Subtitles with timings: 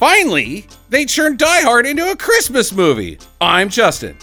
[0.00, 3.18] Finally, they turned Die Hard into a Christmas movie.
[3.38, 4.16] I'm Justin.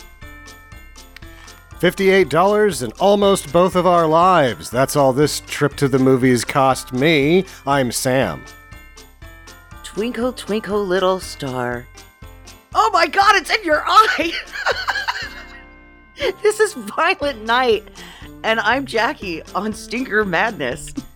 [1.79, 4.71] $58 and almost both of our lives.
[4.71, 7.45] That's all this trip to the movies cost me.
[7.67, 8.43] I'm Sam.
[9.83, 11.85] Twinkle, twinkle, little star.
[12.73, 14.33] Oh my god, it's in your eye!
[16.41, 17.87] this is Violent Night,
[18.43, 20.91] and I'm Jackie on Stinker Madness.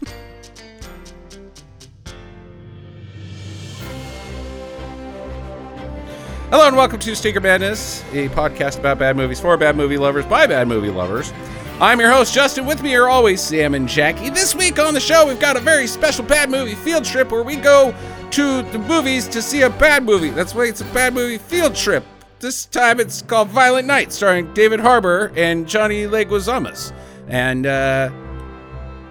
[6.52, 10.26] Hello and welcome to Stinker Madness, a podcast about bad movies for bad movie lovers
[10.26, 11.32] by bad movie lovers.
[11.80, 12.66] I'm your host, Justin.
[12.66, 14.30] With me are always Sam and Jackie.
[14.30, 17.42] This week on the show, we've got a very special bad movie field trip where
[17.42, 17.96] we go
[18.32, 20.30] to the movies to see a bad movie.
[20.30, 22.04] That's why it's a bad movie field trip.
[22.42, 26.92] This time it's called Violent Night, starring David Harbour and Johnny Leguizamo.
[27.30, 28.12] And uh,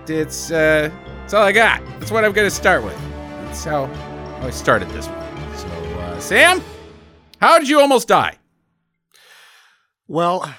[0.06, 0.90] it's uh,
[1.22, 1.82] that's all I got.
[2.00, 3.00] That's what I'm going to start with.
[3.46, 3.84] That's how
[4.42, 5.56] I started this one.
[5.56, 6.62] So, uh, Sam,
[7.40, 8.38] how did you almost die?
[10.06, 10.54] Well,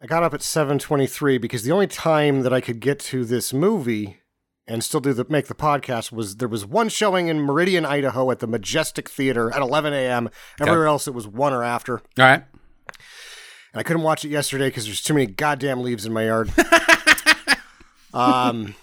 [0.00, 3.52] I got up at 7:23 because the only time that I could get to this
[3.52, 4.20] movie
[4.66, 8.30] and still do the make the podcast was there was one showing in Meridian, Idaho
[8.30, 10.30] at the Majestic Theater at 11 a.m.
[10.60, 11.98] Everywhere else it was one or after.
[11.98, 12.44] All right.
[12.88, 16.50] And I couldn't watch it yesterday because there's too many goddamn leaves in my yard.
[18.14, 18.74] um,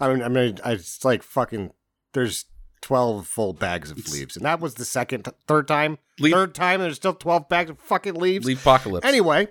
[0.00, 1.72] I mean, I mean, I, it's like fucking.
[2.14, 2.44] There's
[2.80, 6.80] 12 full bags of leaves, and that was the second, third time, Leaf- third time.
[6.80, 8.46] There's still 12 bags of fucking leaves.
[8.46, 9.06] Leave apocalypse.
[9.06, 9.48] Anyway,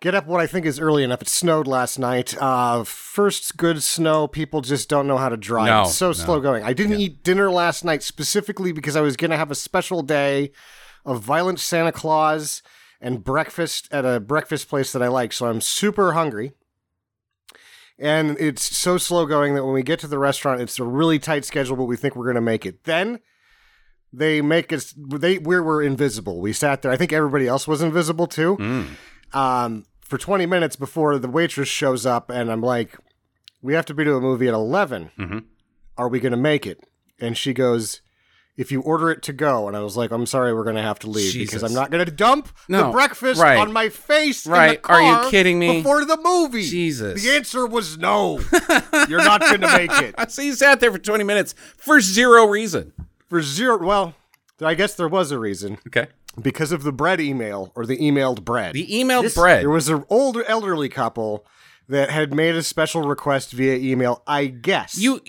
[0.00, 1.22] get up what I think is early enough.
[1.22, 2.36] It snowed last night.
[2.40, 4.26] Uh, first good snow.
[4.26, 5.66] People just don't know how to drive.
[5.66, 6.12] No, it's so no.
[6.12, 6.62] slow going.
[6.62, 10.02] I didn't eat dinner last night specifically because I was going to have a special
[10.02, 10.52] day
[11.04, 12.62] of violent Santa Claus
[13.00, 15.32] and breakfast at a breakfast place that I like.
[15.32, 16.52] So I'm super hungry.
[17.98, 21.18] And it's so slow going that when we get to the restaurant, it's a really
[21.18, 22.84] tight schedule, but we think we're going to make it.
[22.84, 23.20] Then
[24.12, 26.40] they make us, they, we were invisible.
[26.40, 26.90] We sat there.
[26.90, 28.86] I think everybody else was invisible too Mm.
[29.36, 32.96] um, for 20 minutes before the waitress shows up, and I'm like,
[33.62, 35.10] "We have to be to a movie at 11.
[35.18, 35.44] Mhm.
[35.96, 36.78] Are we going to make it?"
[37.20, 38.00] And she goes,
[38.56, 40.82] "If you order it to go," and I was like, "I'm sorry, we're going to
[40.82, 43.58] have to leave because I'm not going to dump No, the breakfast right.
[43.58, 44.80] on my face." in the Right.
[44.84, 45.78] Are you kidding me?
[45.78, 47.22] Before the movie, Jesus.
[47.22, 48.40] The answer was no.
[49.08, 52.46] You're not going to make it So you sat there for 20 minutes for zero
[52.46, 52.92] reason.
[53.28, 53.84] for zero.
[53.84, 54.14] Well,
[54.60, 56.06] I guess there was a reason Okay.
[56.40, 58.74] because of the bread email or the emailed bread.
[58.74, 59.62] The emailed This- bread.
[59.62, 61.44] There was an older elderly couple
[61.88, 64.96] that had made a special request via email, I guess.
[64.96, 65.20] you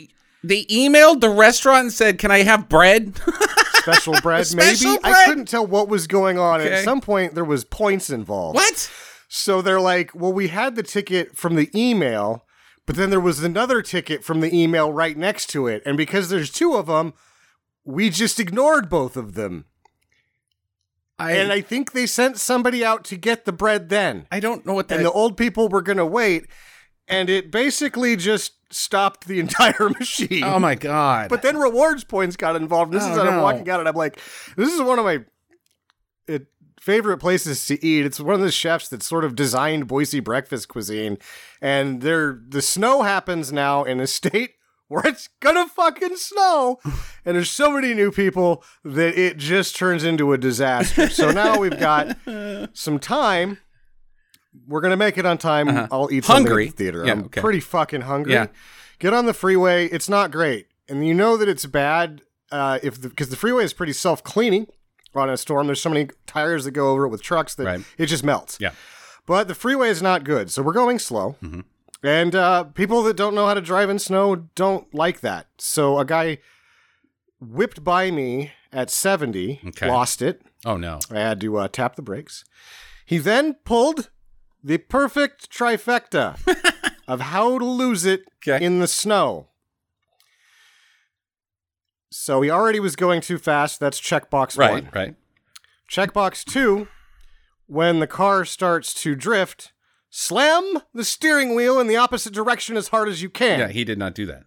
[0.47, 3.19] they emailed the restaurant and said, "Can I have bread?"
[3.85, 5.03] special bread, Special maybe.
[5.03, 6.61] I couldn't tell what was going on.
[6.61, 6.73] Okay.
[6.73, 8.55] At some point there was points involved.
[8.55, 8.91] what?
[9.27, 12.45] So they're like, "Well, we had the ticket from the email,
[12.85, 16.29] but then there was another ticket from the email right next to it, and because
[16.29, 17.13] there's two of them,
[17.83, 19.65] we just ignored both of them."
[21.17, 24.27] I And I think they sent somebody out to get the bread then.
[24.31, 26.47] I don't know what that and the old people were going to wait,
[27.07, 30.43] and it basically just stopped the entire machine.
[30.43, 31.29] Oh my god.
[31.29, 32.91] but then rewards points got involved.
[32.91, 34.19] This Oh, is how I'm walking out, and I'm like,
[34.57, 35.19] this is one of my
[36.27, 36.47] it,
[36.79, 38.05] favorite places to eat.
[38.05, 41.17] It's one of the chefs that sort of designed Boise breakfast cuisine,
[41.61, 44.51] and there the snow happens now in a state.
[44.87, 46.77] Where it's gonna fucking snow,
[47.25, 51.09] and there's so many new people that it just turns into a disaster.
[51.09, 52.15] So now we've got
[52.73, 53.57] some time.
[54.67, 55.67] We're gonna make it on time.
[55.69, 55.87] Uh-huh.
[55.91, 57.05] I'll eat something at the theater.
[57.05, 57.41] Yeah, I'm okay.
[57.41, 58.33] pretty fucking hungry.
[58.33, 58.47] Yeah.
[58.99, 59.87] Get on the freeway.
[59.87, 62.21] It's not great, and you know that it's bad
[62.51, 64.67] uh, if because the, freeway is pretty self cleaning
[65.13, 65.67] on a storm.
[65.67, 67.81] There's so many tires that go over it with trucks that Right.
[67.97, 68.57] it just melts.
[68.59, 68.71] Yeah.
[69.25, 71.35] But the freeway is not good, so we're going slow.
[72.03, 75.47] And uh, people that don't know how to drive in snow don't like that.
[75.57, 76.37] So a guy
[77.39, 79.89] whipped by me at 70, Okay.
[79.89, 80.41] lost it.
[80.65, 80.99] Oh no.
[81.11, 82.43] I had to uh, tap the brakes.
[83.05, 84.09] He then pulled
[84.65, 86.37] the perfect trifecta
[87.07, 88.63] of how to lose it Okay.
[88.65, 89.47] in the snow.
[92.11, 93.79] So he already was going too fast.
[93.79, 94.89] That's checkbox Right, one.
[94.93, 95.15] right.
[95.91, 96.87] Checkbox two,
[97.67, 99.71] when the car starts to drift,
[100.09, 103.59] slam the steering wheel in the opposite direction as hard as you can.
[103.59, 104.45] Yeah, he did not do that.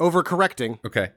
[0.00, 0.78] Overcorrecting.
[0.84, 1.10] Okay.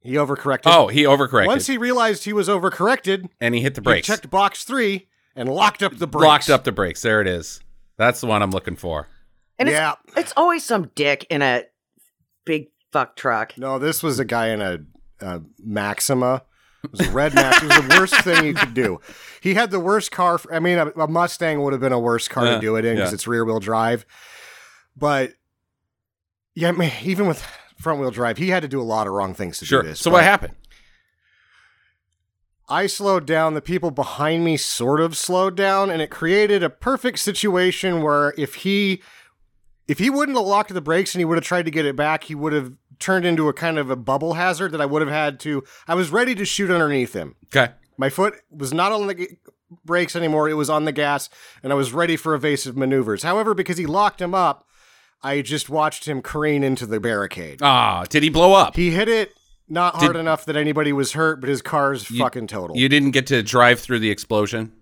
[0.00, 0.62] He overcorrected.
[0.66, 1.46] Oh, he overcorrected.
[1.46, 4.06] Once he realized he was overcorrected, and he hit the he brakes.
[4.06, 6.24] checked box three and locked up the brakes.
[6.24, 7.02] Locked up the brakes.
[7.02, 7.60] There it is.
[7.96, 9.08] That's the one I'm looking for.
[9.58, 9.94] And yeah.
[10.06, 11.64] it's, it's always some dick in a
[12.46, 13.56] big fuck truck.
[13.58, 14.78] No, this was a guy in a,
[15.20, 16.42] a Maxima.
[16.84, 17.62] It was a red Max.
[17.62, 19.00] It was the worst thing you could do.
[19.40, 20.38] He had the worst car.
[20.38, 22.76] For, I mean, a, a Mustang would have been a worse car Yeah, to do
[22.76, 23.14] it in because yeah.
[23.14, 24.06] it's rear wheel drive.
[24.96, 25.32] But
[26.54, 27.44] yeah, I mean, even with
[27.78, 29.82] front wheel drive, he had to do a lot of wrong things to Sure.
[29.82, 30.00] do this.
[30.00, 30.54] So but what happened?
[32.68, 36.70] I slowed down, the people behind me sort of slowed down, and it created a
[36.70, 39.02] perfect situation where if he
[39.86, 41.96] if he wouldn't have locked the brakes and he would have tried to get it
[41.96, 45.00] back, he would have turned into a kind of a bubble hazard that I would
[45.00, 47.36] have had to I was ready to shoot underneath him.
[47.46, 47.72] Okay.
[47.96, 49.38] My foot was not on the g-
[49.84, 51.30] brakes anymore, it was on the gas,
[51.62, 53.22] and I was ready for evasive maneuvers.
[53.22, 54.66] However, because he locked him up,
[55.22, 57.60] I just watched him careen into the barricade.
[57.62, 58.76] Ah, did he blow up?
[58.76, 59.32] He hit it
[59.68, 62.76] not hard Did- enough that anybody was hurt, but his car's fucking total.
[62.76, 64.72] You didn't get to drive through the explosion.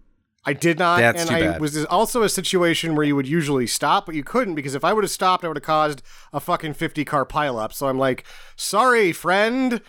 [0.49, 1.61] I did not, That's and too I bad.
[1.61, 4.93] was also a situation where you would usually stop, but you couldn't because if I
[4.93, 6.03] would have stopped, I would have caused
[6.33, 7.73] a fucking fifty car pileup.
[7.73, 8.25] So I'm like,
[8.55, 9.81] sorry, friend.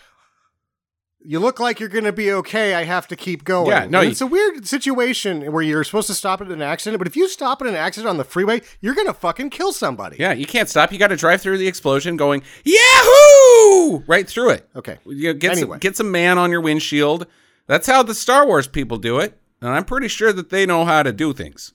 [1.24, 2.76] You look like you're gonna be okay.
[2.76, 3.70] I have to keep going.
[3.72, 7.00] Yeah, no, you- it's a weird situation where you're supposed to stop at an accident,
[7.00, 10.18] but if you stop at an accident on the freeway, you're gonna fucking kill somebody.
[10.20, 10.92] Yeah, you can't stop.
[10.94, 14.04] You got to drive through the explosion, going Yahoo!
[14.08, 14.70] right through it.
[14.76, 15.00] Okay.
[15.06, 15.74] You know, get Anyway.
[15.76, 17.26] some, get some man on your windshield.
[17.66, 20.86] That's how the Star Wars people do it, and I'm pretty sure that they know
[20.86, 21.74] how to do things.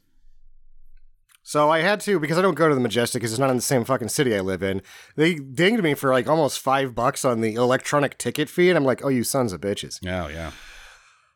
[1.52, 3.56] So I had to because I don't go to the Majestic because it's not in
[3.56, 4.80] the same fucking city I live in.
[5.16, 8.86] They dinged me for like almost five bucks on the electronic ticket fee, and I'm
[8.86, 10.00] like, oh, you sons of bitches.
[10.06, 10.52] Oh yeah.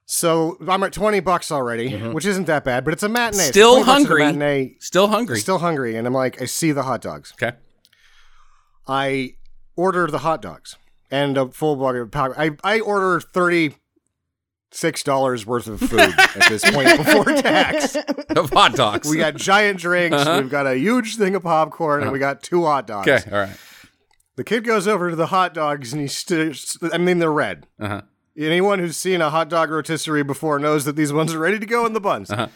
[0.07, 3.43] So I'm at twenty bucks already, which isn't that bad, but it's a matinee.
[3.43, 3.51] Mm-hmm.
[3.51, 4.25] Still 20 bucks at a hungry.
[4.25, 4.77] Matinee.
[4.79, 5.39] Still hungry.
[5.39, 7.35] Still hungry, and I'm like, I see the hot dogs.
[7.35, 7.55] okay.
[8.89, 9.35] I
[9.77, 10.77] order the hot dogs
[11.11, 12.35] and a full bag of power.
[12.41, 13.75] I I order thirty
[14.76, 17.96] six dollars worth of food at this point before tax.
[17.96, 19.08] Of hot dogs.
[19.08, 20.17] We got giant drinks.
[20.19, 20.40] Uh-huh.
[20.43, 23.08] We've got a huge thing of popcorn, and we got two hot dogs.
[23.08, 23.31] okay.
[23.31, 23.56] All right.
[24.37, 26.61] The kid goes over to the hot dogs, and he st-
[26.93, 27.67] I mean, they're red.
[27.81, 28.02] Uh huh.
[28.38, 31.64] Anyone who's seen a hot dog rotisserie before knows that these ones are ready to
[31.64, 32.31] go in the buns.
[32.31, 32.49] Uh-huh.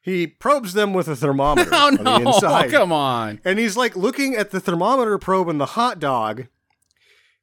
[0.00, 2.16] He probes them with a thermometer Oh on the no!
[2.32, 2.70] inside.
[2.70, 3.40] Come on.
[3.44, 6.46] And he's like looking at the thermometer probe in the hot dog,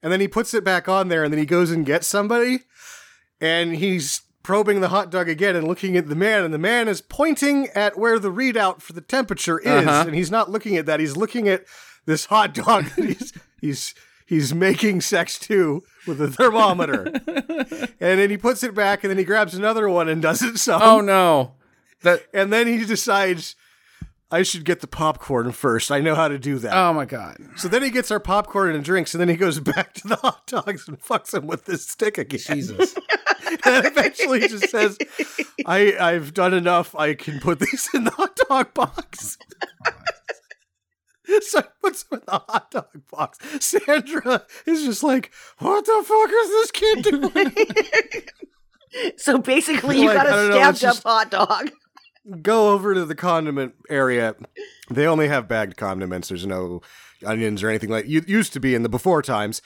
[0.02, 2.60] and then he puts it back on there, and then he goes and gets somebody,
[3.44, 6.88] and he's probing the hot dog again and looking at the man, and the man
[6.88, 10.04] is pointing at where the readout for the temperature is, Uh-huh.
[10.08, 11.00] and he's not looking at that.
[11.00, 11.64] He's looking at
[12.06, 12.86] this hot dog.
[12.96, 13.96] that he's he's
[14.26, 17.04] he's making sex too with a thermometer,
[18.00, 20.58] and then he puts it back, and then he grabs another one and does it
[20.58, 20.82] some.
[20.82, 21.54] Oh no.
[22.02, 22.24] That.
[22.34, 23.56] And then he decides.
[24.34, 25.92] I should get the popcorn first.
[25.92, 26.74] I know how to do that.
[26.76, 27.38] Oh my god.
[27.56, 30.16] So then he gets our popcorn and drinks, and then he goes back to the
[30.16, 32.40] hot dogs and fucks them with this stick again.
[32.40, 32.96] Jesus.
[33.66, 34.98] and eventually he just says,
[35.68, 36.96] I, I've done enough.
[36.96, 39.38] I can put these in the hot dog box.
[41.42, 43.38] so he puts them in the hot dog box.
[43.64, 47.56] Sandra is just like, What the fuck is this kid doing?
[49.18, 51.72] So basically, you Like, got I don't a know, stabbed it's just- up hot dog.
[52.42, 54.36] Go over to the condiment area.
[54.90, 56.30] They only have bagged condiments.
[56.30, 56.82] There's no
[57.26, 59.62] onions or anything like you used to be in the before times.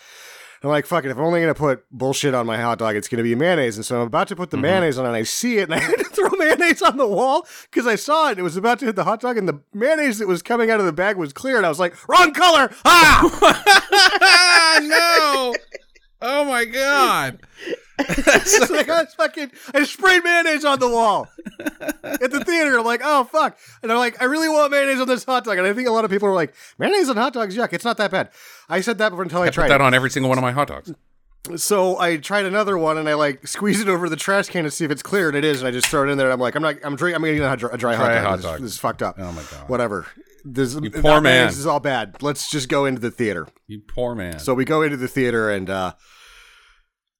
[0.63, 1.12] I'm like, fuck it.
[1.12, 3.75] If I'm only gonna put bullshit on my hot dog, it's gonna be mayonnaise.
[3.75, 5.80] And so I'm about to put the mayonnaise on, and I see it, and I
[5.83, 8.39] had to throw mayonnaise on the wall because I saw it.
[8.39, 10.80] It was about to hit the hot dog, and the mayonnaise that was coming out
[10.80, 12.71] of the bag was clear, and I was like, wrong color.
[12.86, 15.53] Ah, no.
[16.24, 17.39] Oh my god.
[18.10, 21.28] It's like I fucking, I sprayed mayonnaise on the wall
[22.04, 22.78] at the theater.
[22.78, 25.58] I'm like, oh fuck, and I'm like, I really want mayonnaise on this hot dog,
[25.58, 27.74] and I think a lot of people are like, mayonnaise on hot dogs, yuck.
[27.74, 28.30] It's not that bad.
[28.70, 29.82] I said that before until I, I put tried that it.
[29.82, 30.94] on every single one of my hot dogs.
[31.56, 34.72] So I tried another one, and I like squeeze it over the trash can to
[34.72, 35.62] see if it's clear, and it is.
[35.62, 36.27] And I just throw it in there.
[36.27, 38.24] And I'm like, I'm not, I'm drinking, I'm eating a dry, a dry hot dog.
[38.24, 38.62] hot this, dog.
[38.62, 39.16] this is fucked up.
[39.18, 39.70] Oh my god.
[39.70, 40.08] Whatever.
[40.44, 41.48] This, you poor man.
[41.48, 42.22] This is all bad.
[42.22, 43.48] Let's just go into the theater.
[43.68, 44.39] You poor man.
[44.39, 45.94] So we go into the theater, and uh,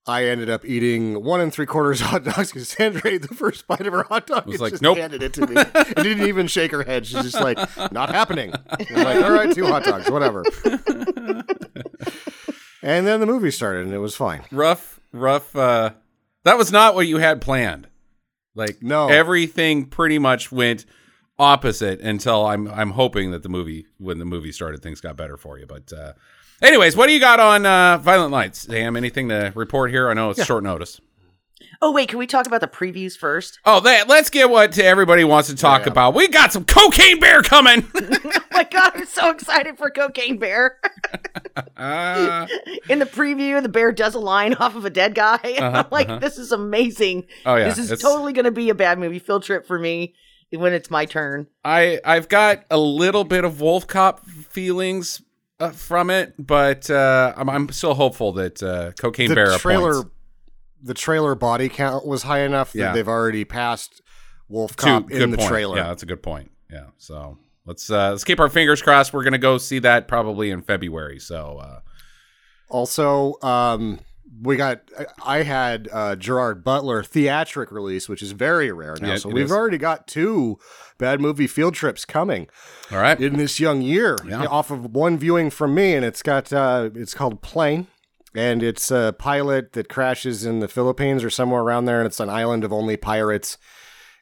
[0.08, 3.66] I ended up eating one and three quarters hot dogs because Sandra ate the first
[3.66, 5.54] bite of her hot dog Was like, just "Nope." handed it to me.
[5.56, 7.06] and didn't even shake her head.
[7.06, 7.58] She's just like,
[7.92, 8.52] not happening.
[8.70, 10.42] I'm like, all right, two hot dogs, whatever.
[12.82, 14.42] and then the movie started, and it was fine.
[14.50, 15.54] rough, rough.
[15.54, 15.90] Uh,
[16.44, 17.88] that was not what you had planned.
[18.54, 19.08] Like No.
[19.08, 20.84] everything pretty much went
[21.38, 25.36] opposite until I'm I'm hoping that the movie when the movie started things got better
[25.36, 25.66] for you.
[25.66, 26.12] But uh,
[26.62, 28.96] anyways, what do you got on uh, Violent Lights, Sam?
[28.96, 30.08] Anything to report here?
[30.10, 31.00] I know it's short notice.
[31.80, 33.60] Oh wait, can we talk about the previews first?
[33.64, 35.92] Oh, that, let's get what everybody wants to talk Yeah.
[35.92, 36.12] about.
[36.14, 37.86] We got some Cocaine Bear coming.
[37.94, 40.78] oh my god, I'm so excited for Cocaine Bear.
[41.76, 42.48] uh,
[42.88, 45.38] In the preview, the bear does a line off of a dead guy.
[45.58, 46.18] Uh-huh, I'm like, uh-huh.
[46.18, 47.26] this is amazing.
[47.46, 49.78] oh yeah, this is it's- totally going to be a bad movie field trip for
[49.78, 50.14] me
[50.50, 51.46] when it's my turn.
[51.64, 55.22] I I've got a little bit of Wolf Cop feelings
[55.60, 60.02] uh, from it, but uh, I'm I'm still hopeful that uh, Cocaine the Bear trailer,
[60.82, 62.92] the trailer body count was high enough that Yeah.
[62.92, 64.00] they've already passed
[64.48, 65.48] Wolf Two- Cop good in the point.
[65.48, 65.76] trailer.
[65.76, 66.50] Yeah, that's a good point.
[66.70, 69.12] Yeah, so let's uh, let's keep our fingers crossed.
[69.12, 71.18] We're gonna go see that probably in February.
[71.18, 71.80] So uh,
[72.68, 73.98] Also, um,
[74.42, 74.80] we got
[75.24, 79.08] I had uh, Gerard Butler theatric release, which is very rare now.
[79.10, 79.52] Yeah, so we've is.
[79.52, 80.58] already got two
[80.98, 82.48] bad movie field trips coming
[82.92, 83.20] All right.
[83.20, 84.44] in this young year Yeah.
[84.46, 87.86] off of one viewing from me, and it's got uh, it's called Plane.
[88.34, 92.20] And it's a pilot that crashes in the Philippines or somewhere around there, and it's
[92.20, 93.56] an island of only pirates.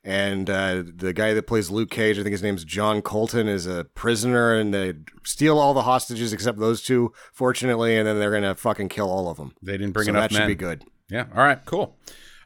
[0.06, 3.66] And uh, the guy that plays Luke Cage, I think his name's John Colton, is
[3.66, 4.94] a prisoner, and they
[5.24, 9.28] steal all the hostages except those two, fortunately, and then they're gonna fucking kill all
[9.28, 9.52] of them.
[9.60, 10.84] they didn't bring so enough that should be good.
[11.10, 11.24] Yeah.
[11.34, 11.58] All right.
[11.64, 11.96] Cool.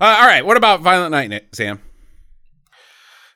[0.00, 0.44] Uh, all right.
[0.46, 1.82] What about Violent Night, Sam?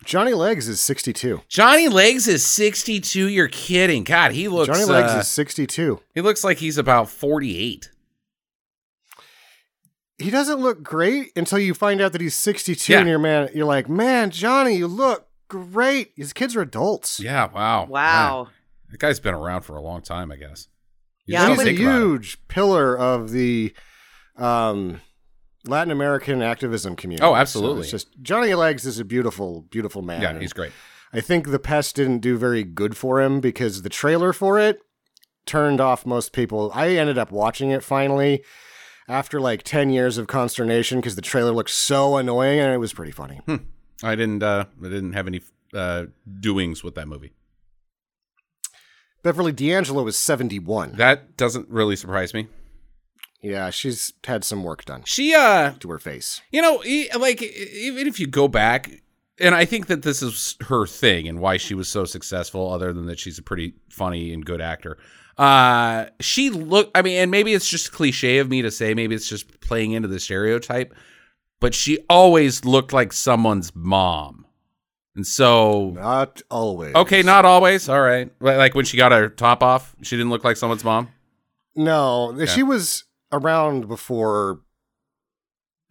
[0.07, 1.43] Johnny Legs is 62.
[1.49, 3.29] Johnny Legs is 62.
[3.29, 4.05] You're kidding.
[4.05, 4.69] God, he looks.
[4.69, 6.01] Johnny Legs uh, is 62.
[6.15, 7.91] he looks like he's about 48.
[10.19, 13.01] He doesn't look great until you find out that he's 62 Yeah.
[13.01, 17.19] and you're man you're like, "Man, Johnny, you look great." His kids are adults.
[17.21, 17.51] Yeah.
[17.53, 17.87] Wow.
[17.87, 18.45] Wow.
[18.45, 18.53] Man,
[18.93, 20.69] that guy's been around for a long time, I guess.
[21.27, 21.99] You Yeah, He's a think about it.
[21.99, 23.75] huge pillar of the
[24.37, 25.01] um,
[25.67, 27.25] Latin American activism community.
[27.27, 27.83] Oh, absolutely.
[27.89, 30.21] So it's just Johnny Legs is a beautiful, beautiful man.
[30.23, 30.73] Yeah, he's great.
[31.13, 34.81] I think the pest didn't do very good for him because the trailer for it
[35.47, 36.71] turned off most people.
[36.75, 38.43] I ended up watching it finally
[39.09, 42.93] after like 10 years of consternation because the trailer looked so annoying and it was
[42.93, 43.41] pretty funny.
[44.03, 44.43] I didn't.
[44.43, 45.41] Uh, I didn't have any
[45.73, 46.07] uh,
[46.41, 47.33] doings with that movie.
[49.23, 50.97] Beverly D'Angelo was 71.
[50.97, 52.49] That doesn't really surprise me.
[53.41, 56.41] Yeah, she's had some work done She, uh, to her face.
[56.51, 56.83] you know,
[57.19, 58.91] like even if you go back,
[59.39, 62.93] and I think that this is her thing and why she was so successful, other
[62.93, 64.97] than that she's a pretty funny and good actor.
[65.39, 66.91] Uh, she look.
[66.95, 68.95] I mean, and maybe it's just cliche of me to say.
[68.95, 70.95] Maybe it's just playing into the stereotype,
[71.61, 74.47] but she always looked like someone's mom,
[75.17, 76.95] and so Not always.
[76.95, 77.89] okay, not always.
[77.89, 80.85] All right, Like- like when she got her top off, she didn't look like someone's
[80.85, 81.09] mom.
[81.75, 84.61] No, she was around before.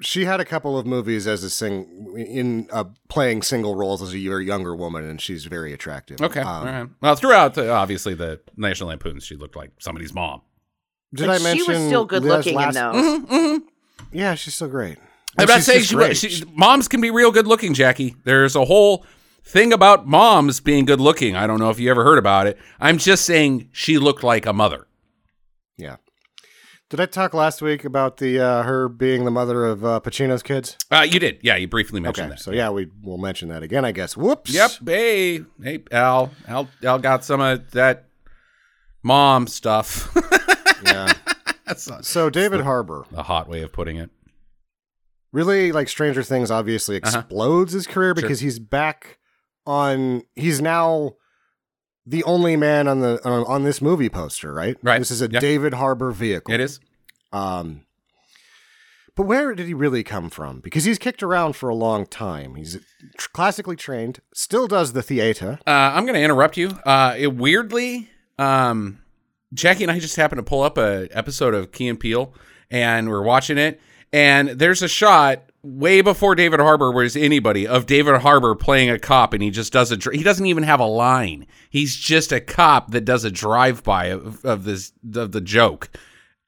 [0.02, 4.14] She had a couple of movies as a sing in uh, playing single roles as
[4.14, 6.20] a younger woman, and she's very attractive.
[6.22, 6.90] Okay, Um, all right.
[7.02, 10.42] Well, throughout the, obviously the National Lampoons, she looked like somebody's mom.
[11.14, 12.96] Did But I mention she was still good Liz looking in those.
[12.96, 13.58] Mm-hmm.
[14.12, 14.98] Yeah, she's still great.
[15.38, 16.18] I'm And not she's saying she, great.
[16.18, 18.16] she, moms can be real good looking, Jackie.
[18.24, 19.06] There's a whole
[19.44, 21.36] thing about moms being good looking.
[21.36, 22.58] I don't know if you ever heard about it.
[22.80, 24.88] I'm just saying she looked like a mother.
[25.78, 25.98] Yeah.
[26.90, 30.44] Did I talk last week about the uh, her being the mother of uh, Pacino's
[30.44, 30.78] kids?
[30.92, 31.56] Uh, you did, yeah.
[31.56, 32.40] You briefly mentioned Okay, that.
[32.44, 34.16] so yeah, we will mention that again, I guess.
[34.16, 34.54] Whoops.
[34.54, 34.72] Yep.
[34.86, 36.32] Hey, hey, Al.
[36.48, 38.06] Al, Al got some of that
[39.04, 40.16] mom stuff.
[40.86, 41.13] Yeah.
[41.66, 44.10] That's not So David Harbour, a hot way of putting it.
[45.32, 47.20] really like Stranger Things, obviously Uh-huh.
[47.20, 49.18] explodes his career because he's back
[49.66, 50.24] on.
[50.36, 51.13] He's now
[52.05, 54.77] the only man on the on, on this movie poster, right?
[54.83, 55.00] Right.
[55.00, 55.39] This is a Yeah.
[55.39, 56.53] David Harbour vehicle.
[56.53, 56.79] It is.
[57.31, 57.81] Um,
[59.15, 60.60] but where did he really come from?
[60.60, 62.55] Because he's kicked around for a long time.
[62.55, 62.79] He's
[63.17, 65.60] tr- classically trained, still does the theater.
[65.67, 66.69] Uh, I'm going to interrupt you.
[66.86, 69.00] Uh, it weirdly, um,
[69.53, 72.33] Jackie and I just happened to pull up a episode of Key and Peele,
[72.72, 73.79] and we're watching it.
[74.12, 79.00] And there's a shot way before David Harbour was anybody of David Harbour playing a
[79.00, 80.12] cop, and he just does a.
[80.12, 81.48] He doesn't even have a line.
[81.70, 85.89] He's just a cop that does a drive by of, of this of the joke.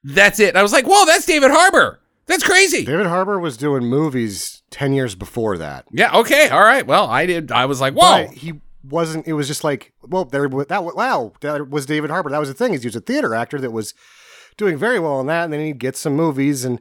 [0.04, 0.54] That's it.
[0.54, 2.00] I was like, whoa, that's David Harbour.
[2.26, 2.84] That's crazy.
[2.84, 5.86] David Harbour was doing movies 10 years before that.
[5.92, 6.16] Yeah.
[6.18, 6.48] Okay.
[6.48, 6.86] All right.
[6.86, 7.52] Well, I did.
[7.52, 8.26] I was like, whoa.
[8.26, 12.30] But he wasn't, it was just like, well, there, that, wow, that was David Harbour.
[12.30, 12.72] That was the thing.
[12.72, 13.94] He was a theater actor that was
[14.56, 15.44] doing very well in that.
[15.44, 16.80] And then he'd get some movies and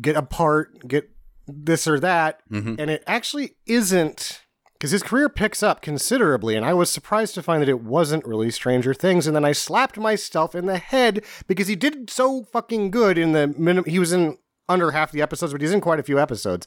[0.00, 1.10] get a part, get
[1.46, 2.40] this or that.
[2.50, 2.76] Mhm.
[2.78, 4.40] And it actually isn't,
[4.74, 6.54] because his career picks up considerably.
[6.56, 9.26] And I was surprised to find that it wasn't really Stranger Things.
[9.26, 13.32] And then I slapped myself in the head because he did so fucking good in
[13.32, 13.88] the minimum.
[13.90, 14.38] He was in
[14.68, 16.66] under half the episodes, but he's in quite a few episodes.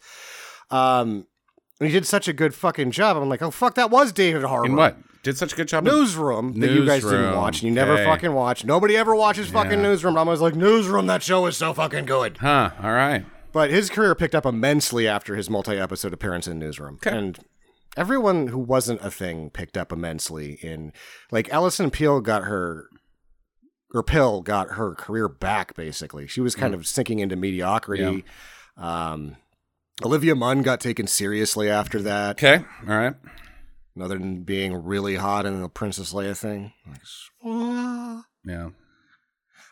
[0.71, 1.27] Um,
[1.79, 3.17] and he did such a good fucking job.
[3.17, 4.65] I'm like, oh fuck, that was David Harbour.
[4.67, 4.97] In what?
[5.23, 5.85] Did such a good job.
[5.85, 8.05] in- Newsroom that you guys didn't watch, and you never okay.
[8.05, 8.63] fucking watch.
[8.63, 9.83] Nobody ever watches fucking Yeah.
[9.83, 10.17] Newsroom.
[10.17, 12.37] I'm always like, Newsroom, that show is so fucking good.
[12.37, 12.71] Huh.
[12.81, 13.25] All right.
[13.51, 17.17] But his career picked up immensely after his multi-episode appearance in Newsroom, Okay.
[17.17, 17.39] and
[17.97, 20.59] everyone who wasn't a thing picked up immensely.
[20.61, 20.93] In
[21.31, 22.87] like Allison Peel got her.
[23.91, 25.73] Or Pill got her career back.
[25.75, 26.59] Basically, she was Mm.
[26.59, 28.23] kind of sinking into mediocrity.
[28.77, 29.35] Um,
[30.05, 32.31] Olivia Munn got taken seriously after that.
[32.37, 32.63] Okay.
[32.87, 33.15] All right.
[33.99, 36.71] other than being really hot in the Princess Leia thing.
[36.87, 38.69] Like, Yeah.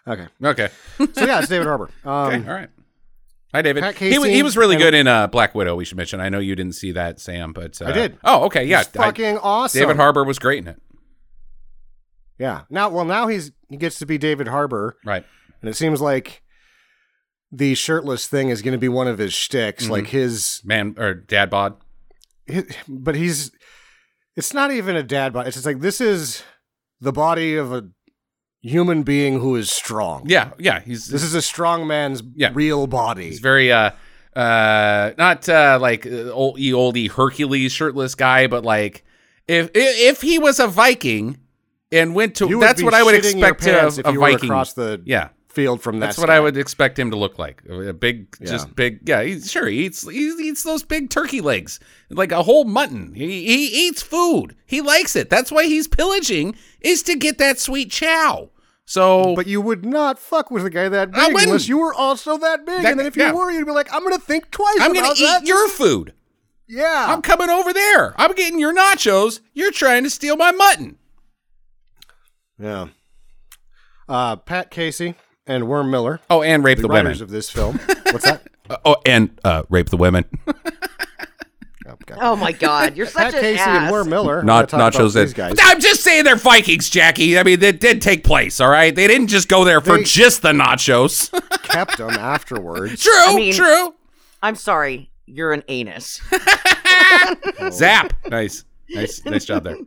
[0.06, 0.70] okay, Okay.
[1.14, 1.90] so yeah, it's David Harbour.
[2.04, 2.48] Um, Okay.
[2.50, 2.70] All right.
[3.54, 3.84] Hi, David.
[3.84, 3.94] He, wa-
[4.26, 5.76] Casey he was really good in uh, Black Widow.
[5.76, 6.20] We should mention.
[6.20, 8.18] I know you didn't see that, Sam, but uh, I did.
[8.24, 8.66] Oh, okay.
[8.66, 8.80] Yeah.
[8.80, 9.80] He's I- fucking awesome.
[9.80, 10.82] David Harbour was great in it.
[12.38, 12.62] Yeah.
[12.70, 15.26] Now, well, now he's he gets to be David Harbour, Right.
[15.62, 16.44] and it seems like
[17.52, 19.90] the shirtless thing is going to be one of his shticks, Mhm.
[19.90, 21.78] like his, Man or dad bod.
[22.46, 22.66] his.
[22.88, 23.52] But he's.
[24.36, 25.48] It's not even a dad bod.
[25.48, 26.44] It's just like this is
[27.02, 27.88] the body of a
[28.68, 30.24] human being who is strong.
[30.28, 30.80] Yeah, yeah.
[30.82, 32.52] He's This is a strong man's Yeah.
[32.54, 33.30] real body.
[33.30, 33.92] He's very uh
[34.36, 39.04] uh not uh like uh, old oldie Hercules shirtless guy, but like
[39.48, 41.38] if if, if he was a Viking
[41.92, 44.50] and went to You that's what I would expect to a, a Viking.
[44.50, 46.08] across the yeah, field from that.
[46.08, 47.64] that's what I would expect him to look like.
[47.70, 48.52] A big, Yeah.
[48.52, 49.08] just big.
[49.08, 49.68] Yeah, he, sure.
[49.68, 53.14] He eats he eats those big turkey legs like a whole mutton.
[53.16, 54.56] He, he eats food.
[54.66, 55.30] He likes it.
[55.30, 58.50] That's why he's pillaging is to get that sweet chow.
[58.90, 62.38] So But you would not fuck with a guy that big unless you were also
[62.38, 62.84] that big.
[62.84, 63.34] That- and then if you yeah.
[63.34, 65.46] were, you'd be like, I'm going to think twice I'm gonna eat that.
[65.46, 66.14] your food.
[66.68, 67.06] yeah.
[67.10, 68.14] I'm coming over there.
[68.20, 69.42] I'm getting your nachos.
[69.54, 70.98] You're trying to steal my mutton.
[72.58, 72.88] yeah.
[74.10, 75.16] Uh, Pat Casey
[75.46, 77.22] and Worm Miller, Oh, and rape the, the, women.
[77.22, 77.78] of this film.
[78.12, 78.42] What's that?
[78.70, 80.26] Uh, oh, and uh, rape the women.
[82.10, 82.18] Oh, God.
[82.22, 83.84] Oh my God, you're such Pat an Casey ass.
[83.84, 84.44] and Worm Miller.
[84.44, 85.12] Not I'm gonna talk nachos.
[85.12, 85.58] about these guys.
[85.62, 87.38] I'm just saying they're Vikings, Jackie.
[87.38, 88.60] I mean, it did take place.
[88.62, 91.32] All right, they didn't just go there for They- just the nachos.
[91.64, 93.04] kept them afterwards.
[93.04, 93.94] true, mean- true.
[94.42, 96.22] I'm sorry, you're an anus.
[97.72, 98.14] Zap.
[98.30, 99.78] Nice, nice, nice job there.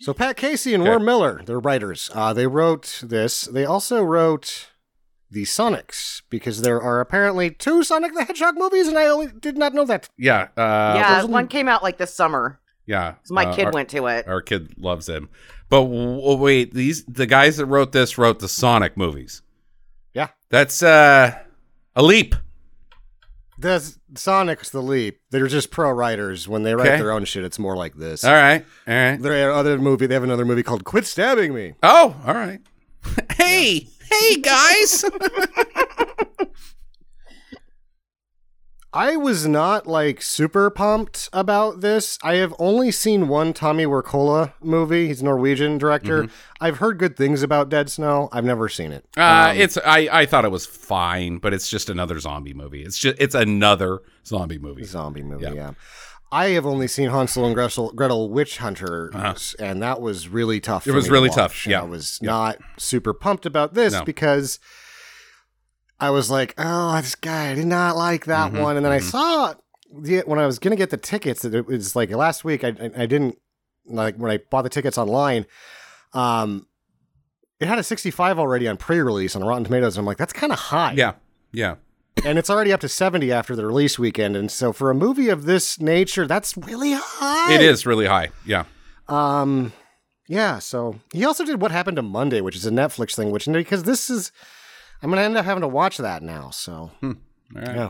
[0.00, 0.90] So Pat Casey and Okay.
[0.90, 2.10] Worm Miller, they're writers.
[2.12, 3.42] Uh, they wrote this.
[3.42, 4.70] They also wrote
[5.32, 9.56] the Sonics because there are apparently two Sonic the Hedgehog movies, and I only did
[9.56, 10.08] not know that.
[10.18, 12.60] Yeah, uh, yeah, one the- came out like this summer.
[12.86, 13.12] yeah.
[13.12, 14.28] 'cause My uh, kid our, went to it.
[14.28, 15.28] Our kid loves him.
[15.70, 19.40] But w- wait, these the guys that wrote this wrote the Sonic movies.
[20.14, 20.28] Yeah.
[20.50, 21.38] That's uh,
[21.96, 22.34] a leap.
[23.58, 25.20] The Sonic's the leap.
[25.30, 26.48] They're just pro writers.
[26.48, 26.96] When they write Okay.
[26.98, 28.24] their own shit, it's more like this.
[28.24, 29.16] All right, all right.
[29.22, 30.06] They have other movie.
[30.06, 32.60] They have another movie called "Quit Stabbing Me." Oh, all right.
[33.36, 35.04] hey, hey, guys.
[38.94, 42.18] I was not like super pumped about this.
[42.22, 45.06] I have only seen one Tommy Wirkola movie.
[45.06, 46.24] He's a Norwegian director.
[46.24, 46.34] Mm-hmm.
[46.60, 48.28] I've heard good things about Dead Snow.
[48.32, 49.06] I've never seen it.
[49.16, 52.82] Uh, Um, it's I, I thought it was fine, but it's just another zombie movie.
[52.82, 54.84] It's just it's another zombie movie.
[54.84, 55.44] zombie movie.
[55.44, 55.54] Yeah.
[55.54, 55.70] Yeah.
[56.32, 59.34] I have only seen Hansel and Gretel, Gretel Witch Hunter, Uh-huh.
[59.58, 60.86] and that was really tough.
[60.86, 61.80] It was to really watch, tough, and yeah.
[61.82, 62.30] I was Yeah.
[62.30, 64.02] not super pumped about this No.
[64.04, 64.58] because
[66.00, 68.92] I was like, "Oh, this guy, I did not like that Mhm, one." And then
[68.92, 69.10] I mhm.
[69.10, 69.54] saw
[69.94, 71.44] the, when I was gonna get the tickets.
[71.44, 72.64] It was like last week.
[72.64, 73.36] I, I I didn't
[73.86, 75.44] like when I bought the tickets online.
[76.14, 76.66] Um,
[77.60, 79.96] it had a 65 already on pre-release on Rotten Tomatoes.
[79.98, 81.12] I'm like, that's kind of high Yeah,
[81.52, 81.74] yeah.
[82.24, 85.28] And it's already up to 70 after the release weekend and so for a movie
[85.28, 88.28] of this nature that's really high It is really high.
[88.46, 88.64] Yeah.
[89.08, 89.72] um
[90.28, 93.46] yeah so he also did what happened to monday which is a netflix thing which
[93.46, 94.30] because this is
[95.02, 97.14] i'm gonna end up having to watch that now so All
[97.54, 97.74] right.
[97.76, 97.88] yeah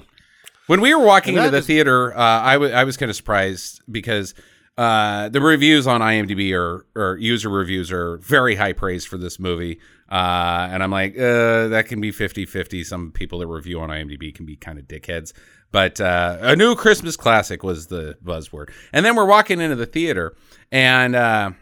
[0.66, 3.16] When we were walking into the is- theater, uh, I wa- I was kind of
[3.16, 4.32] surprised because
[4.78, 9.38] uh, the reviews on IMDb or or user reviews are very high praise for this
[9.38, 9.80] movie.
[10.10, 12.84] Uh, and I'm like, uh, that can be 50 50.
[12.84, 15.32] Some people that review on IMDb can be kind of dickheads.
[15.70, 18.70] But uh, a new Christmas classic was the buzzword.
[18.92, 20.36] And then we're walking into the theater,
[20.70, 21.52] and uh,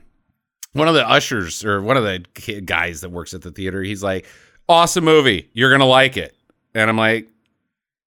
[0.73, 4.03] one of the ushers or one of the guys that works at the theater, he's
[4.03, 4.27] like,
[4.69, 5.49] awesome movie.
[5.53, 6.35] You're going to like it.
[6.75, 7.29] And I'm like,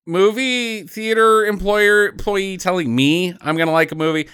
[0.06, 4.28] movie theater employer employee telling me I'm gonna like a movie,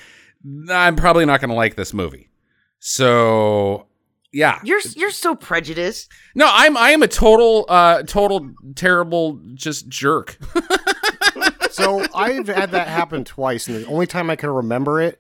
[0.70, 2.30] I'm probably not gonna like this movie.
[2.80, 3.88] So
[4.32, 6.12] yeah, You're you're so prejudiced.
[6.36, 10.38] no, I'm I am a total uh total terrible just jerk.
[11.72, 15.20] so i've had that happen twice and the only time i can remember it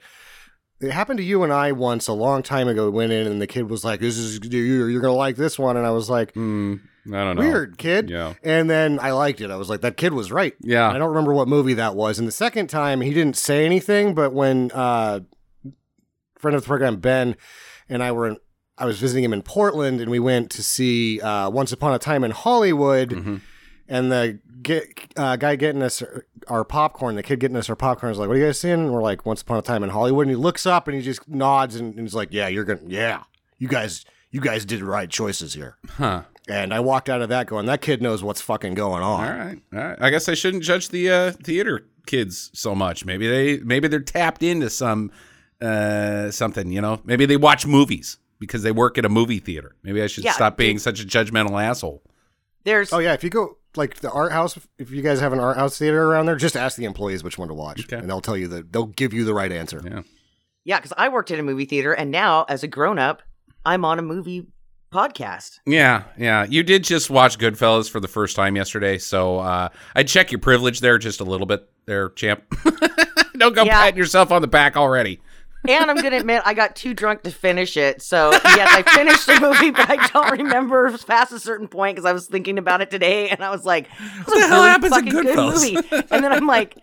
[0.81, 3.39] it happened to you and i once a long time ago we went in and
[3.39, 6.09] the kid was like this is you're, you're gonna like this one and i was
[6.09, 6.77] like Hmm,
[7.13, 7.41] I don't know.
[7.41, 8.33] weird kid Yeah.
[8.43, 10.89] and then i liked it i was like that kid was right Yeah.
[10.89, 12.19] I don't remember what movie that was.
[12.19, 15.21] And the second time, he didn't say anything, but when uh,
[16.37, 17.35] friend of the program Ben
[17.87, 18.37] and I were, in,
[18.77, 21.99] I was visiting him in Portland, and we went to see uh, Once Upon a
[21.99, 23.09] Time in Hollywood.
[23.09, 23.41] Mhm.
[23.87, 24.85] And the get,
[25.17, 26.03] uh, guy getting us
[26.47, 28.75] our popcorn, the kid getting us our popcorn, is like, "What are you guys seeing?"
[28.75, 31.01] And we're like, "Once Upon a Time in Hollywood." And he looks up and he
[31.01, 33.23] just nods and, and he's like, "Yeah, you're gonna, yeah,
[33.57, 36.21] you guys, you guys did right choices here." Huh.
[36.49, 39.37] And I walked out of that going, "That kid knows what's fucking going on." All
[39.37, 39.59] right.
[39.73, 39.97] All right.
[40.01, 43.05] I guess I shouldn't judge the uh, theater kids so much.
[43.05, 45.11] Maybe they maybe they're tapped into some
[45.61, 46.99] uh something, you know.
[47.03, 49.75] Maybe they watch movies because they work at a movie theater.
[49.83, 52.01] Maybe I should Yeah, stop being such a judgmental asshole.
[52.63, 55.39] There's Oh yeah, if you go like the art house, if you guys have an
[55.39, 57.97] art house theater around there, just ask the employees which one to watch, Okay.
[57.97, 59.81] and they'll tell you the they'll give you the right answer.
[59.83, 60.01] Yeah.
[60.63, 63.21] yeah, because I worked in a movie theater, and now as a grown up,
[63.65, 64.47] I'm on a movie
[64.91, 65.59] podcast.
[65.65, 66.45] Yeah, yeah.
[66.49, 70.39] You did just watch Goodfellas for the first time yesterday, so uh, I'd check your
[70.39, 72.43] privilege there just a little bit, there, champ.
[73.37, 73.79] Don't go Yeah.
[73.81, 75.21] patting yourself on the back already.
[75.67, 78.01] And I'm gonna admit I got too drunk to finish it.
[78.01, 82.09] So yes, I finished the movie, but I don't remember past a certain point because
[82.09, 83.87] I was thinking about it today, and I was like,
[84.23, 86.77] "What the hell happens in Goodfellas?" movie?" And then I'm like,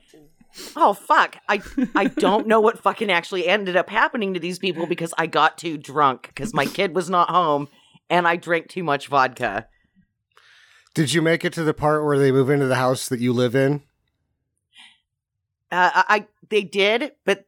[0.77, 1.39] "Oh fuck!
[1.49, 1.63] I
[1.95, 5.57] I don't know what fucking actually ended up happening to these people because I got
[5.57, 7.69] too drunk because my kid was not home
[8.11, 9.69] and I drank too much vodka."
[10.95, 13.33] Did you make it to the part where they move into the house that you
[13.33, 13.83] live in?
[15.71, 17.47] Uh, I, I they did, but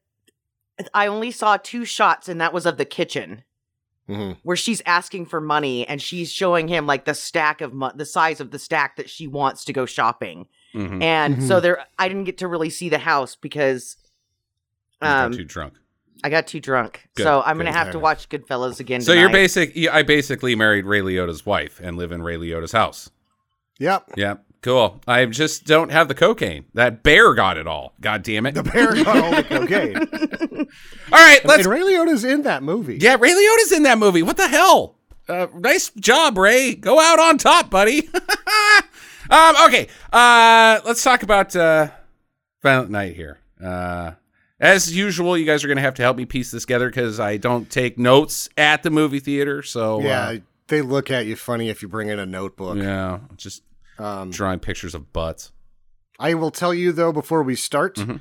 [0.93, 3.45] I only saw two shots, and that was of the kitchen.
[4.07, 7.93] hmm where she's asking for money and she's showing him like the stack of mo-
[7.95, 10.47] the size of the stack that she wants to go shopping.
[10.75, 11.03] Mm-hmm.
[11.03, 13.97] And so there I didn't get to really see the house because
[15.01, 15.75] um too drunk.
[16.25, 17.09] I got too drunk.
[17.15, 19.77] Good, so I'm going to have to watch Goodfellas again So you're basic.
[19.89, 23.11] I basically married Ray Liotta's wife and live in Ray Liotta's house.
[23.79, 24.15] Yep.
[24.17, 24.45] Yep.
[24.63, 25.01] cool.
[25.07, 26.65] I just don't have the cocaine.
[26.75, 27.95] That bear got it all.
[28.01, 28.55] God damn it!
[28.55, 29.97] The bear got all the cocaine.
[31.13, 31.67] all right, and let's.
[31.67, 32.99] Ray Liotta's in that movie.
[33.01, 34.23] Yeah, Ray Liotta's in that movie.
[34.23, 34.97] What the hell?
[35.29, 36.75] Uh, nice job, Ray.
[36.75, 38.09] Go out on top, buddy.
[39.31, 41.89] um, okay, uh, let's talk about uh,
[42.63, 43.39] Violent Night here.
[44.61, 46.89] Uh, as usual, you guys are going to have to help me piece this together
[46.89, 49.63] because I don't take notes at the movie theater.
[49.63, 50.37] So Yeah,
[50.69, 52.77] they look at you funny if you bring in a notebook.
[52.79, 53.63] uh, yeah, just
[53.99, 55.53] Um, drawing pictures of butts.
[56.21, 58.21] I will tell you though before we start Mhm.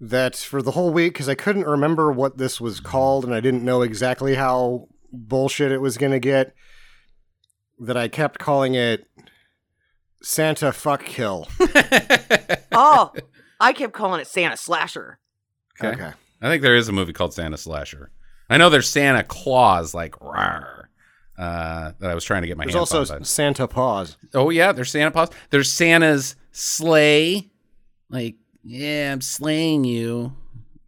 [0.00, 3.40] that for the whole week because I couldn't remember what this was called and I
[3.40, 6.54] didn't know exactly how bullshit it was going to get
[7.78, 9.06] that I kept calling it
[10.22, 11.48] Santa fuck kill.
[12.72, 13.12] oh,
[13.60, 15.18] I kept calling it Santa Slasher.
[15.82, 16.12] Okay.
[16.40, 18.10] I think there is a movie called Santa Slasher.
[18.50, 20.84] I know there's Santa Claus, like rawr,
[21.38, 24.16] uh, that I was trying to get my There's hands also Santa Paws.
[24.34, 25.30] Oh yeah, there's Santa Claus.
[25.50, 27.50] There's Santa's sleigh.
[28.10, 30.34] Like, yeah, I'm slaying you.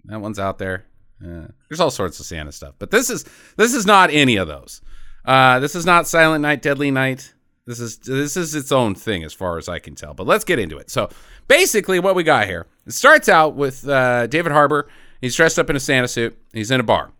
[0.05, 0.85] That one's out there.
[1.25, 3.25] Uh, there's all sorts of Santa stuff, but this is
[3.57, 4.83] this is not any of those.
[5.25, 7.33] Uh, this is not Silent Night, Deadly Night.
[7.67, 10.15] This is this is its own thing as far as I can tell.
[10.15, 10.91] But let's get into it.
[10.91, 11.09] So
[11.49, 12.67] basically, what we got here.
[12.87, 14.89] It starts out with uh, David Harbour.
[15.21, 16.37] He's dressed up in a Santa suit.
[16.53, 17.11] He's in a bar.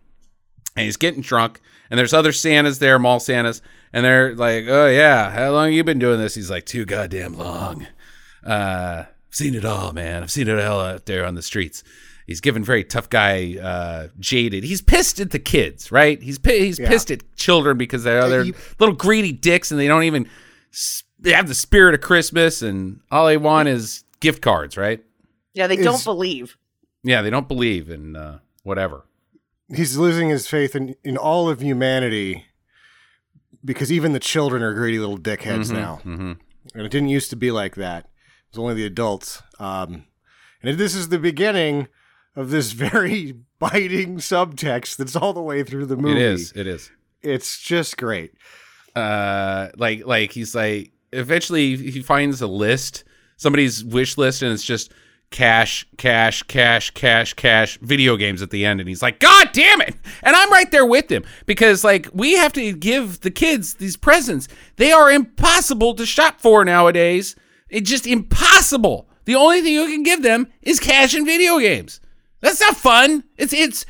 [0.75, 1.59] And he's getting drunk
[1.89, 3.61] and there's other santas there mall santas
[3.93, 6.35] and they're like oh yeah how long you been doing this?
[6.35, 7.87] He's like too goddamn long.
[8.45, 10.21] Uh i've seen it all man.
[10.21, 11.83] I've seen it all out there on the streets.
[12.27, 14.63] He's given very tough guy uh jaded.
[14.63, 16.21] He's pissed at the kids right?
[16.21, 16.89] He's he's Yeah.
[16.89, 20.29] pissed at children because they're they're you- little greedy dicks and they don't even
[21.19, 25.03] they have the spirit of christmas and all they want is gift cards right
[25.53, 26.57] Yeah, they Is- don't believe.
[27.03, 29.05] yeah they don't believe in uh whatever
[29.69, 32.45] He's losing his faith in, in all of humanity
[33.65, 35.97] because even the children are greedy little dickheads now.
[35.97, 36.33] hmm
[36.73, 38.05] And it didn't used to be like that.
[38.05, 39.41] It was only the adults.
[39.59, 40.05] Um,
[40.63, 41.89] and this is the beginning
[42.35, 46.17] of this very biting subtext that's all the way through the movie.
[46.19, 46.89] it is it is
[47.21, 48.31] It's just great.
[48.95, 53.03] uh like like he's like eventually he finds a list
[53.37, 54.91] somebody's wish list and it's just
[55.29, 58.79] cash cash cash cash cash video games at the end.
[58.79, 59.95] And he's like god damn it.
[60.23, 63.97] And i'm right there with him because like we have to give the kids these
[63.97, 64.47] presents.
[64.77, 67.35] They are impossible to shop for nowadays.
[67.69, 69.09] It's just impossible.
[69.25, 71.99] The only thing you can give them is cash and video games.
[72.39, 73.23] That's not fun.
[73.37, 73.85] It's it's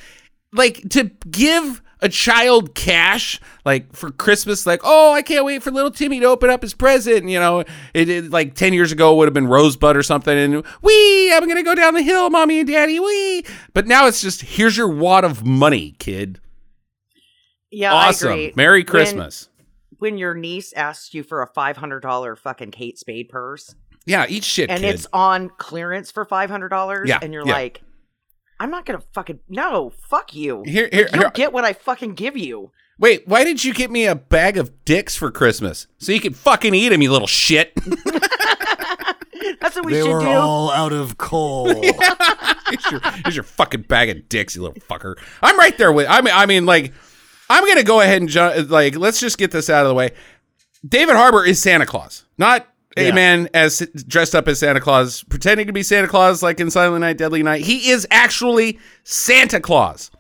[0.52, 5.72] like to give a child cash like for christmas like oh i can't wait for
[5.72, 7.62] little timmy to open up his present you know?
[7.94, 11.48] It, it like 10 years ago would have been rosebud or something and wee i'm
[11.48, 13.46] gonna go down the hill mommy and daddy wee.
[13.74, 16.40] But now it's just here's your wad of money kid.
[17.72, 18.30] Yeah, awesome.
[18.30, 18.54] I agree.
[18.56, 19.50] merry When- christmas.
[20.00, 23.74] When, your niece asks you for a five hundred dollar fucking Kate Spade purse,
[24.06, 24.94] yeah eat shit and kid.
[24.94, 27.54] it's on clearance for five hundred dollars, Yeah, and you're yeah.
[27.54, 27.82] like,
[28.60, 30.64] I'm not gonna fucking no, fuck you.
[30.66, 32.72] here, here, You here get what I fucking give you.
[33.00, 36.34] wait why did you get me a bag of dicks for christmas so you can
[36.34, 37.74] fucking eat them you little shit
[39.62, 40.28] That's what we they should were do.
[40.28, 41.68] all out of coal.
[41.82, 45.16] here's, your, here's your fucking bag of dicks, you little fucker.
[45.42, 46.06] I'm right there with.
[46.10, 46.94] I mean, I mean, like,
[47.50, 50.12] I'm gonna go ahead and ju- like, let's just get this out of the way.
[50.88, 53.14] David Harbour is Santa Claus, not a Yeah.
[53.14, 57.02] man as dressed up as Santa Claus, pretending to be Santa Claus, like in Silent
[57.02, 57.64] Night, Deadly Night.
[57.64, 60.12] He is actually Santa Claus.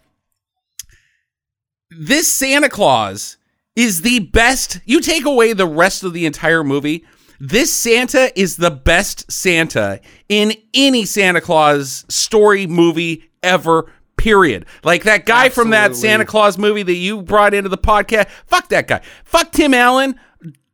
[1.90, 3.38] This Santa Claus
[3.76, 4.80] is the best.
[4.86, 7.06] You take away the rest of the entire movie.
[7.40, 14.66] This Santa is the best Santa in any Santa Claus story movie ever, Period.
[14.84, 18.28] Like that guy from that Santa Claus movie that you brought into the podcast.
[18.48, 19.02] Fuck that guy.
[19.24, 20.20] Fuck Tim Allen.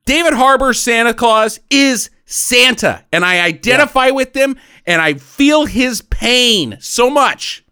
[0.06, 6.02] David Harbour Santa Claus is Santa, and I identify with him, and I feel his
[6.02, 7.64] pain so much.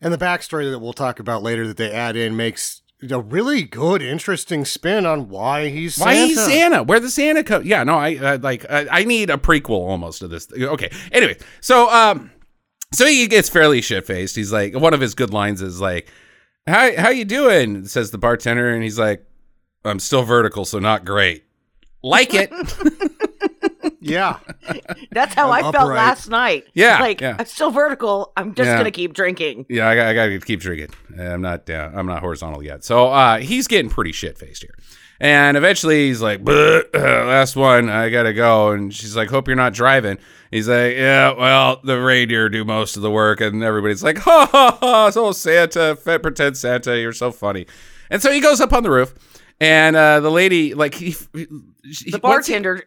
[0.00, 3.62] And the backstory that we'll talk about later that they add in makes a really
[3.62, 6.26] good, interesting spin on why he's Why Santa.
[6.26, 6.82] he's Santa?
[6.82, 7.64] Where the Santa come?
[7.64, 10.48] Yeah, no, I, I like I, I need a prequel almost to this.
[10.52, 12.30] Okay, anyway, so um,
[12.92, 14.36] so he gets fairly shit faced.
[14.36, 16.08] He's like, one of his good lines is like,
[16.66, 19.24] "How how you doing?" Says the bartender, and he's like,
[19.84, 21.44] "I'm still vertical, so not great."
[22.02, 22.50] Like it.
[24.00, 24.38] Yeah.
[25.10, 25.96] That's how I I'm felt upright.
[25.96, 26.64] last night.
[26.74, 27.34] Yeah, like yeah.
[27.40, 28.32] I'm still vertical.
[28.36, 28.76] I'm just Yeah.
[28.76, 29.66] gonna keep drinking.
[29.68, 30.90] Yeah, I, got- I gotta keep drinking.
[31.18, 31.68] I'm not.
[31.68, 32.84] Uh, I'm not horizontal yet.
[32.84, 34.74] So uh, he's getting pretty shit faced here,
[35.20, 39.56] and eventually he's like, uh, "Last one, I gotta go." And she's like, "Hope you're
[39.56, 40.18] not driving."
[40.50, 44.48] He's like, "Yeah, well, the reindeer do most of the work," and everybody's like, "Ha
[44.50, 47.66] ha ha!" So Santa, pretend Santa, you're so funny.
[48.10, 49.14] And so he goes up on the roof,
[49.60, 51.46] and uh, the lady, like, he, he
[52.10, 52.84] The once he- bartender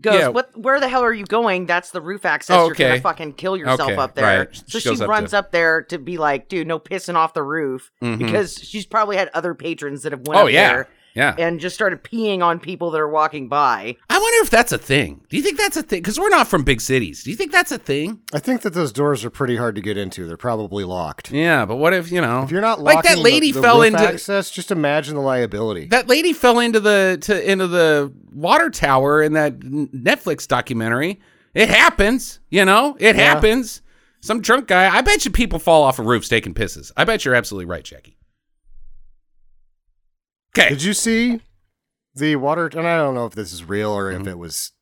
[0.00, 0.28] goes, Yeah.
[0.28, 0.56] "What?
[0.56, 1.66] Where the hell are you going?
[1.66, 2.54] That's the roof access.
[2.56, 4.62] Oh, You're gonna fucking kill yourself Okay, up there." right.
[4.66, 7.32] So She she, up runs to- up there to be like, "Dude, no pissing off
[7.34, 8.18] the roof," Mhm.
[8.18, 10.88] because she's probably had other patrons that have went Oh up yeah, there
[11.18, 11.34] yeah.
[11.38, 13.96] and just started peeing on people that are walking by.
[14.08, 15.20] I wonder if that's a thing.
[15.28, 16.00] Do you think that's a thing?
[16.00, 17.24] Because we're not from big cities.
[17.24, 18.20] Do you think that's a thing?
[18.32, 20.26] I think that those doors are pretty hard to get into.
[20.26, 21.30] They're probably locked.
[21.30, 22.42] Yeah, but what if you know?
[22.44, 25.86] If you're not like that lady the, the fell into access, just imagine the liability.
[25.86, 31.20] that lady fell into the to into the water tower in that Netflix documentary.
[31.54, 32.96] It happens, you know.
[33.00, 33.22] It Yeah.
[33.34, 33.82] happens.
[34.20, 34.94] Some drunk guy.
[34.94, 36.92] I bet you people fall off of roofs taking pisses.
[36.96, 38.17] I bet you're absolutely right, Jackie.
[40.58, 40.68] Okay.
[40.70, 41.40] Did you see
[42.14, 42.66] the water?
[42.66, 44.22] And I don't know if this is real or Mm-hmm.
[44.22, 44.72] if it was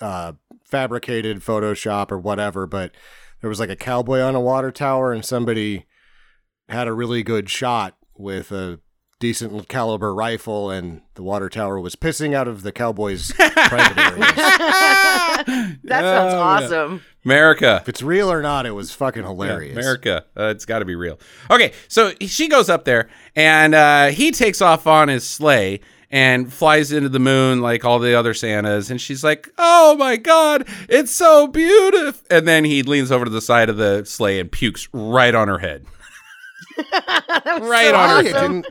[0.00, 0.32] uh,
[0.64, 2.92] fabricated Photoshop or whatever, but
[3.40, 5.86] there was like a cowboy on a water tower, and somebody
[6.68, 8.80] had a really good shot with a
[9.18, 14.34] decent caliber rifle, and the water tower was pissing out of the cowboy's private areas.
[14.36, 16.38] That sounds Oh, yeah.
[16.38, 17.02] awesome.
[17.24, 17.78] America.
[17.82, 19.76] If it's real or not, it was fucking Yeah, hilarious.
[19.76, 20.24] America.
[20.36, 21.18] Uh, it's got to be real.
[21.50, 26.52] Okay, so she goes up there and uh, he takes off on his sleigh and
[26.52, 28.90] flies into the moon like all the other Santas.
[28.90, 32.22] And she's like, oh my God, it's so beautiful.
[32.30, 35.48] And then he leans over to the side of the sleigh and pukes right on
[35.48, 35.84] her head.
[36.90, 38.62] That was Right so on her I awesome.
[38.62, 38.66] didn't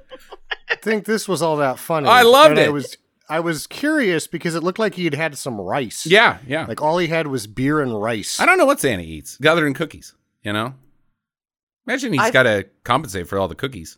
[0.81, 2.07] think this was all that funny.
[2.07, 2.67] I loved And it.
[2.67, 6.05] I was I was curious because it looked like he had had some rice.
[6.05, 6.65] Yeah, yeah.
[6.67, 8.39] Like all he had was beer and rice.
[8.39, 10.75] I don't know what Santa eats other than cookies, you know?
[11.87, 13.97] Imagine he's got to compensate for all the cookies.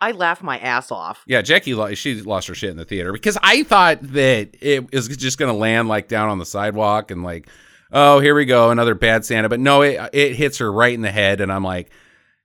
[0.00, 1.24] I laughed my ass off.
[1.26, 5.08] Yeah, Jackie, she lost her shit in the theater because I thought that it was
[5.08, 7.48] just going to land like down on the sidewalk and like,
[7.90, 9.48] oh, here we go, another bad Santa.
[9.48, 11.90] But no, it it hits her right in the head, and I'm like,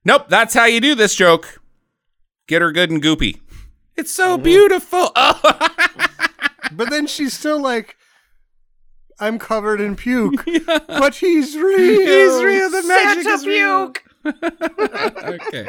[0.05, 1.61] nope, that's how you do this joke.
[2.47, 3.39] Get her good and goopy.
[3.95, 5.11] It's so beautiful.
[5.15, 5.69] Oh.
[6.71, 7.97] But then she's still like,
[9.19, 10.43] I'm covered in puke,
[10.87, 11.77] but he's real.
[11.77, 12.69] He's real.
[12.69, 13.91] The magic Santa is real.
[13.91, 14.03] puke.
[15.23, 15.67] okay.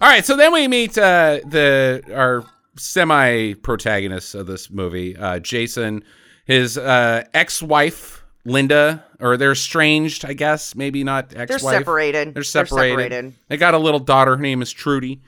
[0.00, 0.24] All right.
[0.24, 2.44] So then we meet uh, the our
[2.76, 6.04] semi protagonist of this movie, uh, Jason,
[6.46, 8.19] his uh, ex wife
[8.50, 10.74] Linda, or they're estranged, I guess.
[10.74, 11.72] Maybe not ex wife.
[11.72, 12.34] They're separated.
[12.34, 13.34] They're separated.
[13.48, 14.36] They got a little daughter.
[14.36, 15.20] Her name is Trudy.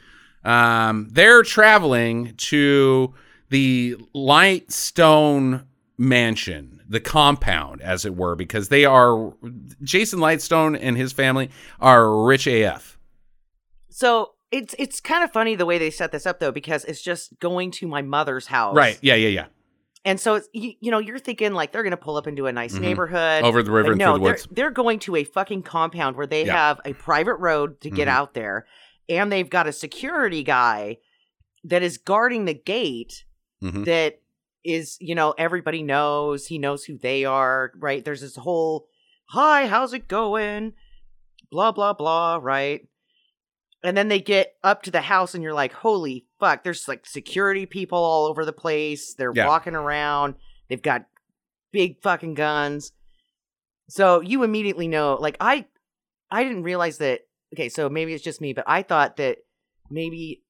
[0.44, 3.14] Um, they're traveling to
[3.48, 5.64] the Lightstone
[5.98, 9.35] mansion, the compound, as it were, because they are
[9.82, 12.98] Jason Lightstone and his family are rich AF.
[13.88, 17.02] So it's it's kind of funny the way they set this up though, because it's
[17.02, 18.98] just going to my mother's house, Right?
[19.00, 19.46] Yeah, yeah, yeah.
[20.04, 22.52] And so it's you, you know you're thinking like they're gonna pull up into a
[22.52, 22.80] nice Mhm.
[22.80, 24.48] neighborhood Over the river and no, through the they're woods.
[24.50, 26.52] they're going to a fucking compound where they Yeah.
[26.56, 28.12] have a private road to get Mhm.
[28.12, 28.66] out there,
[29.08, 30.98] and they've got a security guy
[31.64, 33.24] that is guarding the gate
[33.62, 33.84] Mhm.
[33.84, 34.20] that
[34.64, 38.86] is you know everybody knows he knows who they are right there's this whole
[39.30, 40.72] hi how's it going
[41.50, 42.86] blah blah blah right
[43.84, 47.04] and then they get up to the house and you're like holy fuck there's like
[47.06, 49.46] security people all over the place they're Yeah.
[49.46, 50.34] walking around
[50.68, 51.04] they've got
[51.72, 52.92] big fucking guns
[53.88, 55.64] so you immediately know like i
[56.30, 57.20] i didn't realize that
[57.54, 59.38] okay so maybe it's just me but i thought that
[59.90, 60.42] maybe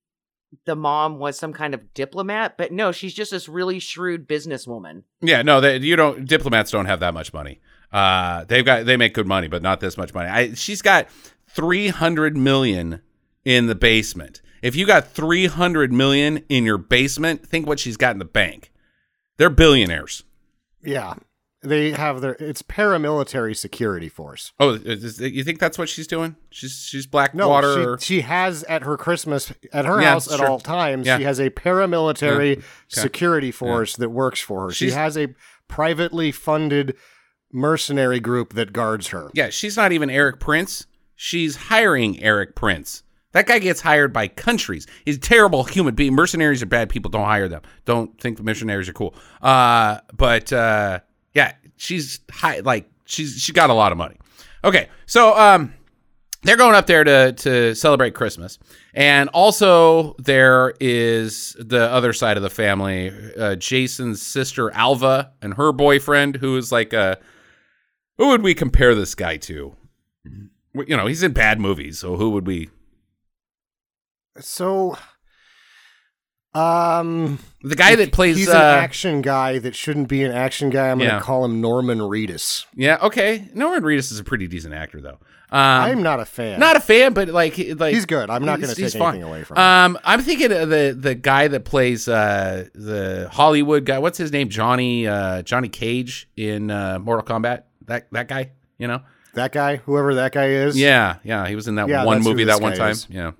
[0.66, 5.02] the mom was some kind of diplomat but no she's just this really shrewd businesswoman
[5.22, 6.26] Yeah, no, they, you don't.
[6.28, 7.60] Diplomats don't have that much money.
[7.90, 10.28] Uh, they've got they make good money, but not this much money.
[10.28, 11.08] I, she's got
[11.48, 13.00] three hundred million
[13.44, 14.40] in the basement.
[14.62, 18.24] If you got three hundred million in your basement, think what she's got in the
[18.24, 18.70] bank.
[19.38, 20.24] They're billionaires.
[20.84, 21.14] Yeah.
[21.64, 24.52] they have their it's paramilitary security force.
[24.60, 26.36] Oh, is, you think that's what she's doing?
[26.50, 30.38] She's she's black No, she, she has at her Christmas at her Yeah, house at
[30.38, 30.48] sure.
[30.48, 31.06] all times.
[31.06, 31.18] Yeah.
[31.18, 32.62] She has a paramilitary Okay.
[32.88, 34.70] security force that works for her.
[34.72, 35.28] She has a
[35.68, 36.96] privately funded
[37.52, 39.30] mercenary group that guards her.
[39.34, 40.86] yeah, she's not even Erik Prince.
[41.14, 43.02] She's hiring Erik Prince.
[43.32, 44.86] That guy gets hired by countries.
[45.04, 46.14] He's a terrible human being.
[46.14, 47.10] Mercenaries are bad people.
[47.10, 47.62] Don't hire them.
[47.84, 49.14] Don't think the missionaries are cool.
[49.40, 51.00] Uh, but uh,
[51.34, 54.16] yeah, she's high, like she's she got a lot of money.
[54.64, 55.74] Okay, so um,
[56.42, 58.58] they're going up there to to celebrate Christmas,
[58.94, 65.54] and also there is the other side of the family, uh, Jason's sister Alva and
[65.54, 67.18] her boyfriend, who is like a
[68.18, 69.74] who would we compare this guy to?
[70.74, 72.70] You know, he's in bad movies, so who would we?
[74.40, 74.96] So,
[76.54, 78.36] um, The guy that plays.
[78.36, 80.90] he's uh, an action guy that shouldn't be an action guy.
[80.90, 81.16] I'm Yeah.
[81.16, 82.66] to call him Norman Reedus.
[82.74, 83.48] yeah, okay.
[83.54, 85.18] Norman Reedus is a pretty decent actor, though.
[85.50, 86.58] Um, I'm not a fan.
[86.60, 88.30] not a fan, but like, he- like He's good.
[88.30, 89.16] I'm not gonna he's take fine.
[89.16, 89.62] anything away from him.
[89.62, 93.98] Um, I'm thinking of the the guy that plays uh the Hollywood guy.
[93.98, 94.48] What's his name?
[94.48, 97.64] Johnny uh Johnny Cage in uh, Mortal Kombat.
[97.84, 99.02] That that guy, you know?
[99.34, 100.78] that guy, whoever that guy is.
[100.78, 101.46] Yeah, yeah.
[101.46, 102.90] He was in that Yeah, one that's who movie this that one guy time.
[102.92, 103.06] is.
[103.10, 103.32] Yeah.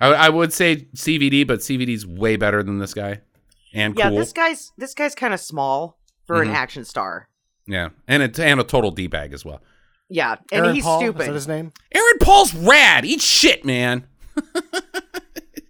[0.00, 3.20] I, I would say CVD, but CVD's way better than this guy,
[3.72, 4.18] and Yeah, cool.
[4.18, 6.48] this guy's this guy's kind of small for Mhm.
[6.48, 7.28] an action star.
[7.66, 9.62] yeah, and a, and a total d bag as well.
[10.08, 11.26] Yeah, and Aaron he's Paul, Is stupid.
[11.28, 11.72] that his name?
[11.92, 13.04] Aaron Paul's rad.
[13.04, 14.06] Eat shit, man.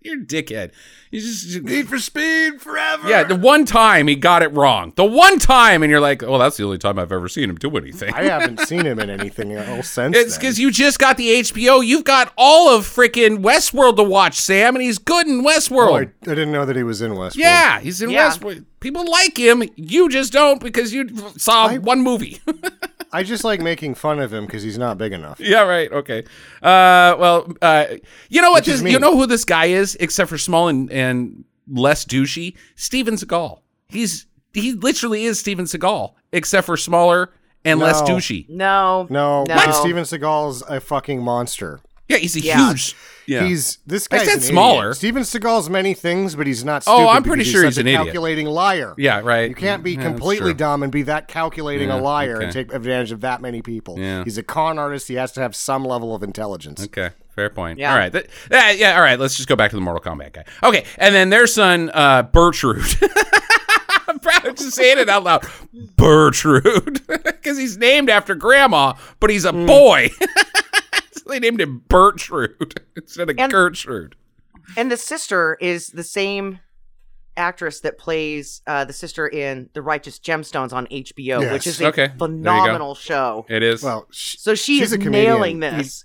[0.06, 0.70] You're a dickhead.
[1.10, 3.08] You just Need for Speed forever.
[3.08, 3.22] yeah.
[3.24, 4.92] The one time he got it wrong.
[4.96, 7.56] The one time, and you're like, oh, that's the only time I've ever seen him
[7.56, 8.12] do anything.
[8.14, 10.16] I haven't seen him in anything else since.
[10.16, 11.84] It's because you just got the HBO.
[11.86, 15.56] You've got all of freaking Westworld to watch, Sam, and he's good in Oh, I,
[15.56, 16.12] Westworld.
[16.22, 17.36] I didn't know that he was in Westworld.
[17.36, 18.28] yeah, he's in Yeah.
[18.30, 18.64] Westworld.
[18.80, 19.62] People like him.
[19.76, 22.40] You just don't because you saw I- one movie.
[23.12, 25.38] I just like making fun of him because he's not big enough.
[25.40, 25.90] yeah, right.
[25.90, 26.20] Okay.
[26.62, 27.86] Uh, well, uh,
[28.28, 28.64] you know what?
[28.64, 32.56] This, you know who this guy is, except for small and, and less douchey?
[32.74, 33.60] Steven Seagal.
[33.88, 37.30] He's he literally is Steven Seagal, except for smaller
[37.64, 38.06] and less No.
[38.06, 38.48] douchey.
[38.48, 39.54] no, No, no.
[39.54, 41.80] because Steven Seagal's a fucking monster.
[42.08, 42.68] Yeah, he's a Yeah.
[42.68, 42.94] huge.
[43.28, 43.44] Yeah.
[43.44, 44.84] He's this I guy's said an smaller.
[44.90, 44.96] Idiot.
[44.96, 46.84] Steven Seagal's many things, but he's not.
[46.86, 48.02] Oh, Stupid I'm pretty sure such he's a an idiot.
[48.04, 48.94] calculating liar.
[48.98, 49.48] yeah, right.
[49.48, 52.44] You can't be Yeah, completely dumb and be that calculating Yeah, a liar okay.
[52.44, 53.98] and take advantage of that many people.
[53.98, 54.22] Yeah.
[54.24, 55.08] He's a con artist.
[55.08, 56.84] He has to have some level of intelligence.
[56.84, 57.78] Okay, fair point.
[57.78, 57.92] Yeah.
[57.92, 58.12] All right.
[58.12, 59.18] That, that- yeah, all right.
[59.18, 60.44] Let's just go back to the Mortal Kombat guy.
[60.62, 63.02] Okay, and then their son, uh, Bertrude.
[64.08, 65.42] I'm proud of just saying it out loud.
[65.96, 67.02] Bertrude.
[67.46, 69.66] Because he's named after grandma, but he's a Hmm.
[69.66, 70.10] boy.
[71.26, 74.16] so they named him Bertrude instead of And- Gertrude.
[74.76, 76.60] and the sister is the same
[77.36, 81.52] actress that plays uh, the sister in The Righteous Gemstones on HBO, Yes.
[81.52, 82.26] which is a Okay, there you go.
[82.26, 83.44] phenomenal show.
[83.48, 83.82] It is.
[83.82, 86.04] Well, sh- So she She's is a nailing this.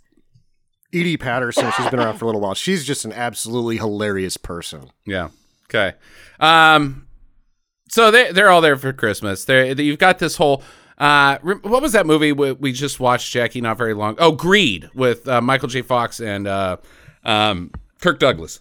[0.91, 1.71] Edi Patterson.
[1.77, 2.53] She's been around for a little while.
[2.53, 4.89] She's just an absolutely hilarious person.
[5.05, 5.29] Yeah.
[5.69, 5.93] Okay.
[6.41, 7.07] Um.
[7.89, 9.45] So they they're all there for Christmas.
[9.45, 10.61] They you've got this whole.
[11.01, 13.59] Uh, what was that movie we, we just watched, Jackie?
[13.59, 14.15] Not very long.
[14.19, 15.81] Oh, Greed with uh, Michael J.
[15.81, 16.77] Fox and uh,
[17.23, 18.59] um, Kirk Douglas.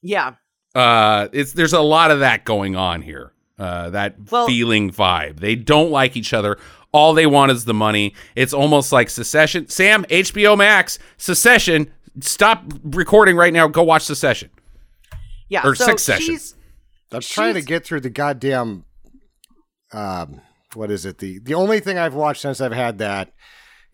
[0.00, 0.34] Yeah.
[0.74, 3.32] Uh, it's there's a lot of that going on here.
[3.58, 5.40] Uh, that Well- feeling vibe.
[5.40, 6.58] They don't like each other.
[6.92, 8.14] All they want is the money.
[8.36, 9.68] It's almost like Secession.
[9.68, 11.90] Sam, HBO Max, Secession.
[12.20, 13.66] Stop recording right now.
[13.68, 14.50] Go watch Secession.
[15.48, 15.62] Yeah.
[15.66, 16.34] Or so Succession.
[16.34, 16.54] she's
[17.12, 18.84] I'm trying to get through the goddamn.
[19.92, 20.40] Um,
[20.74, 21.18] what is it?
[21.18, 23.32] The the only thing I've watched since I've had that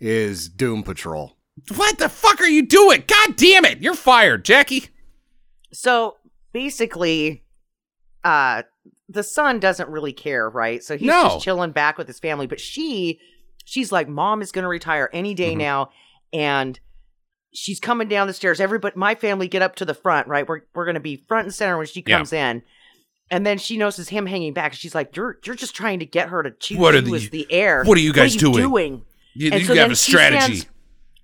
[0.01, 1.37] is Doom Patrol.
[1.75, 3.03] What the fuck are you doing?
[3.07, 3.79] God damn it!
[3.81, 4.89] You're fired, Jackie.
[5.73, 6.17] so
[6.53, 7.45] basically
[8.25, 8.63] uh
[9.09, 10.83] the son doesn't really care, right?
[10.83, 11.23] So he's No.
[11.25, 13.21] just chilling back with his family, but she
[13.65, 15.59] she's like mom is going to retire any day Mhm.
[15.59, 15.91] now
[16.33, 16.79] and
[17.53, 18.61] she's coming down the stairs.
[18.61, 20.47] Everybody my family get up to the front, right?
[20.49, 22.17] We're we're going to be front and center when she Yeah.
[22.17, 22.63] comes in.
[23.31, 24.73] And then she notices him hanging back.
[24.73, 27.15] She's like, "You're you're just trying to get her to choose What are you the-
[27.17, 27.83] as the heir.
[27.85, 30.57] what are you guys doing?" doing?" You, And you so have a she strategy.
[30.59, 30.67] stands-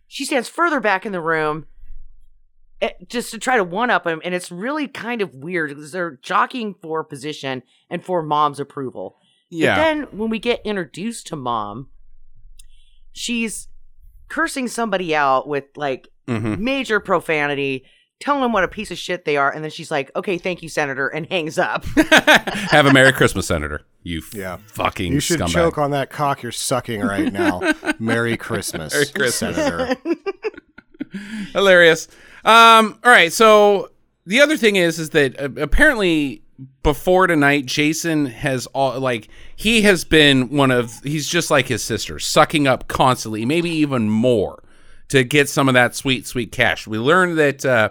[0.08, 1.66] she stands further back in the room
[2.82, 5.92] eh, just to try to one up him and it's really kind of weird because
[5.92, 9.16] they're jockeying for position and for mom's approval
[9.48, 9.74] yeah.
[9.76, 11.88] but then when we get introduced to mom
[13.12, 13.68] she's
[14.28, 16.58] cursing somebody out with like Mhm.
[16.58, 17.84] major profanity
[18.22, 20.62] telling them what a piece of shit they are and then she's like okay thank
[20.62, 21.84] you senator and hangs up
[22.70, 23.82] have a Merry Christmas, Senator.
[24.02, 24.58] You Yeah.
[24.68, 25.48] fucking You should scumbag.
[25.52, 27.60] choke on that cock you're sucking right now.
[27.98, 29.56] Merry Christmas, Merry Christmas.
[29.56, 29.96] Senator.
[31.52, 32.08] Hilarious.
[32.44, 33.32] Um, all right.
[33.32, 33.90] So
[34.26, 36.42] the other thing is, is that uh, apparently
[36.82, 41.82] before tonight, Jason has all like he has been one of he's just like his
[41.82, 44.62] sister, sucking up constantly, maybe even more
[45.08, 46.86] to get some of that sweet, sweet cash.
[46.86, 47.90] We learned that uh,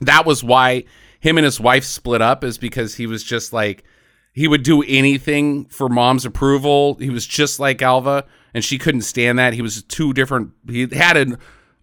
[0.00, 0.84] that was why
[1.20, 3.84] him and his wife split up, is because he was just like
[4.32, 6.94] he would do anything for mom's approval.
[6.94, 9.54] He was just like Alva, and she couldn't stand that.
[9.54, 10.52] He was two different.
[10.68, 11.38] He had an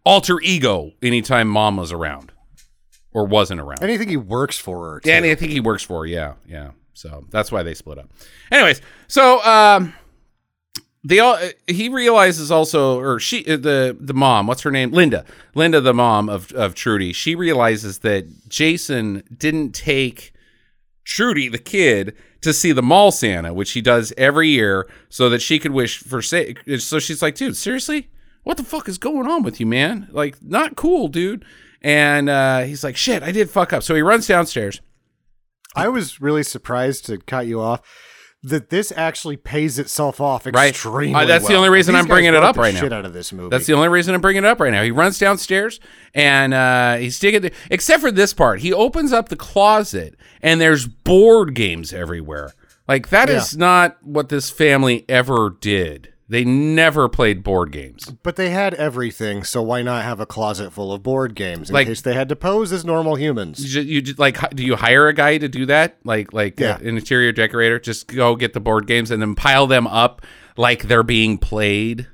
[0.05, 2.31] alter ego anytime mom was around
[3.11, 3.81] or wasn't around.
[3.83, 4.99] Anything he works for her.
[4.99, 5.09] Too.
[5.09, 6.01] Yeah, and I think he works for.
[6.01, 6.71] her, Yeah, yeah.
[6.93, 8.11] So that's why they split up.
[8.51, 9.93] Anyways, so um,
[11.03, 11.37] they all
[11.67, 14.91] he realizes also, or she uh, the the mom, what's her name?
[14.91, 15.25] Linda.
[15.53, 17.11] Linda, the mom of of Trudy.
[17.13, 20.33] She realizes that Jason didn't take
[21.03, 25.41] Trudy, the kid, to see the mall Santa, which he does every year, so that
[25.41, 26.55] she could wish for say.
[26.77, 28.09] So she's like, dude, seriously,
[28.43, 30.07] what the fuck is going on with you, man?
[30.11, 31.43] Like, not cool, dude.
[31.81, 33.83] And uh, he's like, shit, I did fuck up.
[33.83, 34.79] So he runs downstairs.
[35.75, 37.81] I was really surprised to cut you off
[38.43, 40.69] that this actually pays itself off Right.
[40.69, 42.81] extremely Uh, that's the only reason I'm bringing it up right now.
[42.81, 43.49] Shit out of this movie.
[43.49, 44.83] That's the only reason I'm bringing it up right now.
[44.83, 45.79] He runs downstairs
[46.13, 48.59] and uh, he's digging, the, except for this part.
[48.59, 52.51] He opens up the closet and there's board games everywhere.
[52.87, 56.12] Like that is not what this family ever did.
[56.33, 58.11] They never played board games.
[58.23, 61.75] But they had everything, so why not have a closet full of board games in
[61.75, 63.75] Like- case they had to pose as normal humans?
[63.75, 65.97] You, you like do you hire a guy to do that?
[66.03, 66.79] Like like Yeah.
[66.79, 70.25] an interior decorator, just go get the board games and then pile them up
[70.57, 72.07] like they're being played.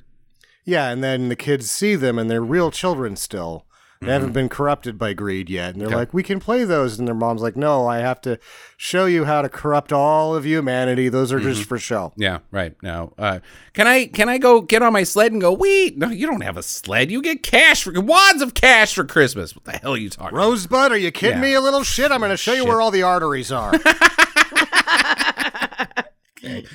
[0.66, 3.66] Yeah, and then the kids see them and they're real children still.
[4.02, 5.74] They haven't been corrupted by greed yet.
[5.74, 5.98] And they're Mm-hmm.
[5.98, 6.98] Like, we can play those.
[7.00, 8.40] And their mom's like, no, I have to
[8.78, 11.10] show you how to corrupt all of humanity.
[11.10, 11.50] Those are Mm-hmm.
[11.50, 12.14] just for show.
[12.16, 12.76] Yeah, right.
[12.82, 13.40] Now, uh,
[13.74, 15.52] can I can I go get on my sled and go?
[15.52, 17.12] Wait, no, you don't have a sled.
[17.12, 19.54] You get cash for wads of cash for Christmas.
[19.54, 20.30] What the hell are you talking?
[20.38, 20.46] about?
[20.48, 21.42] Rosebud, are you kidding Yeah.
[21.50, 22.10] me, a little shit?
[22.10, 23.74] I'm going to show you where all the arteries are.
[26.42, 26.66] Okay.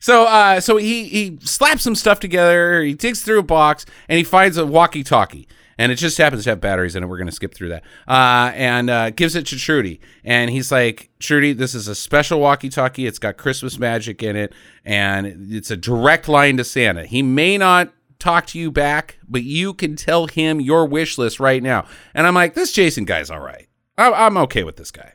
[0.00, 2.82] So, uh, so he he slaps some stuff together.
[2.82, 5.46] He digs through a box and he finds a walkie-talkie.
[5.82, 7.06] And it just happens to have batteries in it.
[7.06, 7.82] We're going to skip through that.
[8.06, 10.00] Uh, and uh, gives it to Trudy.
[10.24, 13.06] And he's like, Trudy, this is a special walkie talkie.
[13.06, 14.52] It's got Christmas magic in it.
[14.84, 17.04] And it's a direct line to Santa.
[17.06, 21.40] He may not talk to you back, but you can tell him your wish list
[21.40, 21.86] right now.
[22.14, 23.66] And I'm like, this Jason guy's all right.
[23.98, 25.14] I- I'm okay with this guy.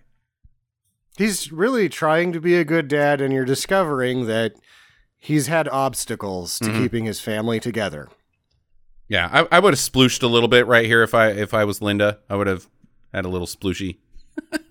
[1.17, 4.53] he's really trying to be a good dad, and you're discovering that
[5.17, 6.81] he's had obstacles to Mm-hmm.
[6.83, 8.09] keeping his family together.
[9.09, 11.63] Yeah, I, I would have splooshed a little bit right here if I if I
[11.63, 12.19] was Linda.
[12.29, 12.67] I would have
[13.13, 13.97] had a little splooshy.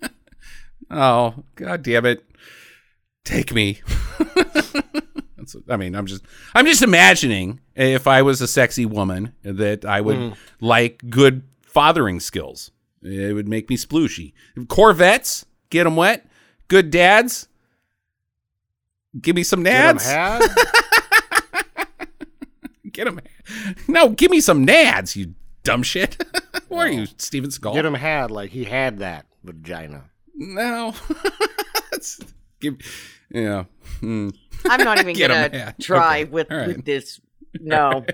[0.91, 2.23] oh, god damn it.
[3.23, 3.81] Take me.
[5.69, 6.23] I mean, I'm just
[6.53, 10.29] I'm just imagining if I was a sexy woman that I would hmm.
[10.59, 12.71] like good fathering skills.
[13.01, 14.33] It would make me splooshy.
[14.67, 16.27] Corvettes, get them wet.
[16.67, 17.47] Good dads,
[19.19, 20.05] give me some Get nads.
[20.05, 20.41] had?
[22.91, 23.19] Get him.
[23.87, 25.33] No, give me some nads, you
[25.63, 26.23] dumb shit.
[26.69, 27.73] Who are you, Steven Skull?
[27.73, 30.05] Get him had like he had that vagina.
[30.35, 30.93] No.
[32.59, 32.75] Give,
[33.31, 33.65] yeah.
[33.99, 34.29] Hmm.
[34.65, 36.29] I'm not even Get 'em, gonna try Okay.
[36.31, 36.67] with All right.
[36.67, 37.19] with this.
[37.59, 38.05] No,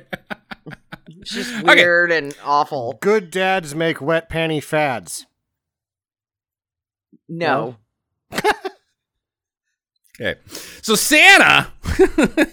[1.07, 2.97] it's just weird and awful.
[3.01, 5.25] Good dads make wet panty fads.
[7.27, 7.77] No,
[10.21, 10.39] Okay.
[10.83, 11.71] So Santa,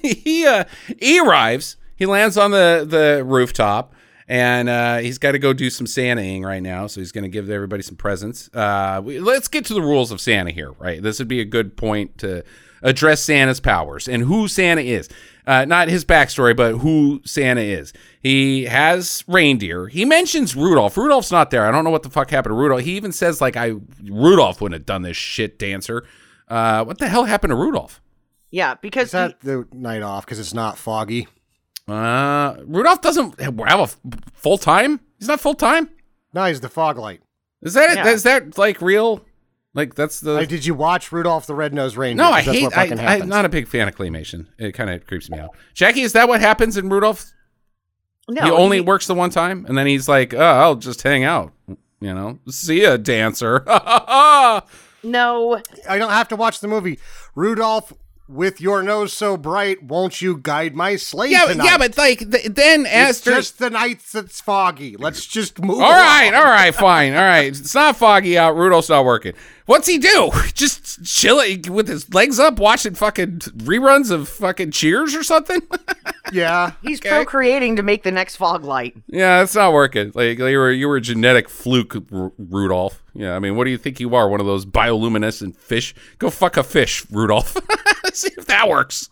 [0.02, 0.64] he uh,
[0.98, 1.76] he arrives.
[2.00, 3.94] He lands on the the rooftop,
[4.26, 6.86] and uh, he's got to go do some Santaing right now.
[6.86, 8.48] So he's going to give everybody some presents.
[8.54, 10.72] Uh, we, let's get to the rules of Santa here.
[10.72, 11.02] Right.
[11.02, 12.42] This would be a good point to
[12.82, 15.10] address Santa's powers and who Santa is.
[15.46, 17.92] Uh, not his backstory, but who Santa is.
[18.22, 19.88] He has reindeer.
[19.88, 20.96] He mentions Rudolph.
[20.96, 21.66] Rudolph's not there.
[21.66, 22.80] I don't know what the fuck happened to Rudolph.
[22.82, 26.06] He even says like I Rudolph wouldn't have done this shit dancer.
[26.48, 28.00] Uh, what the hell happened to Rudolph?
[28.50, 31.28] yeah, because Is because that the night off because it's not foggy?
[31.90, 33.86] Uh, Rudolph doesn't have a
[34.34, 35.00] full time.
[35.18, 35.90] He's not full time.
[36.32, 37.20] No, he's the fog light.
[37.62, 38.08] Is that Yeah.
[38.08, 39.24] is that like real?
[39.74, 42.24] Like that's the Like, did you watch Rudolph the Red-Nosed Reindeer?
[42.24, 42.32] no.
[42.32, 42.64] I 'Cause that's hate.
[42.64, 44.46] what I, fucking I'm not a big fan of claymation.
[44.58, 45.50] It kind of creeps me out.
[45.74, 47.26] Jackie, is that what happens in Rudolph?
[48.28, 51.24] no, he only works the one time, and then he's like, "Oh, I'll just hang
[51.24, 53.64] out." You know, see a dancer.
[55.02, 56.98] No, I don't have to watch the movie.
[57.34, 57.92] Rudolph
[58.30, 61.64] with your nose so bright, won't you guide my sleigh Yeah, tonight?
[61.64, 63.32] yeah, but like th- then it's Esther.
[63.32, 64.96] just the nights that's foggy.
[64.96, 65.80] Let's just move.
[65.80, 66.42] all right, along.
[66.42, 67.46] all right, fine, all right.
[67.48, 68.56] It's not foggy out.
[68.56, 69.34] Rudolph's not working.
[69.66, 70.30] What's he do?
[70.54, 75.62] Just chilling with his legs up, watching fucking reruns of fucking Cheers or something?
[76.32, 76.72] Yeah.
[76.82, 77.08] He's Okay.
[77.10, 78.94] procreating to make the next fog light.
[79.08, 80.12] yeah, it's not working.
[80.14, 83.02] Like you were, you were a genetic fluke, R- Rudolph.
[83.14, 84.28] Yeah, I mean, what do you think you are?
[84.28, 85.92] One of those bioluminescent fish?
[86.18, 87.56] Go fuck a fish, Rudolph.
[88.14, 89.08] see if that works.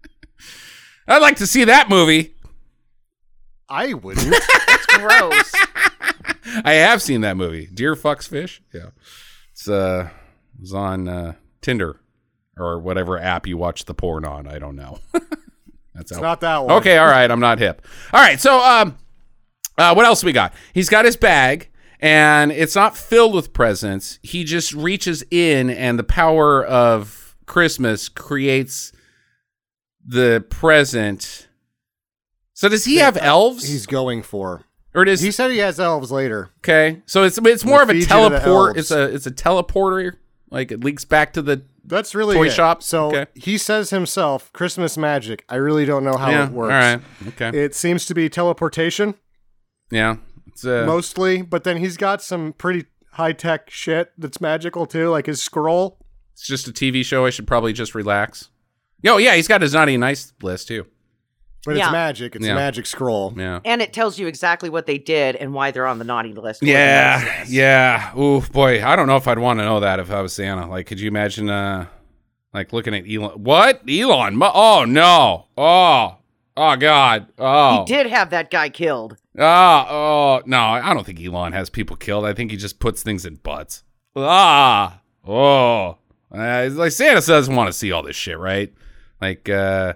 [1.08, 2.34] I'd like to see that movie.
[3.68, 4.26] I wouldn't.
[4.32, 5.52] It's gross.
[6.64, 7.68] I have seen that movie.
[7.72, 8.60] Deer fucks fish.
[8.72, 8.90] Yeah,
[9.52, 10.08] it's uh,
[10.60, 12.00] it's on uh, Tinder
[12.56, 14.46] or whatever app you watch the porn on.
[14.46, 14.98] I don't know.
[15.94, 16.22] That's out.
[16.22, 16.72] not that one.
[16.78, 17.30] Okay, all right.
[17.30, 17.86] I'm not hip.
[18.12, 18.96] All right, so um,
[19.78, 20.54] uh, what else we got?
[20.72, 21.70] He's got his bag,
[22.00, 24.18] and it's not filled with presents.
[24.22, 27.19] He just reaches in, and the power of
[27.50, 28.92] Christmas creates
[30.06, 31.48] the present.
[32.54, 34.62] So does he have elves, He's going for.
[34.94, 36.50] or does He said he has elves later.
[36.58, 38.76] Okay, so it's it's more of a feed you to the teleport.
[38.76, 40.12] It's a it's a teleporter.
[40.48, 42.52] Like it leaks back to the That's really Toy it.
[42.52, 42.84] shop?
[42.84, 43.26] So Okay.
[43.34, 45.44] he says himself, Christmas magic.
[45.48, 46.46] I really don't know how yeah.
[46.46, 46.72] it works.
[46.72, 47.00] All right.
[47.28, 47.58] Okay.
[47.58, 49.14] It seems to be teleportation
[49.90, 50.16] yeah.
[50.46, 52.84] It's uh, mostly, but then he's got some pretty
[53.14, 55.98] high tech shit that's magical too, like his scroll.
[56.32, 57.26] It's just a TV show.
[57.26, 58.48] I should probably just relax.
[59.02, 60.86] Yo, yeah, he's got his naughty and nice list too.
[61.66, 61.84] But Yeah.
[61.84, 62.36] it's magic.
[62.36, 62.52] It's Yeah.
[62.52, 63.34] a magic scroll.
[63.36, 63.60] Yeah.
[63.64, 66.62] and it tells you exactly what they did and why they're on the naughty list.
[66.62, 68.16] Yeah, yeah.
[68.18, 70.66] Ooh, boy, I don't know if I'd want to know that if I was Santa.
[70.66, 71.86] Like, could you imagine, uh,
[72.54, 73.32] like looking at Elon?
[73.44, 74.36] What Elon?
[74.36, 75.46] Mu- Oh no!
[75.58, 76.16] Oh,
[76.56, 77.26] oh God!
[77.38, 79.16] Oh, He did have that guy killed.
[79.38, 82.24] Ah, oh, no, I don't think Elon has people killed.
[82.24, 83.84] I think he just puts things in butts.
[84.16, 85.98] Ah, oh.
[86.32, 88.72] Uh, like Santa doesn't want to see all this shit, right?
[89.20, 89.94] Like, uh,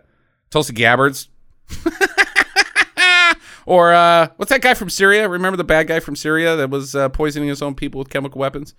[0.51, 1.28] Tulsi Gabbards.
[3.66, 5.28] or, uh, what's that guy from Syria?
[5.28, 8.39] Remember the bad guy from Syria that was uh, poisoning his own people with chemical
[8.41, 8.74] weapons?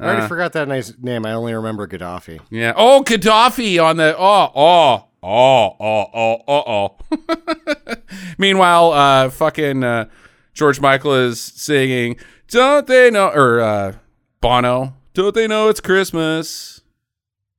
[0.00, 1.24] I already Uh, forgot that nice name.
[1.24, 2.40] I only remember Gaddafi.
[2.50, 2.72] Yeah.
[2.76, 4.16] Oh, Gaddafi on the.
[4.18, 7.94] Oh, oh, oh, oh, oh, oh, oh.
[8.38, 10.06] Meanwhile, uh, fucking uh,
[10.52, 12.16] George Michael is singing,
[12.48, 13.28] Don't they know?
[13.28, 13.92] Or uh,
[14.40, 16.80] Bono, Don't they know it's Christmas?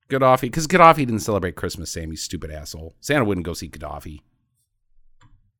[0.10, 0.42] Gaddafi.
[0.42, 2.96] Because Gaddafi didn't celebrate Christmas, Sam, you stupid asshole.
[3.02, 4.20] Santa wouldn't go see Gaddafi.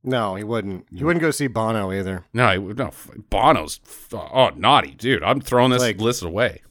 [0.04, 0.86] No, he wouldn't.
[0.94, 2.26] He wouldn't go see Bono either.
[2.32, 2.92] No, he, no.
[3.32, 3.80] Bono's.
[4.14, 4.92] Oh, naughty.
[4.92, 6.62] Dude, I'm throwing this Like- list away.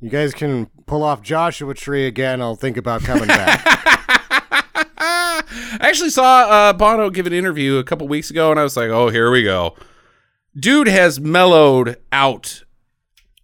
[0.00, 2.40] You guys can pull off Joshua Tree again.
[2.42, 3.62] I'll think about coming back.
[4.98, 8.76] I actually saw uh, Bono give an interview a couple weeks ago, and I was
[8.76, 9.74] like, "Oh, here we go."
[10.58, 12.64] Dude has mellowed out.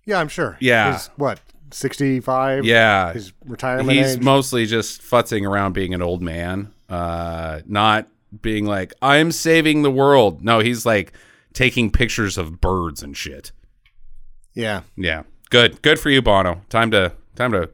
[0.06, 0.56] yeah, I'm sure.
[0.60, 0.98] Yeah.
[1.16, 1.40] What,
[1.74, 2.64] 65?
[2.64, 4.22] Yeah, His retirement he's age?
[4.22, 8.08] mostly just futzing around being an old man, uh, not
[8.40, 11.12] being like, "I'm saving the world." No, he's like
[11.52, 13.52] taking pictures of birds and shit.
[14.54, 14.82] yeah.
[14.96, 16.62] Yeah, good, good for you, Bono.
[16.68, 17.70] Time to time to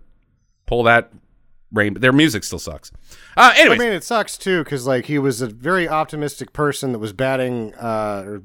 [0.66, 1.12] pull that
[1.72, 2.00] rainbow.
[2.00, 2.90] Their music still sucks.
[3.36, 6.98] Uh, I mean, it sucks too because like he was a very optimistic person that
[6.98, 8.42] was batting uh, or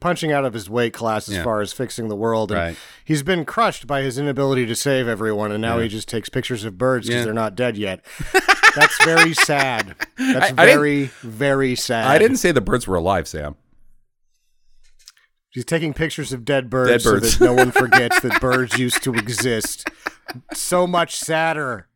[0.00, 1.42] punching out of his weight class as Yeah.
[1.44, 2.52] far as fixing the world.
[2.52, 2.76] And Right.
[3.04, 6.64] he's been crushed by his inability to save everyone, and now he just takes pictures
[6.64, 7.24] of birds because Yeah.
[7.24, 8.04] they're not dead yet.
[8.76, 9.96] That's very sad.
[10.16, 12.06] That's I- I very, very sad.
[12.06, 13.56] I didn't say the birds were alive, Sam.
[15.52, 17.32] He's taking pictures of dead birds, Dead birds.
[17.36, 19.88] so that no one forgets that birds used to exist.
[20.54, 21.88] So much sadder.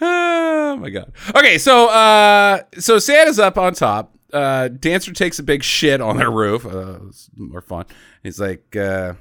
[0.00, 1.12] Oh my god.
[1.34, 4.16] Okay, so uh so Santa's up on top.
[4.32, 6.64] Uh Dancer takes a big shit on their roof.
[6.66, 7.86] Uh it's more fun.
[8.22, 9.14] He's like uh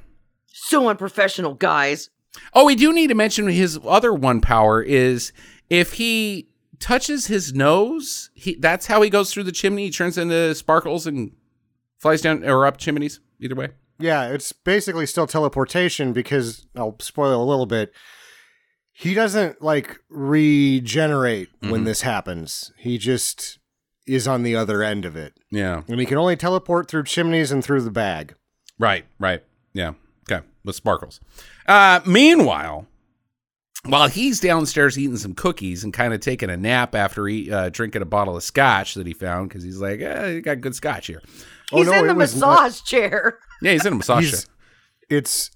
[0.47, 2.09] So unprofessional, guys.
[2.53, 5.33] Oh, we do need to mention his other one power is
[5.69, 6.49] if he
[6.79, 9.85] touches his nose, he that's how he goes through the chimney.
[9.85, 11.31] He turns into sparkles and
[11.97, 13.19] flies down or up chimneys.
[13.39, 13.69] Either way.
[13.99, 17.93] Yeah, it's basically still teleportation because I'll spoil a little bit.
[18.99, 21.71] He doesn't like regenerate Mm-hmm.
[21.71, 22.71] when this happens.
[22.77, 23.59] He just
[24.07, 25.33] is on the other end of it.
[25.51, 25.83] Yeah.
[25.87, 28.35] And he can only teleport through chimneys and through the bag.
[28.77, 29.43] Right, right.
[29.73, 29.93] Yeah.
[30.29, 30.45] Okay.
[30.63, 31.19] With sparkles.
[31.67, 32.87] Uh, meanwhile,
[33.85, 37.69] while he's downstairs eating some cookies and kind of taking a nap after he uh,
[37.69, 40.75] drinking a bottle of scotch that he found because he's like, eh, you got good
[40.75, 41.21] scotch here.
[41.71, 43.39] He's oh no, in the it was massage chair.
[43.61, 44.53] Yeah, he's in a massage He's- chair.
[45.09, 45.51] It's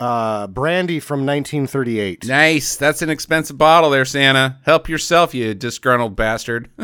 [0.00, 2.26] uh brandy from 1938.
[2.26, 2.76] Nice.
[2.76, 4.58] That's an expensive bottle there, Santa.
[4.64, 6.70] Help yourself, you disgruntled bastard.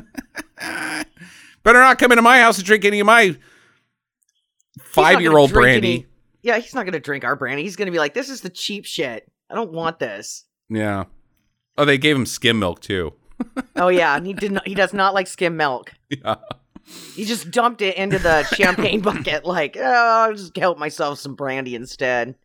[0.60, 3.36] Better not come into my house and drink any of my
[4.80, 5.94] five year old brandy.
[5.94, 6.06] any-
[6.42, 7.62] Yeah, he's not going to drink our brandy.
[7.62, 9.30] He's going to be like, this is the cheap shit.
[9.50, 10.44] I don't want this.
[10.68, 11.04] Yeah.
[11.78, 13.14] Oh, they gave him skim milk too.
[13.76, 14.66] Oh yeah, and he did not.
[14.66, 15.92] He does not like skim milk.
[16.08, 16.36] Yeah.
[17.14, 19.82] He just dumped it into the champagne bucket, like, oh,
[20.28, 22.36] I'll just help myself some brandy instead.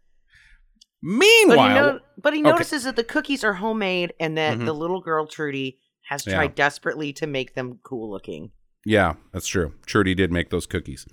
[1.03, 2.49] But Meanwhile, he, no- but he okay.
[2.51, 4.65] notices that the cookies are homemade and that Mhm.
[4.65, 5.79] the little girl Trudy
[6.09, 6.35] has Yeah.
[6.35, 8.51] tried desperately to make them cool looking.
[8.85, 9.73] yeah, that's true.
[9.85, 11.05] Trudy did make those cookies.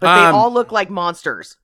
[0.00, 1.56] But Um, they all look like monsters.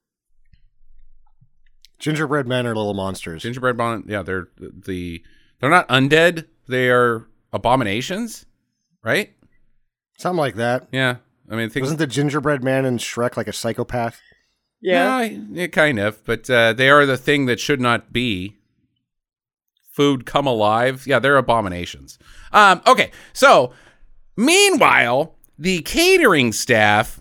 [1.99, 3.43] Gingerbread men are little monsters.
[3.43, 4.05] Gingerbread bonnet.
[4.09, 5.23] Yeah, they're the
[5.61, 6.47] they're not undead.
[6.67, 8.47] They are abominations,
[9.05, 9.35] right?
[10.19, 10.89] Something like that.
[10.93, 11.17] Yeah.
[11.51, 11.83] I mean, things.
[11.85, 14.21] Wasn't the gingerbread man in Shrek like a psychopath?
[14.81, 16.25] Yeah, yeah, kind of.
[16.25, 18.57] But uh, they are the thing that should not be.
[19.93, 21.07] Food come alive.
[21.07, 22.19] Yeah, they're abominations.
[22.53, 23.73] Um, okay, so
[24.37, 27.21] meanwhile, the catering staff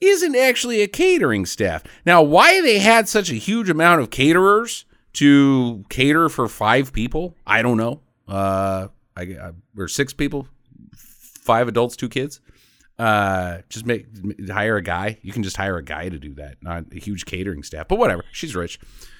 [0.00, 1.84] isn't actually a catering staff.
[2.04, 4.84] Now, why they had such a huge amount of caterers
[5.14, 8.00] to cater for five people, I don't know.
[8.28, 10.46] Uh, I, I or six people,
[10.94, 12.40] five adults, two kids.
[13.00, 14.06] Uh, just make
[14.50, 15.18] hire a guy.
[15.22, 17.88] You can just hire a guy to do that, not a huge catering staff.
[17.88, 18.78] But whatever, she's rich.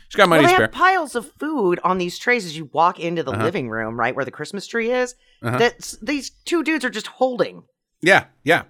[0.09, 0.67] She's got money well, they spare.
[0.67, 3.45] have piles of food on these trays as you walk into the Uh-huh.
[3.45, 5.15] living room, right where the Christmas tree is.
[5.43, 5.57] Uh-huh.
[5.57, 7.63] That these two dudes are just holding.
[8.03, 8.65] Yeah, yeah.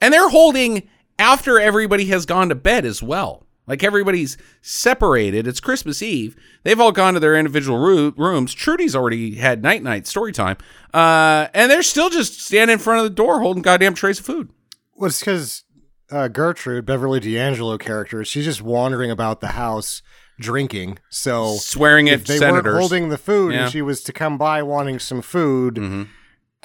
[0.00, 0.88] And they're holding
[1.18, 3.44] after everybody has gone to bed as well.
[3.66, 5.46] Like everybody's separated.
[5.46, 6.36] It's Christmas Eve.
[6.64, 8.52] They've all gone to their individual roo- rooms.
[8.52, 10.56] Trudy's already had night night story time.
[10.92, 14.26] Uh, and they're still just standing in front of the door holding goddamn trays of
[14.26, 14.50] food.
[14.94, 15.64] Well, it's because
[16.10, 20.02] uh, Gertrude, Beverly D'Angelo character, she's just wandering about the house
[20.38, 20.98] drinking.
[21.08, 22.64] So Swearing at they senators.
[22.72, 23.62] weren't holding the food Yeah.
[23.64, 26.08] and she was to come by wanting some food, Mhm.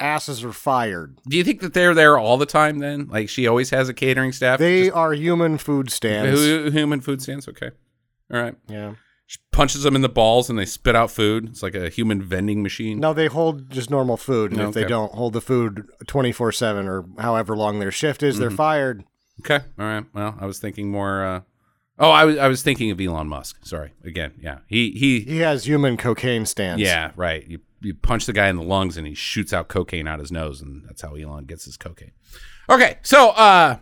[0.00, 1.18] Asses are fired.
[1.28, 3.06] Do you think that they're there all the time then?
[3.08, 4.58] Like she always has a catering staff?
[4.58, 6.40] They Just- are human food stands.
[6.40, 7.46] Hu- human food stands?
[7.48, 7.70] Okay.
[8.32, 8.54] All right.
[8.68, 8.94] yeah.
[9.26, 11.50] She punches them in the balls and they spit out food.
[11.50, 12.98] It's like a human vending machine.
[12.98, 16.50] No, they hold just normal food, and if they don't hold the food twenty four
[16.50, 18.40] seven or however long their shift is, Mm-hmm.
[18.40, 19.04] they're fired.
[19.40, 19.64] Okay.
[19.78, 20.04] All right.
[20.12, 21.24] Well, I was thinking more.
[21.24, 21.40] Uh,
[22.00, 23.64] oh, I was I was thinking of Elon Musk.
[23.64, 23.92] Sorry.
[24.04, 24.32] Again.
[24.42, 24.58] Yeah.
[24.66, 25.20] He he.
[25.20, 26.82] He has human cocaine stands.
[26.82, 27.12] Yeah.
[27.14, 27.46] Right.
[27.46, 30.30] You you punch the guy in the lungs and he shoots out cocaine out his
[30.32, 32.12] nose, and that's how Elon gets his cocaine.
[32.68, 32.98] Okay.
[33.02, 33.78] So uh,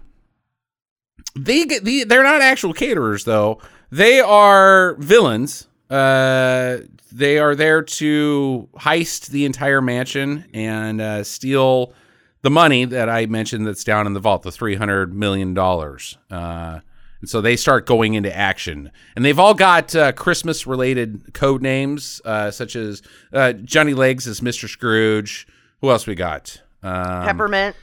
[1.36, 3.61] they get the they're not actual caterers though.
[3.90, 5.66] They are villains.
[5.90, 6.78] Uh,
[7.11, 11.94] they are there to heist the entire mansion and uh, steal
[12.42, 16.18] the money that I mentioned that's down in the vault, the three hundred million dollars.
[16.30, 16.80] Uh,
[17.20, 22.20] and so they start going into action, and they've all got uh, Christmas-related code names,
[22.24, 23.02] uh, such as
[23.32, 25.46] uh, Johnny Legs is Mister Scrooge.
[25.80, 26.60] Who else we got?
[26.82, 27.76] Um, Peppermint.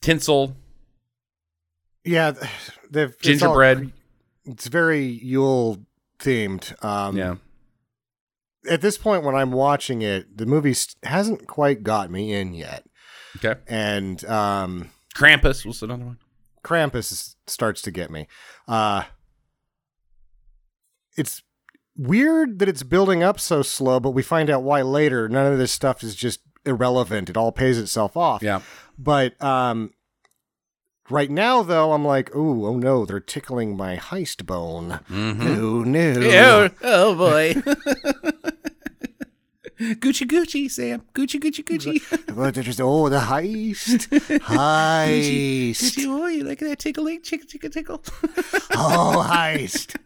[0.00, 0.56] Tinsel,
[2.04, 2.32] yeah.
[2.90, 3.92] They've it's all- gingerbread.
[4.46, 5.78] It's, very Yule
[6.18, 6.82] themed.
[6.82, 7.34] Um, yeah,
[8.68, 12.84] At this point, when I'm watching it, the movie hasn't quite got me in yet,
[13.36, 13.60] okay.
[13.68, 16.18] and um, Krampus was another one.
[16.64, 18.26] Krampus is- starts to get me.
[18.68, 19.04] Uh,
[21.16, 21.42] it's
[21.96, 25.28] weird that it's building up so slow, but we find out why later.
[25.28, 27.28] None of this stuff is just irrelevant.
[27.30, 28.42] It all pays itself off.
[28.42, 28.60] Yeah,
[28.98, 29.92] But um,
[31.10, 35.00] right now, though, I'm like, ooh, oh no, they're tickling my heist bone.
[35.10, 35.42] mm-hmm.
[35.60, 36.14] Oh no.
[36.20, 37.54] Oh, oh boy.
[39.80, 41.02] Gucci Gucci, Sam.
[41.14, 42.36] Gucci Gucci Gucci.
[42.36, 44.08] But they're just, oh, the heist.
[44.10, 46.06] Gucci, Heist.
[46.06, 48.02] oh, you like that tickling, tickle, tickle, tickle.
[48.72, 49.96] oh, heist.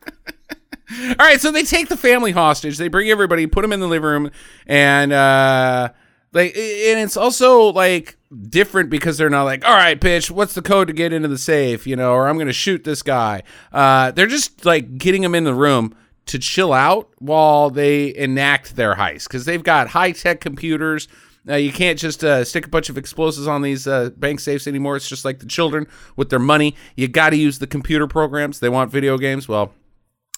[1.08, 2.78] All right, so they take the family hostage.
[2.78, 4.30] They bring everybody, put them in the living room,
[4.66, 5.88] and uh,
[6.32, 8.16] like, and it's also like
[8.48, 11.38] different because they're not like, all right, bitch, what's the code to get into the
[11.38, 13.42] safe, you know, or I'm gonna shoot this guy.
[13.72, 15.94] Uh, they're just like getting them in the room
[16.26, 21.08] to chill out while they enact their heist because they've got high tech computers.
[21.48, 24.66] Uh, you can't just uh, stick a bunch of explosives on these uh, bank safes
[24.66, 24.96] anymore.
[24.96, 26.74] It's just like the children with their money.
[26.96, 28.60] You got to use the computer programs.
[28.60, 29.46] They want video games.
[29.46, 29.72] Well,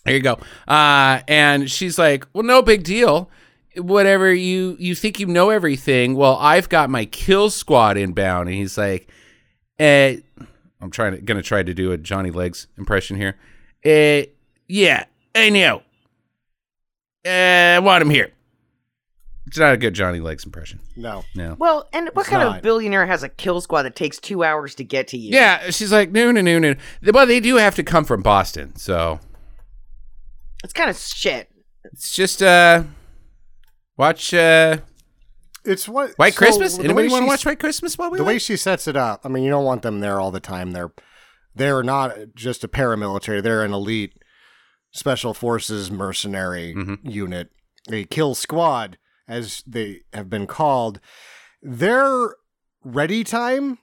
[0.04, 0.38] there you go.
[0.66, 3.30] Uh, and she's like, "Well, no big deal.
[3.76, 6.16] Whatever you you think you know everything.
[6.16, 9.08] Well, I've got my kill squad inbound." And he's like,
[9.78, 10.16] eh,
[10.80, 13.36] "I'm trying to gonna try to do a Johnny Legs impression here.
[13.84, 14.26] Eh,
[14.68, 15.04] yeah,
[15.36, 15.82] I know.
[17.24, 18.30] Eh, I want him here."
[19.46, 20.80] It's not a good Johnny Legs impression.
[20.96, 21.24] No.
[21.36, 21.54] No.
[21.56, 22.56] Well, and what It's kind not.
[22.56, 25.30] of billionaire has a kill squad that takes two hours to get to you?
[25.32, 26.74] Yeah, she's like, no, no, no, no.
[27.12, 29.20] Well, they do have to come from Boston, so
[30.64, 31.48] It's kind of shit.
[31.84, 32.82] it's just uh,
[33.96, 34.78] watch uh,
[35.64, 36.76] It's what White so Christmas.
[36.76, 38.88] the Anybody way want to she's- watch White Christmas while we the way she sets
[38.88, 40.72] it up, I mean, you don't want them there all the time.
[40.72, 40.90] They're
[41.54, 44.14] they're not just a paramilitary; they're an elite
[44.96, 46.98] special forces mercenary Mhm.
[47.04, 47.50] unit.
[47.92, 50.98] a kill squad, as they have been called,
[51.62, 52.34] their
[52.82, 53.78] ready time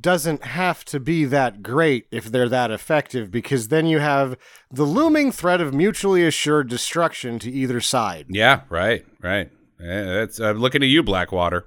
[0.00, 4.36] doesn't have to be that great if they're that effective because then you have
[4.70, 8.26] the looming threat of mutually assured destruction to either side.
[8.28, 9.50] Yeah, right, right.
[9.80, 11.64] That's I'm looking at you, Blackwater.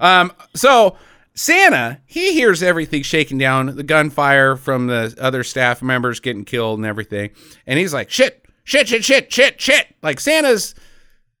[0.00, 0.96] Um, so
[1.34, 6.78] Santa he hears everything shaking down, the gunfire from the other staff members getting killed
[6.78, 7.30] and everything,
[7.66, 10.74] and he's like, "Shit, shit, shit, shit, shit, shit!" Like Santa's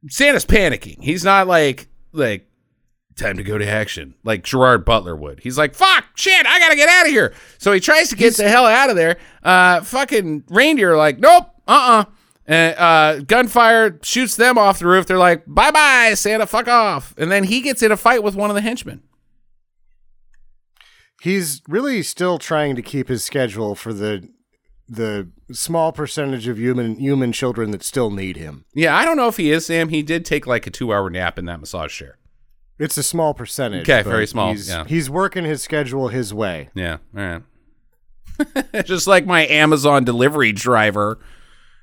[0.08, 1.02] Santa's panicking.
[1.02, 2.48] He's not like like
[3.16, 5.40] time to go to action like Gerard Butler would.
[5.40, 8.34] He's like, "Fuck, shit, I gotta get out of here." So he tries to get
[8.36, 9.18] the hell out of there.
[9.42, 12.10] Uh, fucking reindeer like, "Nope, uh, uh
[12.46, 15.06] And uh, gunfire shoots them off the roof.
[15.06, 18.34] They're like, "Bye, bye, Santa, fuck off." And then he gets in a fight with
[18.34, 19.02] one of the henchmen.
[21.22, 24.28] He's really still trying to keep his schedule for the
[24.88, 28.64] the small percentage of human human children that still need him.
[28.74, 29.90] Yeah, I don't know if he is Sam.
[29.90, 32.18] He did take like a two-hour nap in that massage chair.
[32.76, 33.88] It's a small percentage.
[33.88, 34.84] Okay, very small, He's, yeah.
[34.84, 36.70] he's working his schedule his way.
[36.74, 37.40] Yeah, all
[38.74, 38.84] right.
[38.84, 41.20] Just like my Amazon delivery driver.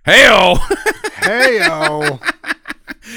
[0.06, 0.58] Heyo,
[1.24, 2.20] Hey, oh,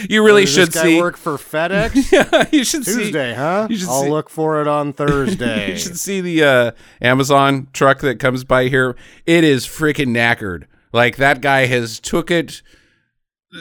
[0.08, 1.00] you really should this guy see.
[1.00, 2.94] work for FedEx Yeah, you should see.
[3.04, 3.66] Tuesday, huh?
[3.70, 5.68] you should I'll see- look for it on Thursday.
[5.72, 6.70] You should see the uh,
[7.00, 8.96] Amazon truck that comes by here.
[9.26, 10.64] It is freaking knackered.
[10.92, 12.62] Like that guy has took it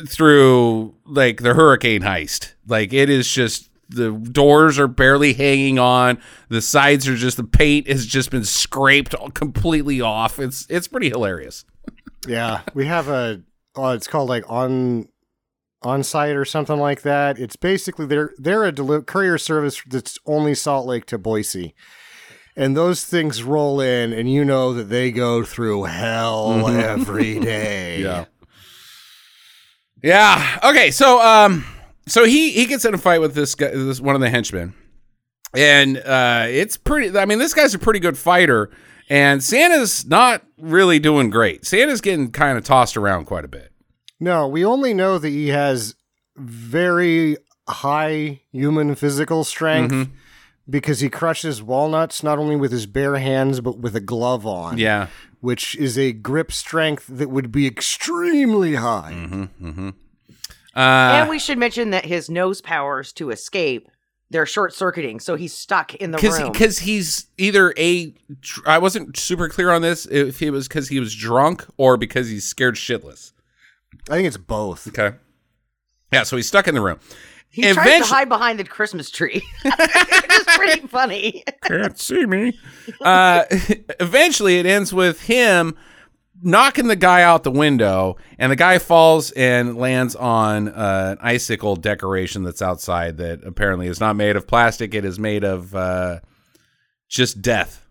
[0.07, 2.53] through like the hurricane heist.
[2.67, 6.17] Like it is just the doors are barely hanging on.
[6.49, 10.39] The sides are just the paint has just been scraped all completely off.
[10.39, 11.65] It's it's pretty hilarious.
[12.27, 13.41] Yeah, we have a.
[13.75, 15.07] Oh, it's called like on
[15.83, 17.39] on site or something like that.
[17.39, 21.73] It's basically they're they're a deli- courier service that's only Salt Lake to Boise,
[22.55, 28.01] and those things roll in, and you know that they go through hell every day.
[28.01, 28.25] Yeah.
[30.03, 30.59] Yeah.
[30.63, 30.91] Okay.
[30.91, 31.65] So um,
[32.07, 34.73] so he he gets in a fight with this guy, this one of the henchmen,
[35.55, 37.17] and uh, it's pretty.
[37.17, 38.69] I mean, this guy's a pretty good fighter,
[39.09, 41.65] and Santa's not really doing great.
[41.65, 43.70] Santa's getting kind of tossed around quite a bit.
[44.21, 45.95] No, we only know that he has
[46.37, 47.35] very
[47.67, 50.09] high human physical strength Mhm.
[50.69, 54.77] because he crushes walnuts not only with his bare hands but with a glove on.
[54.77, 55.07] Yeah.
[55.41, 59.11] which is a grip strength that would be extremely high.
[59.15, 59.43] Mm-hmm.
[59.69, 59.89] Mm-hmm.
[60.75, 63.89] Uh, and we should mention that his nose powers to escape
[64.29, 66.51] they're short circuiting, so he's stuck in the because room.
[66.51, 68.13] because he's either a,
[68.67, 72.29] I wasn't super clear on this if it was because he was drunk or because
[72.29, 73.33] he's scared shitless.
[74.09, 74.87] I think it's both.
[74.87, 75.15] Okay.
[76.11, 76.99] Yeah, so he's stuck in the room.
[77.49, 79.41] he tries to eventually- hide behind the Christmas tree.
[79.65, 81.43] it's pretty funny.
[81.63, 82.59] Can't see me.
[82.99, 83.45] Uh,
[83.99, 85.75] eventually, it ends with him
[86.43, 91.25] knocking the guy out the window, and the guy falls and lands on uh, an
[91.25, 94.93] icicle decoration that's outside that apparently is not made of plastic.
[94.93, 96.19] It is made of uh,
[97.07, 97.85] just death.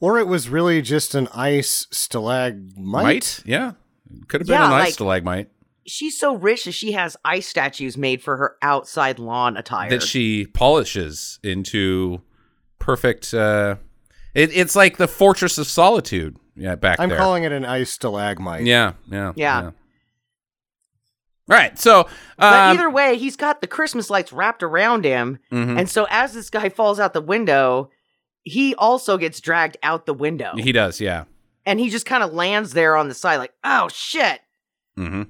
[0.00, 2.76] Or it was really just an ice stalagmite.
[2.76, 3.42] Might?
[3.46, 3.72] Yeah.
[4.28, 5.48] Could have been Yeah, a nice like- stalagmite
[5.84, 9.90] She's so rich that she has ice statues made for her outside lawn attire.
[9.90, 12.20] that she polishes into
[12.78, 13.34] perfect.
[13.34, 13.74] Uh,
[14.32, 16.36] it, it's like the Fortress of Solitude.
[16.54, 17.18] Yeah, back I'm there.
[17.18, 18.64] calling it an ice stalagmite.
[18.64, 19.70] Yeah, yeah, Yeah.
[21.50, 22.04] All right, so
[22.38, 25.76] but um, either way, he's got the Christmas lights wrapped around him, mhm.
[25.78, 27.90] and so as this guy falls out the window,
[28.44, 31.24] he also gets dragged out the window, he does, yeah.
[31.66, 34.40] And he just kind of lands there on the side, like, "Oh shit!"
[34.98, 35.22] Mm-hmm.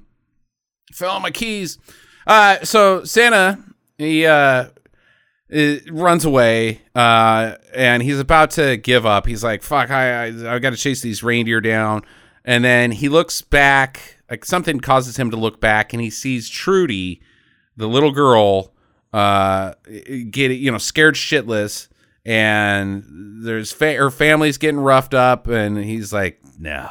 [0.91, 1.77] Fell on my keys.
[2.25, 3.63] Uh, so Santa
[3.97, 4.69] he uh
[5.91, 9.27] runs away, uh, and he's about to give up.
[9.27, 12.03] He's like, "Fuck, I I, I got to chase these reindeer down."
[12.45, 16.49] And then he looks back, like something causes him to look back, and he sees
[16.49, 17.21] Trudy,
[17.77, 18.73] the little girl,
[19.13, 19.73] uh,
[20.29, 21.87] get you know scared shitless,
[22.25, 23.03] and
[23.43, 26.89] there's fa- her family's getting roughed up, and he's like, "No,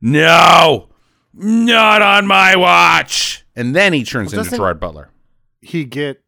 [0.00, 0.86] no."
[1.32, 3.46] Not on my watch.
[3.54, 5.10] And then he turns Well, into doesn't- Gerard Butler.
[5.60, 6.22] He get.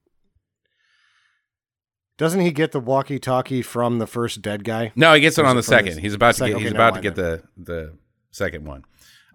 [2.19, 4.93] Doesn't he get the walkie-talkie from the first dead guy?
[4.95, 5.95] No, he gets it on the is it from second.
[5.97, 6.51] the He's about to second?
[6.53, 6.57] get.
[6.57, 7.93] Okay, He's never about to mind get the the
[8.31, 8.85] second one.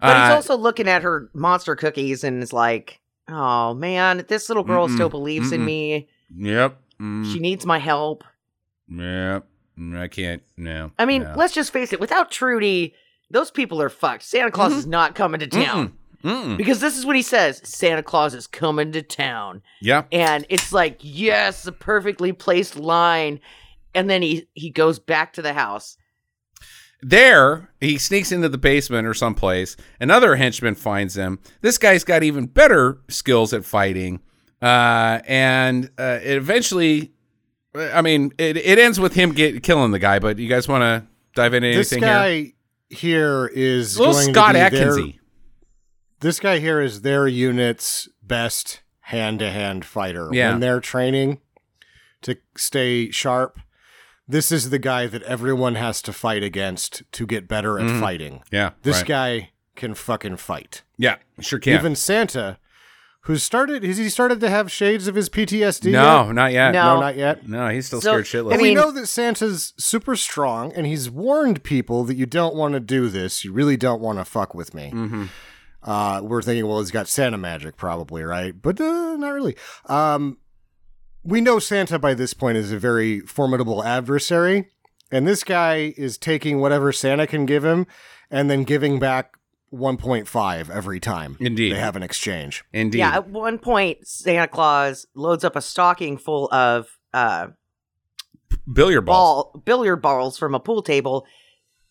[0.00, 4.48] But he's Uh, also looking at her monster cookies and is like, "Oh man, this
[4.48, 5.54] little girl Mm-mm, still believes mm-mm.
[5.56, 6.08] in me.
[6.34, 6.80] Yep.
[7.00, 8.24] Mm, She needs my help."
[8.88, 9.46] Yep.
[9.78, 10.42] Mm, I can't.
[10.56, 10.90] No.
[10.98, 11.34] I mean, no.
[11.36, 12.00] let's just face it.
[12.00, 12.94] Without Trudy,
[13.30, 14.22] those people are fucked.
[14.24, 14.78] Santa Claus Mm-hmm.
[14.80, 15.92] is not coming to town.
[16.24, 16.56] Mm-mm.
[16.56, 19.62] Because this is what he says Santa Claus is coming to town.
[19.80, 20.02] Yeah.
[20.10, 23.38] And it's like, yes, a perfectly placed line.
[23.94, 25.96] And then he, he goes back to the house.
[27.00, 29.76] There, he sneaks into the basement or someplace.
[30.00, 31.38] Another henchman finds him.
[31.60, 34.20] This guy's got even better skills at fighting.
[34.60, 37.12] Uh, and uh, it eventually,
[37.78, 40.18] I mean, it, it ends with him get, killing the guy.
[40.18, 42.14] But you guys want to dive into This anything here?
[42.14, 42.52] guy
[42.90, 45.18] here is Little going Scott to be their- Atkinsy.
[46.20, 50.28] this guy here is their unit's best hand-to-hand fighter.
[50.32, 50.50] Yeah.
[50.50, 51.40] When they're training
[52.22, 53.58] to stay sharp,
[54.26, 58.00] this is the guy that everyone has to fight against to get better at mm-hmm.
[58.00, 58.42] fighting.
[58.52, 59.06] Yeah, This right.
[59.06, 60.82] guy can fucking fight.
[60.98, 61.74] Yeah, sure can.
[61.74, 62.58] Even Santa,
[63.28, 65.92] who started, has he started to have shades of his PTSD?
[65.92, 66.32] no, yet?
[66.34, 66.70] not yet.
[66.72, 66.94] No.
[66.94, 67.46] no, not yet.
[67.46, 68.52] No, he's still So- scared shitless.
[68.52, 72.54] I And we know that Santa's super strong, and he's warned people that you don't
[72.54, 73.44] want to do this.
[73.44, 74.90] You really don't want to fuck with me.
[74.94, 75.24] mm-hmm.
[75.82, 78.54] Uh, we're thinking, well, he's got Santa magic, probably, right?
[78.60, 79.56] But uh, not really.
[79.86, 80.38] Um,
[81.22, 84.70] we know Santa by this point is a very formidable adversary,
[85.12, 87.86] and this guy is taking whatever Santa can give him
[88.30, 89.37] and then giving back
[89.72, 91.36] 1.5 every time.
[91.40, 91.72] Indeed.
[91.72, 92.64] They have an exchange.
[92.72, 92.98] Indeed.
[92.98, 97.48] Yeah, at one point, Santa Claus loads up a stocking full of uh,
[98.72, 99.44] Billiard balls.
[99.52, 101.26] ball billiard balls from a pool table,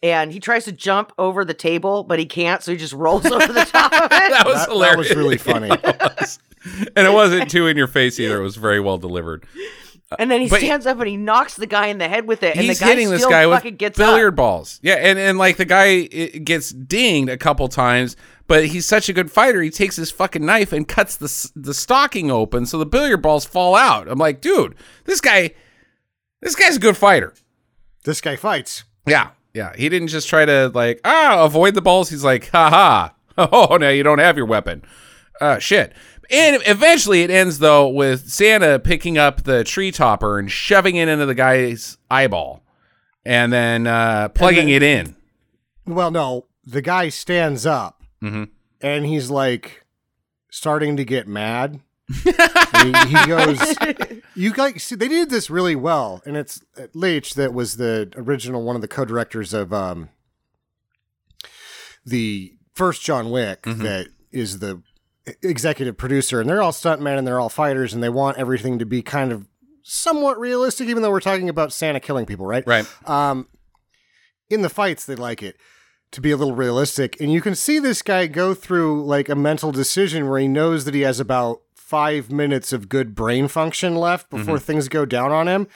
[0.03, 3.25] and he tries to jump over the table, but he can't, so he just rolls
[3.31, 4.09] over the top of it.
[4.11, 5.69] that was That- that was really funny.
[5.83, 6.39] It was.
[6.97, 8.39] and it wasn't too in your face either.
[8.39, 9.45] It was very well delivered.
[10.17, 12.41] And then he But- stands up and he knocks the guy in the head with
[12.41, 14.37] it, and He's the guy hitting this still guy with gets billiard up.
[14.37, 14.79] balls.
[14.81, 18.15] Yeah, and, and like the guy gets dinged a couple times,
[18.47, 19.61] but he's such a good fighter.
[19.61, 23.43] He takes his fucking knife and cuts the the stocking open, so the billiard balls
[23.45, 24.07] fall out.
[24.07, 25.51] I'm like, dude, this guy,
[26.41, 27.33] this guy's a good fighter.
[28.05, 28.85] This guy fights.
[29.05, 29.73] Yeah, yeah.
[29.75, 32.09] He didn't just try to like ah avoid the balls.
[32.09, 33.13] He's like, ha ha.
[33.51, 34.83] Oh, now you don't have your weapon.
[35.39, 35.93] Uh, shit.
[36.29, 41.07] And eventually it ends though with Santa picking up the tree topper and shoving it
[41.07, 42.63] into the guy's eyeball,
[43.25, 45.15] and then uh, plugging it in.
[45.85, 48.49] Well, no, the guy stands up Mhm.
[48.81, 49.85] and he's like
[50.51, 51.79] starting to get mad.
[52.23, 53.75] he, he goes,
[54.35, 58.11] "You guys, see, they did this really well." And it's uh, Leitch that was the
[58.15, 60.09] original one of the co-directors of um,
[62.05, 63.79] the first John Wick Mhm.
[63.79, 64.81] that is the
[65.41, 68.85] executive producer, and they're all stuntmen and they're all fighters, and they want everything to
[68.85, 69.47] be kind of
[69.83, 72.63] somewhat realistic, even though we're talking about Santa killing people, right?
[72.67, 72.85] Right.
[73.07, 73.47] Um,
[74.49, 75.57] in the fights, they like it
[76.11, 79.35] to be a little realistic, and you can see this guy go through like a
[79.35, 83.95] mental decision where he knows that he has about five minutes of good brain function
[83.95, 85.67] left before things go down on him.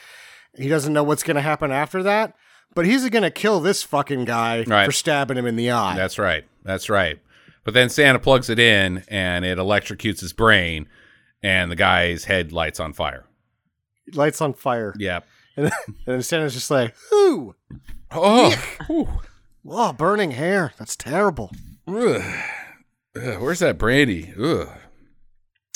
[0.58, 2.34] He doesn't know what's going to happen after that,
[2.74, 4.86] but he's going to kill this fucking guy Right.
[4.86, 5.96] for stabbing him in the eye.
[5.96, 6.46] That's right.
[6.64, 7.20] That's right.
[7.64, 10.88] But then Santa plugs it in and it electrocutes his brain,
[11.44, 13.26] and the guy's head lights on fire.
[14.14, 15.26] Lights on fire, Yep.
[15.58, 17.56] and, and then Santa's just like, "Ooh,
[18.12, 19.20] Oh.
[19.64, 20.74] Whoa, burning hair.
[20.78, 21.52] That's terrible."
[21.88, 22.22] Ugh.
[23.16, 24.34] Ugh, where's that brandy?
[24.42, 24.68] Ugh.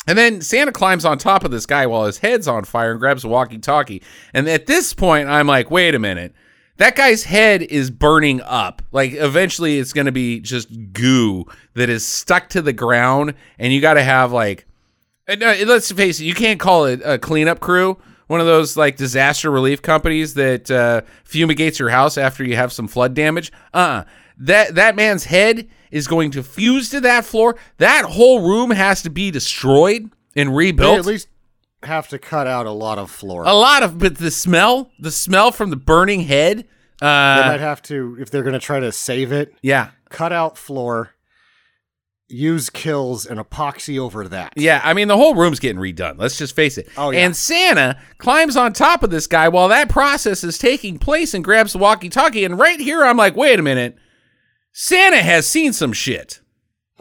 [0.08, 3.00] And then Santa climbs on top of this guy while his head's on fire and
[3.00, 4.02] grabs a walkie-talkie.
[4.32, 6.32] And at this point, I'm like, wait a minute.
[6.78, 8.82] That guy's head is burning up.
[8.92, 13.72] Like eventually it's going to be just goo that is stuck to the ground and
[13.72, 14.66] you got to have like
[15.26, 17.98] and, uh, let's face it, you can't call it a cleanup crew,
[18.28, 22.72] one of those like disaster relief companies that uh, fumigates your house after you have
[22.72, 23.52] some flood damage.
[23.74, 24.04] Uh,
[24.38, 27.56] that that man's head is going to fuse to that floor.
[27.78, 30.98] That whole room has to be destroyed and rebuilt.
[30.98, 31.28] at least
[31.82, 33.44] have to cut out a lot of floor.
[33.44, 36.66] a lot of, but the smell, the smell from the burning head.
[37.00, 40.32] Uh, they might have to, if they're going to try to save it, yeah, cut
[40.32, 41.10] out floor,
[42.28, 44.54] use kills, and epoxy over that.
[44.56, 46.18] Yeah, I mean the whole room's getting redone.
[46.18, 46.88] Let's just face it.
[46.96, 47.20] Oh, yeah.
[47.20, 51.44] And Santa climbs on top of this guy while that process is taking place and
[51.44, 52.44] grabs the walkie-talkie.
[52.44, 53.96] And right here, I'm like, wait a minute,
[54.72, 56.40] Santa has seen some shit.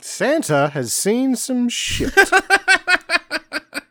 [0.01, 2.13] Santa has seen some shit.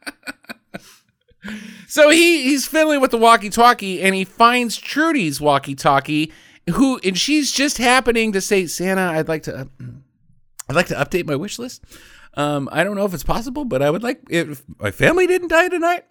[1.94, 6.32] So he he's fiddling with the walkie-talkie and he finds Trudy's walkie-talkie,
[6.70, 9.68] who and she's just happening to say, Santa, I'd like to,
[10.68, 11.84] I'd like to update my wish list.
[12.36, 15.46] Um, I don't know if it's possible, but I would like if my family didn't
[15.46, 16.04] die tonight.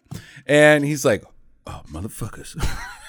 [0.46, 1.26] And he's like,
[1.68, 2.56] oh motherfuckers.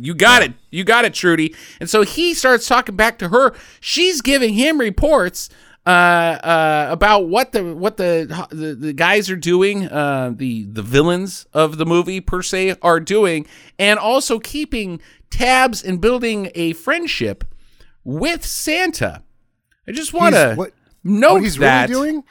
[0.00, 0.54] You got it.
[0.70, 1.54] You got it, Trudy.
[1.78, 3.54] And so he starts talking back to her.
[3.80, 5.50] She's giving him reports
[5.86, 10.82] uh, uh, about what the what the, the the guys are doing, uh, the the
[10.82, 13.46] villains of the movie per se are doing,
[13.78, 17.44] and also keeping tabs and building a friendship
[18.02, 19.22] with Santa.
[19.86, 20.72] I just want to
[21.02, 21.90] note what he's that.
[21.90, 22.24] really doing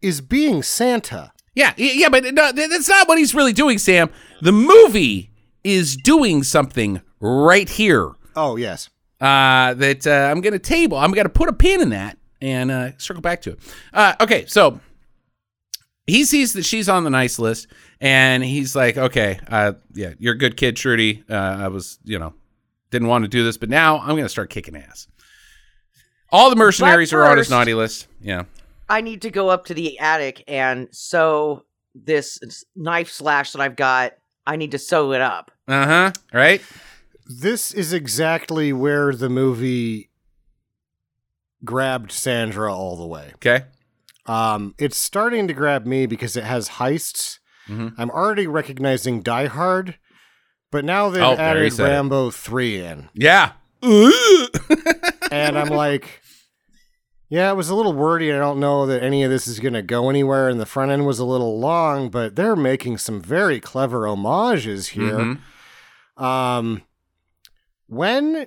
[0.00, 1.32] is being Santa.
[1.54, 4.10] Yeah, yeah, but no, that's not what he's really doing, Sam.
[4.40, 5.30] The movie
[5.62, 8.12] is doing something right here.
[8.34, 8.88] Oh, yes.
[9.20, 10.98] uh, that uh, I'm going to table.
[10.98, 13.58] I'm going to put a pin in that and uh, circle back to it.
[13.94, 14.80] Uh, okay, so
[16.06, 17.68] he sees that she's on the nice list,
[18.00, 21.24] and he's like, "Okay, uh, yeah, you're a good kid, Trudy.
[21.30, 22.34] Uh, I was, you know,
[22.90, 25.06] didn't want to do this, but now I'm going to start kicking ass."
[26.30, 28.08] All the mercenaries are on his naughty list.
[28.20, 28.44] Yeah.
[28.88, 31.64] I need to go up to the attic and sew
[31.94, 32.38] this
[32.74, 34.14] knife slash that I've got.
[34.46, 35.50] I need to sew it up.
[35.68, 36.12] Uh huh.
[36.32, 36.62] Right.
[37.26, 40.08] This is exactly where the movie
[41.64, 43.32] grabbed Sandra all the way.
[43.36, 43.64] Okay.
[44.26, 47.38] Um, it's starting to grab me because it has heists.
[47.68, 47.94] Mhm.
[47.98, 49.96] I'm already recognizing Die Hard,
[50.70, 51.92] but now they've Oh, added said it.
[51.92, 53.08] Rambo 3 in.
[53.14, 53.52] Yeah.
[55.30, 56.20] And I'm like,
[57.30, 58.30] yeah, it was a little wordy.
[58.30, 60.48] I don't know that any of this is going to go anywhere.
[60.50, 64.88] And the front end was a little long, but they're making some very clever homages
[64.88, 65.38] here.
[66.18, 66.22] Mhm.
[66.22, 66.82] Um,
[67.86, 68.46] when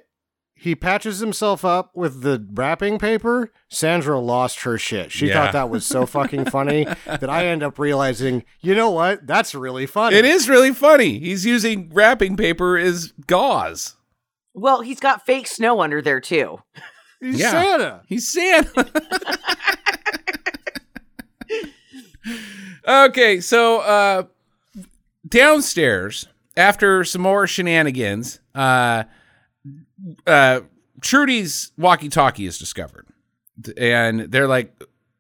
[0.66, 5.12] he patches himself up with the wrapping paper, Sandra lost her shit.
[5.12, 5.36] She Yeah.
[5.36, 9.26] thought that was so fucking funny that I end up realizing, you know what?
[9.26, 10.18] That's really funny.
[10.18, 11.20] It is really funny.
[11.20, 13.96] He's using wrapping paper as gauze.
[14.54, 16.60] Well, he's got fake snow under there too.
[17.22, 17.52] He's Yeah.
[17.52, 18.02] Santa.
[18.08, 18.92] He's Santa.
[22.88, 24.24] okay, so uh
[25.28, 29.04] downstairs after some more shenanigans, uh
[30.28, 30.62] uh
[31.02, 33.08] Trudy's walkie-talkie is discovered.
[33.78, 34.74] And they're like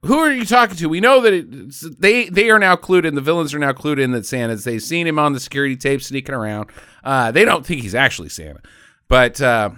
[0.05, 0.87] who are you talking to?
[0.87, 3.15] We know that it, they they are now clued in.
[3.15, 4.63] The villains are now clued in that Santa's.
[4.63, 6.69] They've seen him on the security tape sneaking around.
[7.03, 8.59] Uh, they don't think he's actually Santa,
[9.07, 9.71] but uh,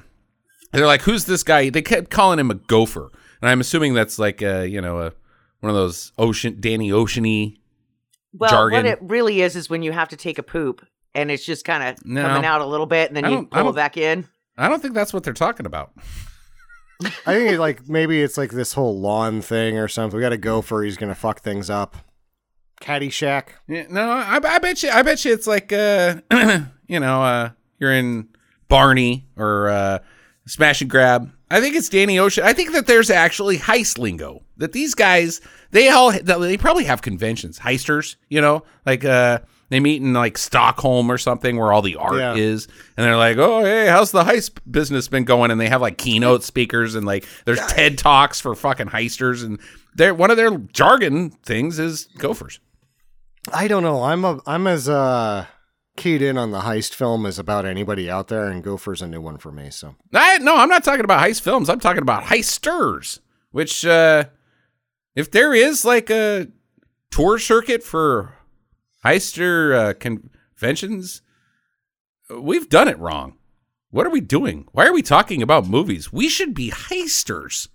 [0.73, 3.09] they're like, "Who's this guy?" They kept calling him a gopher,
[3.41, 5.13] and I'm assuming that's like a you know a
[5.61, 7.59] one of those ocean Danny Oceany.
[8.33, 8.79] Well, Jargon.
[8.79, 10.85] what it really is is when you have to take a poop
[11.15, 12.21] and it's just kind of No.
[12.21, 14.27] coming out a little bit and then you pull it back in.
[14.57, 15.91] I don't think that's what they're talking about.
[17.25, 20.17] I think it, like maybe it's like this whole lawn thing or something.
[20.17, 21.95] We got to go for he's gonna fuck things up.
[22.81, 23.49] Caddyshack.
[23.67, 24.89] Yeah, no, I, I bet you.
[24.89, 26.21] I bet you it's like uh,
[26.87, 27.49] you know, uh,
[27.79, 28.29] you're in
[28.67, 29.99] Barney or uh,
[30.47, 31.31] Smash and Grab.
[31.49, 32.43] I think it's Danny Ocean.
[32.43, 34.43] I think that there's actually heist lingo.
[34.57, 35.39] That these guys,
[35.71, 38.15] they all, they probably have conventions, heisters.
[38.27, 39.39] You know, like uh,
[39.69, 42.35] they meet in like Stockholm or something where all the art Yeah.
[42.35, 45.81] is, and they're like, "Oh, hey, how's the heist business been going?" And they have
[45.81, 49.59] like keynote speakers and like there's TED talks for fucking heisters, and
[49.95, 52.59] they're one of their jargon things is gophers.
[53.53, 54.03] I don't know.
[54.03, 55.45] I'm a I'm as uh
[55.95, 59.19] keyed in on the heist film as about anybody out there, and Gopher's a new
[59.19, 59.69] one for me.
[59.71, 61.69] So I, no, I'm not talking about heist films.
[61.69, 63.19] I'm talking about heisters,
[63.51, 64.25] which, uh,
[65.15, 66.49] if there is like a
[67.09, 68.35] tour circuit for
[69.07, 71.21] heister uh, conventions,
[72.29, 73.35] we've done it wrong.
[73.89, 74.67] What are we doing?
[74.73, 76.11] Why are we talking about movies?
[76.11, 77.69] We should be heisters.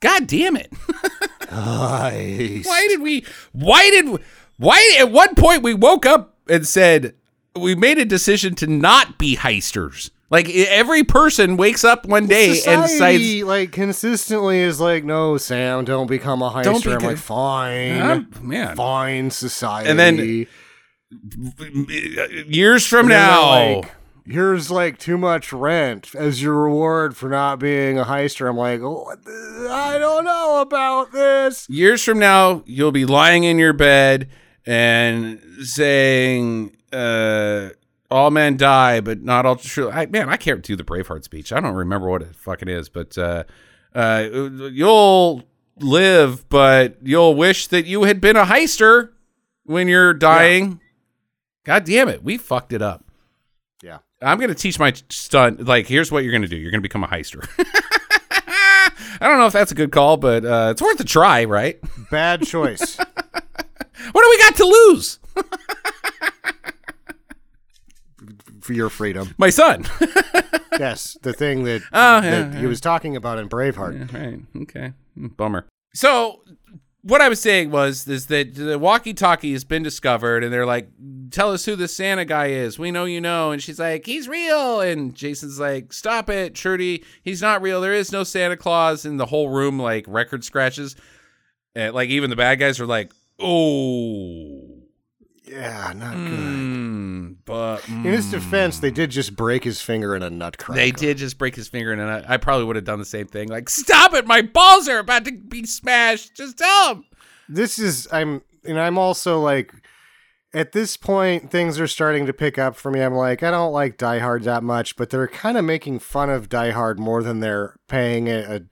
[0.00, 0.72] God damn it.
[2.64, 4.20] Why did we, why did,
[4.56, 7.14] why at one point we woke up and said,
[7.56, 10.10] we made a decision to not be heisters.
[10.30, 15.84] Like every person wakes up one day and decides, like consistently is like, no, Sam,
[15.84, 16.62] don't become a heister.
[16.62, 17.06] Don't be I'm good.
[17.06, 18.22] like, fine, "Huh?
[18.40, 19.90] man, fine, society.
[19.90, 20.46] And then
[22.46, 23.92] years from And then they're now, like,
[24.26, 28.48] here's like too much rent as your reward for not being a heister.
[28.48, 29.12] I'm like, oh,
[29.70, 31.68] I don't know about this.
[31.68, 34.28] years from now, you'll be lying in your bed
[34.66, 37.70] and saying, uh,
[38.10, 39.90] all men die, but not all true.
[39.90, 41.52] I, man, I can't do the Braveheart speech.
[41.52, 43.44] I don't remember what it fucking is, but uh,
[43.94, 44.28] uh,
[44.72, 45.44] you'll
[45.78, 49.10] live, but you'll wish that you had been a heister
[49.64, 50.79] when you're dying.
[51.70, 53.04] God damn it, we fucked it up.
[53.80, 53.98] Yeah.
[54.20, 55.58] I'm gonna teach my son.
[55.60, 56.56] Like, here's what you're gonna do.
[56.56, 57.48] You're gonna become a heister.
[59.20, 61.78] I don't know if that's a good call, but uh, it's worth a try, right?
[62.10, 62.98] Bad choice.
[64.12, 65.18] What do we got to lose?
[68.62, 69.34] for your freedom.
[69.38, 69.84] My son.
[70.78, 74.12] Yes, the thing that, Oh, that yeah, he was talking about in Braveheart.
[74.12, 74.40] right.
[74.62, 74.92] Okay.
[75.16, 75.66] Mm, Bummer.
[75.94, 76.42] So
[77.02, 80.88] what I was saying was is that the walkie-talkie has been discovered, and they're like,
[81.30, 82.78] "Tell us who the Santa guy is.
[82.78, 87.04] We know you know." And she's like, "He's real." And Jason's like, "Stop it, Trudy.
[87.22, 87.80] He's not real.
[87.80, 90.96] There is no Santa Claus." And the whole room like record scratches.
[91.74, 94.69] And like even the bad guys are like, "Oh."
[95.50, 96.38] Yeah, not good.
[96.38, 100.78] Mm, but In his defense, they did just break his finger in a nutcracker.
[100.78, 103.26] They did just break his finger, and I, I probably would have done the same
[103.26, 103.48] thing.
[103.48, 104.26] Like, stop it!
[104.26, 106.36] My balls are about to be smashed.
[106.36, 107.04] Just tell him.
[107.48, 109.72] This is I'm and I'm also like
[110.52, 113.00] at this point, things are starting to pick up for me.
[113.00, 116.28] I'm like, I don't like Die Hard that much, but they're kind of making fun
[116.30, 118.64] of Die Hard more than they're paying it a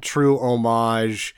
[0.00, 1.34] true homage.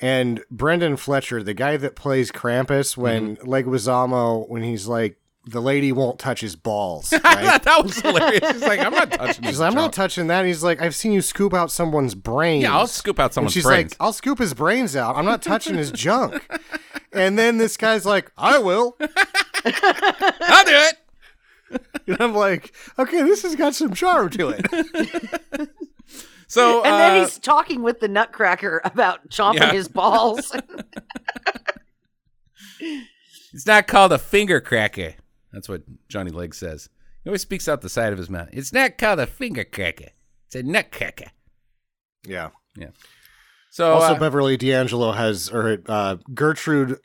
[0.00, 3.48] And Brendan Fletcher, the guy that plays Krampus, when mm-hmm.
[3.48, 7.62] Leguizamo, when he's like, the lady won't touch his balls, right?
[7.62, 8.52] that was hilarious.
[8.52, 10.46] He's like, I'm not touching She's like, I'm not touching that.
[10.46, 12.62] He's like, I've seen you scoop out someone's brains.
[12.62, 13.92] Yeah, I'll scoop out And someone's she's brains.
[13.92, 15.16] like, I'll scoop his brains out.
[15.16, 16.42] I'm not touching his junk.
[17.14, 18.96] And then this guy's like, I will.
[19.00, 20.94] I'll do it.
[22.08, 25.70] And I'm like, okay, this has got some charm to it.
[26.46, 29.72] So And uh, then he's talking with the Nutcracker about chomping Yeah.
[29.72, 30.54] his balls.
[33.52, 35.14] it's not called a finger cracker.
[35.52, 36.88] That's what Johnny Leg says.
[37.22, 38.48] He always speaks out the side of his mouth.
[38.52, 40.08] It's not called a finger cracker.
[40.46, 41.30] It's a nutcracker.
[42.26, 42.50] Yeah.
[42.76, 42.88] Yeah.
[43.70, 46.98] So also, uh, Beverly D'Angelo has, or uh, Gertrude,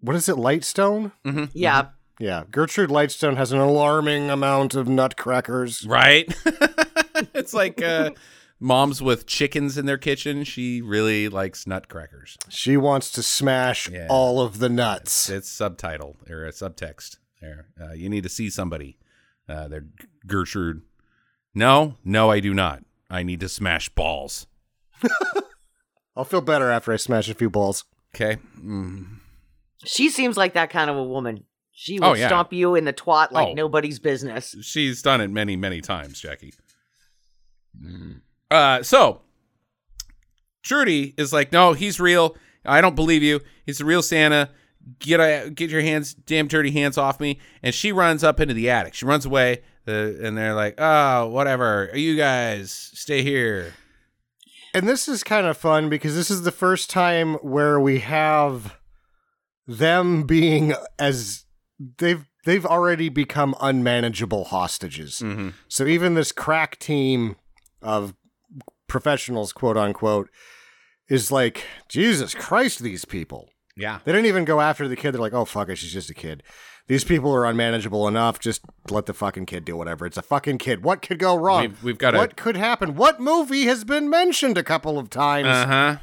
[0.00, 1.12] what is it, Lightstone?
[1.24, 1.86] mhm, yeah.
[2.18, 2.44] Yeah.
[2.50, 5.84] Gertrude Lightstone has an alarming amount of nutcrackers.
[5.86, 6.32] right.
[7.34, 8.10] it's like uh,
[8.62, 10.44] moms with chickens in their kitchen.
[10.44, 12.36] She really likes nutcrackers.
[12.48, 14.06] She wants to smash Yeah.
[14.08, 15.28] all of the nuts.
[15.28, 17.66] It's subtitle or a subtext there.
[17.80, 18.98] Uh, you need to see somebody.
[19.48, 19.86] Uh, they're
[20.26, 20.82] Gertrude.
[21.54, 22.84] No, no, I do not.
[23.10, 24.46] I need to smash balls.
[26.16, 27.84] I'll feel better after I smash a few balls.
[28.14, 28.38] Okay.
[28.58, 29.18] Mm.
[29.84, 31.44] She seems like that kind of a woman.
[31.72, 32.28] She will Oh, yeah.
[32.28, 33.52] stomp you in the twat like Oh.
[33.54, 34.54] nobody's business.
[34.62, 36.52] She's done it many, many times, Jackie.
[38.52, 39.22] Uh, so
[40.62, 42.36] Trudy is like, no, he's real.
[42.64, 43.40] I don't believe you.
[43.66, 44.50] He's the real Santa.
[44.98, 47.38] Get a, get your hands, damn dirty hands off me.
[47.62, 48.94] And she runs up into the attic.
[48.94, 49.62] She runs away.
[49.84, 51.90] The, and they're like, oh, whatever.
[51.94, 53.74] You guys stay here.
[54.74, 58.76] And this is kind of fun because this is the first time where we have
[59.66, 61.44] them being as
[61.98, 65.20] they've they've already become unmanageable hostages.
[65.20, 65.50] Mm-hmm.
[65.68, 67.36] So even this crack team
[67.80, 68.14] of
[68.92, 70.28] professionals, quote unquote,
[71.08, 73.48] is like, Jesus Christ, these people.
[73.74, 74.00] Yeah.
[74.04, 75.12] They didn't even go after the kid.
[75.12, 76.42] They're like, oh, fuck it, she's just a kid.
[76.88, 78.38] These people are unmanageable enough.
[78.38, 80.04] Just let the fucking kid do whatever.
[80.04, 80.84] It's a fucking kid.
[80.84, 81.62] What could go wrong?
[81.62, 82.96] We've, we've got what could happen?
[82.96, 85.46] What movie has been mentioned a couple of times?
[85.46, 85.96] Uh huh.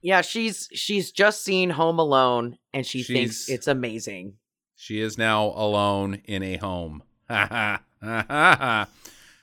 [0.00, 4.34] Yeah, she's she's just seen Home Alone and she thinks it's amazing.
[4.74, 7.04] She is now alone in a home.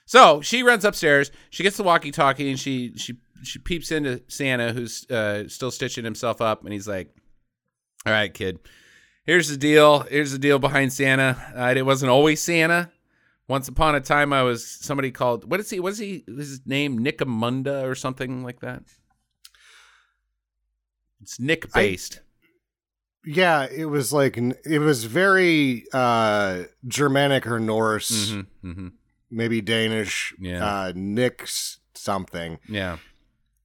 [0.09, 1.29] So she runs upstairs.
[1.51, 6.03] She gets the walkie-talkie and she she she peeps into Santa, who's uh, still stitching
[6.03, 7.13] himself up, and he's like,
[8.07, 8.57] "All right, kid,
[9.27, 9.99] here's the deal.
[9.99, 11.37] Here's the deal behind Santa.
[11.55, 12.89] Uh, it wasn't always Santa.
[13.47, 15.79] Once upon a time, I was somebody called what is he?
[15.79, 16.23] What is he?
[16.25, 18.81] His name Nicomunda or something like that.
[21.21, 22.21] It's Nick I- based.
[23.23, 28.87] Yeah, it was like it was very uh Germanic or Norse, hmm hmm
[29.31, 30.33] maybe Danish.
[30.39, 30.65] Yeah.
[30.65, 32.59] uh, Nix something.
[32.67, 32.97] Yeah.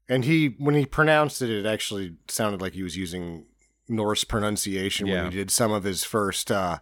[0.08, 3.46] And he, when he pronounced it, it actually sounded like he was using
[3.88, 5.22] Norse pronunciation Yeah.
[5.22, 6.50] when he did some of his first.
[6.50, 6.78] uh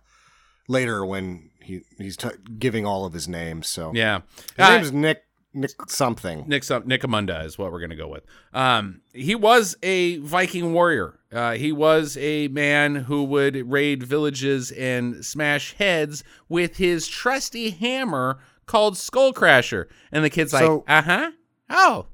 [0.69, 2.29] Later, when he he's t-
[2.59, 4.21] giving all of his names, so Yeah.
[4.57, 5.23] his Uh, name is Nick
[5.55, 6.45] Nick something.
[6.47, 8.23] Nick Nicomunda is what we're gonna go with.
[8.55, 11.19] Um, he was a Viking warrior.
[11.33, 17.71] Uh, he was a man who would raid villages and smash heads with his trusty
[17.71, 18.39] hammer
[18.73, 19.85] called Skullcrasher.
[20.11, 21.31] And the kid's like, So- "Uh huh.
[21.69, 22.07] Oh,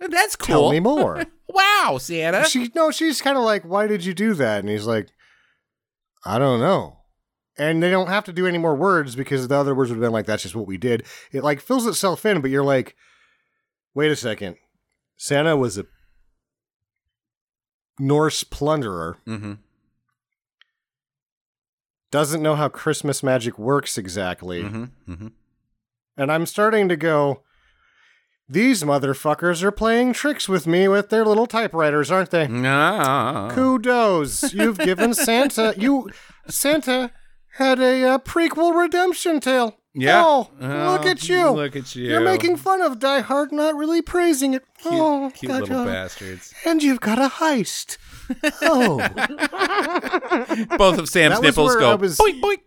[0.00, 0.46] that's cool.
[0.46, 1.24] Tell me more.
[1.48, 2.44] wow, Santa.
[2.48, 5.08] she no, she's kind of like, "Why did you do that?" And he's like,
[6.24, 6.94] "I don't know."
[7.58, 10.02] And they don't have to do any more words because the other words would have
[10.02, 12.96] been like, "That's just what we did." It like fills itself in, but you're like,
[13.94, 14.56] "Wait a second,
[15.16, 15.84] Santa was a
[17.98, 19.54] Norse plunderer, mm-hmm.
[22.10, 25.12] doesn't know how Christmas magic works exactly," Mm-hmm.
[25.12, 25.28] Mm-hmm.
[26.16, 27.42] And I'm starting to go.
[28.48, 32.46] These motherfuckers are playing tricks with me with their little typewriters, aren't they?
[32.64, 33.50] Ah.
[33.52, 34.52] Kudos.
[34.54, 36.10] You've given Santa you
[36.48, 37.10] Santa
[37.56, 39.76] had a uh, prequel redemption tale.
[39.94, 40.22] Yeah.
[40.24, 41.50] Oh, Oh, look at you.
[41.50, 42.04] Look at you.
[42.08, 44.62] You're making fun of Die Hard, not really praising it.
[44.78, 46.52] cute, oh, cute God, little uh, bastards.
[46.66, 47.96] And you've got a heist.
[48.62, 48.98] Oh,
[50.78, 52.58] Both of Sam's nipples go was- boink boink.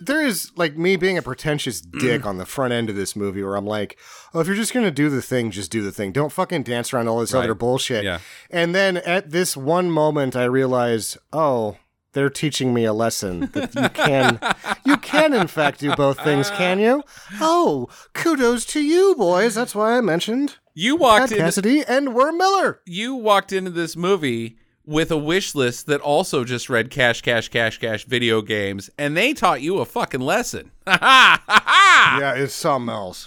[0.00, 2.00] There is like me being a pretentious Mm.
[2.00, 3.98] dick on the front end of this movie where I'm like,
[4.34, 6.12] oh, if you're just gonna do the thing, just do the thing.
[6.12, 7.44] Don't fucking dance around all this Right.
[7.44, 8.04] other bullshit.
[8.04, 8.18] Yeah.
[8.50, 11.76] And then at this one moment, I realize, oh,
[12.14, 14.38] they're teaching me a lesson that you can,
[14.84, 17.02] you can in fact do both things, can you?
[17.40, 19.54] Oh, kudos to you, boys.
[19.54, 21.38] That's why I mentioned You Pat walked in.
[21.38, 22.80] Cassidy and Worm Miller.
[22.86, 27.48] you walked into this movie with a wish list that also just read cash, cash,
[27.48, 30.70] cash, cash video games, and they taught you a fucking lesson.
[30.86, 32.18] Ha ha ha ha!
[32.20, 33.26] Yeah, it's something else.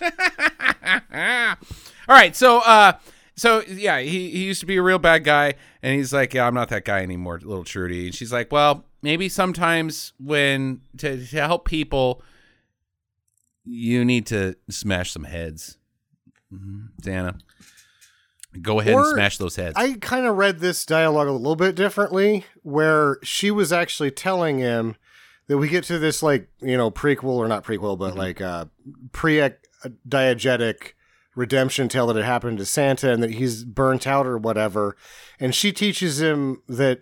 [2.07, 2.93] All right, so uh
[3.37, 6.47] so yeah, he, he used to be a real bad guy and he's like, Yeah,
[6.47, 8.05] I'm not that guy anymore, little Trudy.
[8.07, 12.21] And she's like, Well, maybe sometimes when to, to help people
[13.63, 15.77] you need to smash some heads.
[16.53, 16.89] Mhm.
[17.01, 17.37] Dana.
[18.61, 19.75] Go ahead and smash those heads.
[19.75, 24.59] I kind of read this dialogue a little bit differently, where she was actually telling
[24.59, 24.95] him
[25.47, 28.65] that we get to this like you know prequel or not prequel, but like uh,
[29.11, 30.93] pre-diegetic
[31.35, 34.95] redemption tale that had happened to Santa and that he's burnt out or whatever,
[35.39, 36.99] and she teaches him that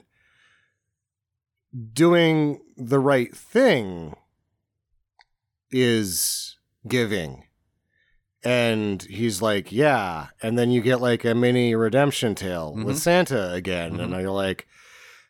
[1.93, 4.15] doing the right thing
[5.71, 6.57] is
[6.87, 7.43] giving.
[8.45, 10.27] And he's like, yeah.
[10.41, 12.99] And then you get like a mini redemption tale with Mhm.
[12.99, 13.99] Santa again.
[13.99, 14.67] And you're like,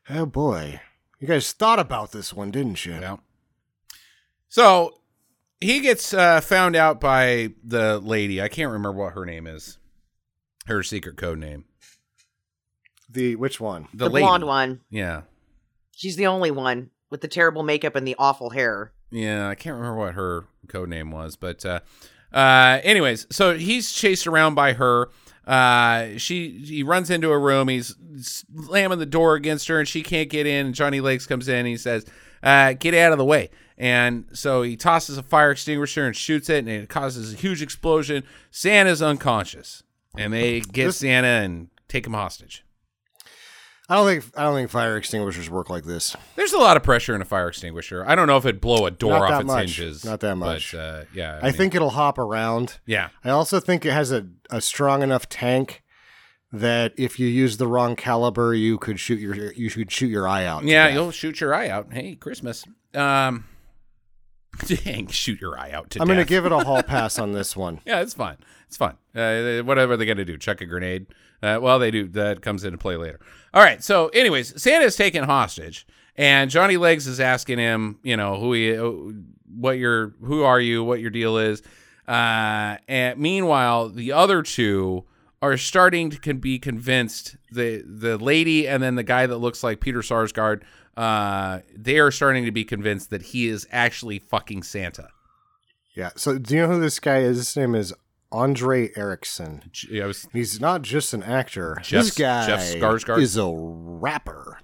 [0.10, 0.82] oh boy,
[1.20, 2.94] you guys thought about this one, didn't you?
[2.94, 3.18] Yeah.
[4.50, 5.00] So
[5.62, 8.42] he gets uh, found out by the lady.
[8.42, 9.78] I can't remember what her name is.
[10.66, 11.66] Her secret code name.
[13.10, 13.88] The which one?
[13.94, 14.26] The, The, lady.
[14.26, 14.82] blonde one.
[14.90, 15.22] Yeah.
[15.92, 18.92] She's the only one with the terrible makeup and the awful hair.
[19.12, 21.82] Yeah, I can't remember what her code name was, but uh,
[22.34, 25.10] uh, anyways, so he's chased around by her.
[25.46, 27.68] Uh, she he runs into a room.
[27.68, 30.68] He's slamming the door against her, and she can't get in.
[30.68, 31.56] And Johnny Legs comes in.
[31.58, 32.06] And he says,
[32.42, 36.50] uh, "Get out of the way!" And so he tosses a fire extinguisher and shoots
[36.50, 38.24] it, and it causes a huge explosion.
[38.52, 39.84] Santa's unconscious,
[40.18, 42.64] and they get This- Santa and take him hostage.
[43.90, 46.16] I don't think I don't think fire extinguishers work like this.
[46.36, 48.06] There's a lot of pressure in a fire extinguisher.
[48.08, 49.60] I don't know if it'd blow a door Not off that its much.
[49.78, 50.06] hinges.
[50.06, 50.72] Not that much.
[50.72, 52.80] But, uh, yeah, I, mean, think it'll hop around.
[52.86, 53.10] Yeah.
[53.24, 55.84] I also think it has a, a strong enough tank
[56.54, 60.28] that if you use the wrong caliber, you could shoot your you should shoot your
[60.28, 60.64] eye out.
[60.64, 61.92] Yeah, you'll shoot your eye out.
[61.92, 62.64] Hey, Christmas.
[62.94, 63.46] Um,
[64.66, 67.34] dang, shoot your eye out to I'm going to give it a hall pass on
[67.34, 67.80] this one.
[67.86, 68.38] Yeah, it's fine.
[68.68, 68.98] It's fine.
[69.16, 71.06] Uh, whatever they're gonna do, chuck a grenade.
[71.44, 72.08] Uh, well, they do.
[72.08, 73.20] That comes into play later.
[73.54, 73.84] All right.
[73.84, 75.86] So, anyways, Santa's taken hostage,
[76.16, 80.84] and Johnny Legs is asking him, you know, who he, what your, who are you,
[80.84, 81.62] what your deal is.
[82.08, 85.04] Uh, and meanwhile, the other two
[85.44, 89.64] are starting to can be convinced the the lady and then the guy that looks
[89.64, 90.64] like Peter Sarsgaard.
[90.96, 95.10] Uh, they are starting to be convinced that he is actually fucking Santa.
[95.96, 96.10] Yeah.
[96.16, 97.38] So do you know who this guy is?
[97.38, 97.94] His name is
[98.32, 99.64] Andre Eriksson.
[99.72, 101.78] J- I was He's not just an actor.
[101.84, 103.20] Jeff- this guy Jeff Skarsgård?
[103.22, 104.60] is a rapper,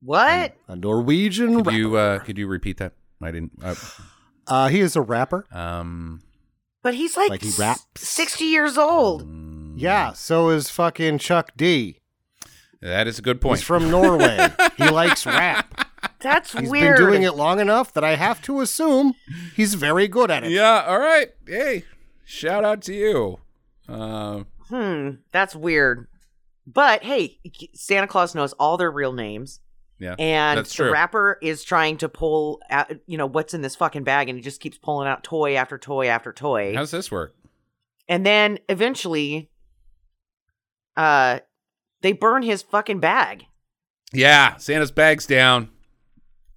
[0.00, 0.54] What?
[0.68, 1.76] a Norwegian Could rapper.
[1.78, 2.92] you uh, could you repeat that?
[3.22, 3.52] I didn't.
[3.62, 3.74] Uh,
[4.46, 5.44] uh, he is a rapper.
[5.52, 6.22] um.
[6.80, 7.84] But he's like, Like he raps?
[7.96, 9.24] 60 years old.
[9.28, 10.12] mm, Yeah.
[10.12, 11.98] So is fucking Chuck D.
[12.80, 13.58] that is a good point.
[13.58, 14.48] He's from Norway.
[14.76, 15.88] he likes rap.
[16.20, 16.96] That's He's weird.
[16.98, 19.14] been doing it long enough that I have to assume
[19.54, 20.50] he's very good at it.
[20.50, 20.84] yeah.
[20.86, 21.28] All right.
[21.46, 21.84] Hey,
[22.24, 23.38] shout out to you.
[23.88, 26.08] Uh, Hmm, that's weird.
[26.66, 27.38] But hey,
[27.74, 29.60] Santa Claus knows all their real names.
[29.98, 30.14] yeah.
[30.18, 30.92] And That's the true.
[30.92, 34.42] rapper is trying to pull out, you know, what's in this fucking bag, and he
[34.42, 36.74] just keeps pulling out toy after toy after toy.
[36.74, 37.34] How does this work?
[38.08, 39.50] and then eventually,
[40.96, 41.38] uh,
[42.02, 43.44] they burn his fucking bag.
[44.12, 44.56] Yeah.
[44.56, 45.70] Santa's bag's down.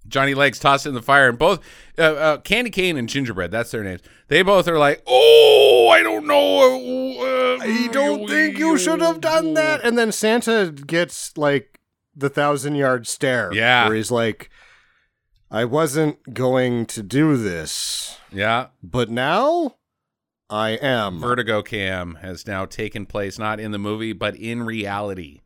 [0.08, 1.60] Johnny Legs tossed it in the fire, and both
[1.96, 3.52] uh, uh, Candy Cane and Gingerbread.
[3.52, 4.00] That's their names.
[4.26, 7.20] They both are like, "Oh, I don't know.
[7.20, 9.84] Uh, I don't think you should have done that.
[9.84, 11.78] And then Santa gets like
[12.16, 13.52] the thousand yard stare.
[13.54, 13.86] Yeah.
[13.86, 14.50] Where he's like,
[15.50, 18.68] I wasn't going to do this, Yeah.
[18.82, 19.76] but now
[20.52, 21.18] I am.
[21.18, 25.40] Vertigo Cam has now taken place not in the movie but in reality.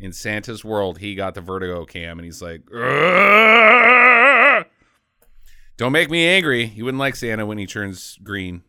[0.00, 4.66] In Santa's world, he got the Vertigo Cam and he's like, "Ugh!
[5.76, 8.62] "Don't make me angry." You wouldn't like Santa when he turns green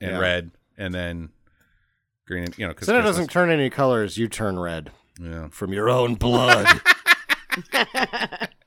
[0.00, 0.18] and Yeah.
[0.18, 1.30] red and then
[2.26, 5.48] green and you know cuz Santa doesn't turn any colors, you turn red yeah.
[5.48, 6.80] from your own blood.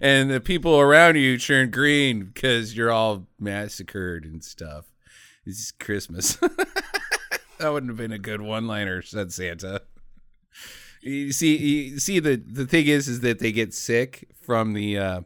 [0.00, 4.86] And the people around you turn green cuz you're all massacred and stuff.
[5.44, 6.34] It's Christmas.
[7.58, 9.82] that wouldn't have been a good one-liner, said Santa.
[11.02, 14.98] You see, you see the the thing is, is that they get sick from the
[14.98, 15.20] uh,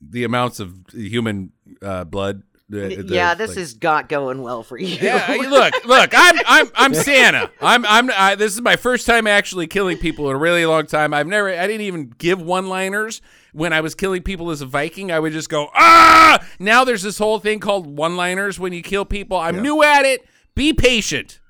[0.00, 2.42] the amounts of human uh, blood.
[2.68, 4.86] The- the- yeah, this like- is not going well for you.
[4.88, 7.50] Yeah, look, look, I'm I'm I'm Santa.
[7.60, 10.86] I'm I'm I, this is my first time actually killing people in a really long
[10.86, 11.14] time.
[11.14, 13.22] I've never I didn't even give one-liners
[13.52, 15.10] when I was killing people as a Viking.
[15.10, 16.46] I would just go ah.
[16.58, 19.36] Now there's this whole thing called one-liners when you kill people.
[19.38, 20.26] I'm new at it.
[20.54, 21.40] Be patient.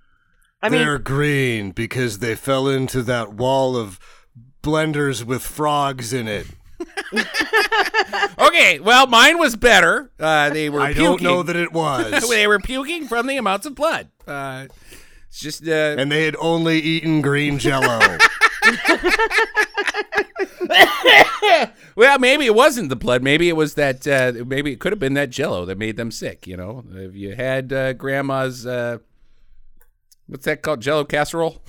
[0.63, 3.99] I mean, They're green because they fell into that wall of
[4.63, 6.47] blenders with frogs in it.
[8.39, 10.11] Okay, well, mine was better.
[10.19, 11.05] Uh, they were I puking.
[11.05, 12.29] don't know that it was.
[12.31, 14.09] they were puking from the amounts of blood.
[14.27, 14.67] Uh,
[15.29, 17.99] it's just uh, and they had only eaten green jello.
[21.97, 23.23] well, maybe it wasn't the blood.
[23.23, 24.07] Maybe it was that.
[24.07, 26.47] Uh, maybe it could have been that Jello that made them sick.
[26.47, 28.99] You know, if you had uh, Grandma's uh,
[30.27, 30.81] what's that called?
[30.81, 31.63] Jello casserole.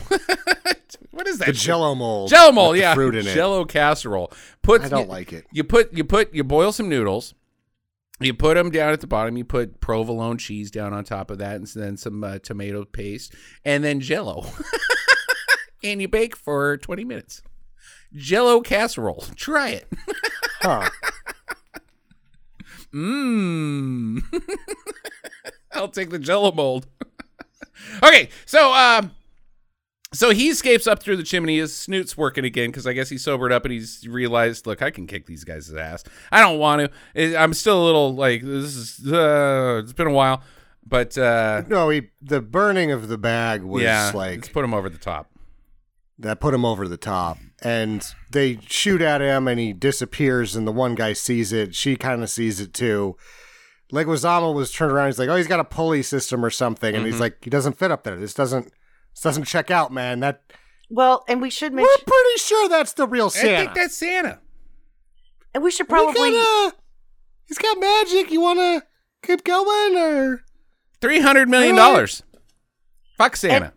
[1.20, 1.48] What is that?
[1.48, 1.64] the shit?
[1.64, 2.30] jello mold.
[2.30, 2.94] Jello mold, yeah.
[2.94, 3.34] Fruit in it.
[3.34, 4.32] Jello casserole.
[4.62, 5.46] Put I don't you, like it.
[5.52, 7.34] You put you put you boil some noodles.
[8.22, 9.36] You put them down at the bottom.
[9.36, 13.36] You put provolone cheese down on top of that, and then some uh, tomato paste,
[13.66, 14.46] and then Jello,
[15.84, 17.41] and you bake for twenty minutes.
[18.14, 19.26] Jello casserole.
[19.36, 19.91] Try it.
[20.62, 20.90] Huh.
[22.94, 24.22] Mmm.
[25.74, 26.88] I'll take the Jello mold.
[28.02, 29.12] okay, so um,
[30.14, 31.57] so he escapes up through the chimney.
[31.60, 34.90] His snoot's working again because I guess he sobered up and he's realized, look, I
[34.91, 36.03] can kick these guys' ass.
[36.31, 37.36] I don't want to.
[37.40, 39.11] I'm still a little like this is.
[39.11, 40.41] Uh, it's been a while,
[40.86, 44.73] but uh, No, he, the burning of the bag was yeah, like let's put him
[44.73, 45.30] over the top.
[46.18, 47.38] that put him over the top.
[47.61, 51.76] And they shoot at him and he disappears and the one guy sees it.
[51.76, 53.18] She kind of sees it too.
[53.91, 55.07] Leguizamo was turned around.
[55.07, 57.11] He's like, "Oh, he's got a pulley system or something," and Mm-hmm.
[57.11, 58.18] he's like, "He doesn't fit up there.
[58.18, 58.72] This doesn't,
[59.14, 60.19] this doesn't check out, man.
[60.22, 60.41] That
[60.90, 63.53] well, and we should we're pretty sure that's the real Santa.
[63.53, 64.40] I think that's Santa.
[65.53, 66.31] and we should We probably.
[66.31, 66.76] gotta-
[67.48, 68.31] he's got magic.
[68.31, 68.84] You want to
[69.26, 70.41] keep going or
[71.02, 72.23] Three hundred million dollars.
[73.18, 73.73] Fuck Santa.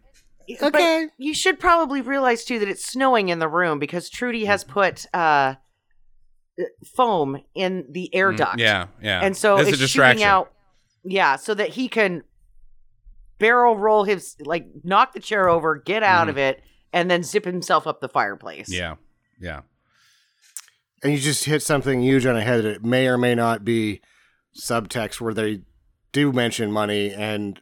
[0.61, 1.09] but okay?
[1.19, 4.73] you should probably realize too that it's snowing in the room because Trudy has Mm-hmm.
[4.73, 5.55] put uh,
[6.97, 8.57] foam in the air duct.
[8.59, 9.21] Mm, yeah, yeah.
[9.23, 10.19] and so As a it's distraction.
[10.19, 10.53] shooting out.
[11.05, 12.23] Yeah, so that he can
[13.43, 16.63] barrel roll his like knock the chair over, get out of it,
[16.93, 18.71] and then zip himself up the fireplace.
[18.71, 18.79] Mm-hmm.
[18.79, 18.95] Yeah,
[19.41, 19.61] yeah.
[21.03, 23.65] and you just hit something huge on the head that it may or may not
[23.65, 24.01] be
[24.57, 25.63] subtext where they
[26.13, 27.61] do mention money and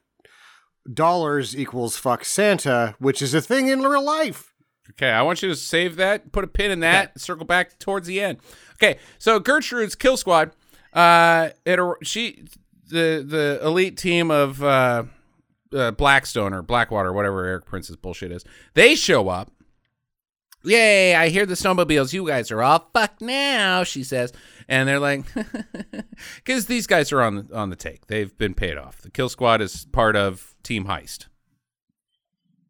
[0.92, 4.52] dollars equals fuck Santa, which is a thing in real life.
[4.90, 8.06] Okay, I want you to save that, put a pin in that, circle back towards
[8.06, 8.38] the end.
[8.74, 10.50] Okay, so Gertrude's kill squad,
[10.92, 12.44] uh, it she
[12.88, 15.04] the the elite team of uh,
[15.74, 18.44] uh, Blackstone or Blackwater, whatever Erik Prince's bullshit is,
[18.74, 19.50] they show up.
[20.62, 21.14] Yay!
[21.14, 22.12] I hear the snowmobiles.
[22.12, 23.82] You guys are all fucked now.
[23.82, 24.32] She says,
[24.68, 25.24] and they're like,
[26.36, 28.08] because these guys are on the, on the take.
[28.08, 29.00] They've been paid off.
[29.00, 31.26] The kill squad is part of Team Heist.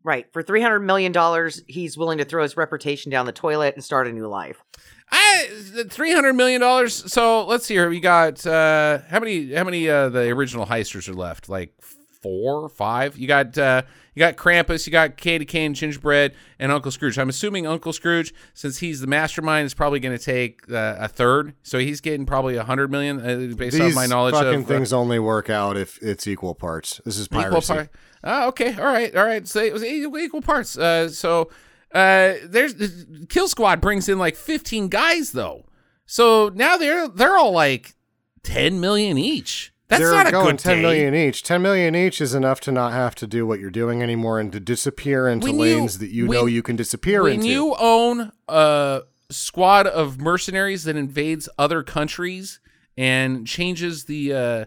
[0.03, 0.33] Right.
[0.33, 3.85] For three hundred million dollars, he's willing to throw his reputation down the toilet and
[3.85, 4.63] start a new life.
[5.11, 5.49] I
[5.91, 7.13] three hundred million dollars.
[7.13, 7.91] So let's see here.
[7.91, 9.53] We got uh, how many?
[9.53, 9.91] How many?
[9.91, 11.51] Uh, the original heisters are left?
[11.51, 11.75] Like
[12.21, 13.17] four, five.
[13.17, 13.83] You got uh,
[14.15, 14.87] you got Krampus.
[14.87, 17.19] You got Katie Kane, Gingerbread, and Uncle Scrooge.
[17.19, 21.09] I'm assuming Uncle Scrooge, since he's the mastermind, is probably going to take uh, a
[21.09, 21.55] third.
[21.63, 24.69] So he's getting probably a hundred million uh, based on my knowledge fucking of uh,
[24.69, 27.01] things only work out if it's equal parts.
[27.05, 27.75] This is equal piracy.
[27.75, 27.91] part.
[28.23, 29.47] Oh, okay, all right, all right.
[29.49, 30.77] So it was equal, equal parts.
[30.77, 31.51] Uh, so
[31.95, 35.65] uh, there's Kill Squad brings in like 15 guys though.
[36.07, 37.95] So now they're they're all like
[38.43, 39.73] 10 million each.
[39.91, 40.83] That's They're not a going good ten day.
[40.83, 41.43] million each.
[41.43, 44.51] Ten million each is enough to not have to do what you're doing anymore and
[44.53, 47.43] to disappear into When you- lanes that you know you can disappear When into.
[47.45, 52.61] When you own a squad of mercenaries that invades other countries
[52.97, 54.65] and changes the uh,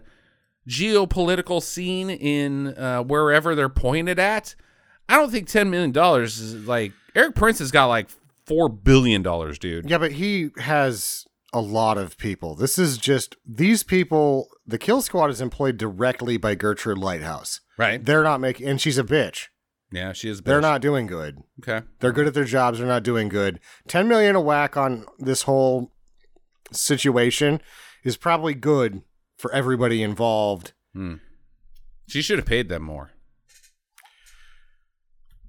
[0.68, 4.54] geopolitical scene in uh, wherever they're pointed at,
[5.08, 8.08] I don't think ten million dollars is like Erik Prince has got like
[8.46, 9.88] four billion dollars, dude.
[9.88, 12.54] Yeah, but he has a lot of people.
[12.54, 14.48] This is just these people.
[14.66, 17.60] The kill squad is employed directly by Gertrude Lighthouse.
[17.76, 18.02] Right?
[18.04, 19.48] They're not making, and she's a bitch.
[19.92, 20.40] Yeah, she is.
[20.40, 21.38] a They're not doing good.
[21.60, 21.86] okay.
[22.00, 22.78] They're good at their jobs.
[22.78, 23.60] They're not doing good.
[23.86, 25.92] Ten million a whack on this whole
[26.72, 27.60] situation
[28.02, 29.02] is probably good
[29.36, 30.72] for everybody involved.
[30.94, 31.14] Hmm.
[32.08, 33.10] She should have paid them more.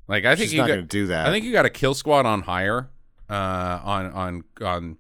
[0.08, 1.28] Like I think She's you not got, going to do that.
[1.28, 2.90] I think you got a kill squad on hire,
[3.30, 3.34] uh,
[3.84, 4.98] on on on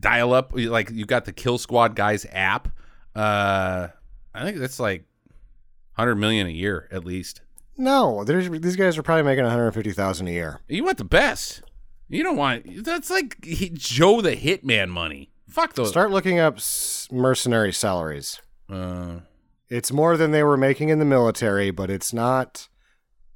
[0.00, 0.52] dial up.
[0.54, 2.68] Like you got the kill squad guys app.
[3.14, 3.88] Uh,
[4.34, 5.04] I think that's like
[5.92, 7.42] hundred million a year at least.
[7.76, 8.24] no.
[8.24, 10.60] There's, these guys are probably making one hundred fifty thousand a year.
[10.68, 11.62] You want the best.
[12.08, 15.30] You don't want that's like he, Joe the Hitman money.
[15.48, 15.90] Fuck those.
[15.90, 16.58] Start looking up
[17.10, 18.40] mercenary salaries.
[18.70, 19.20] Uh,
[19.68, 22.68] It's more than they were making in the military, but it's not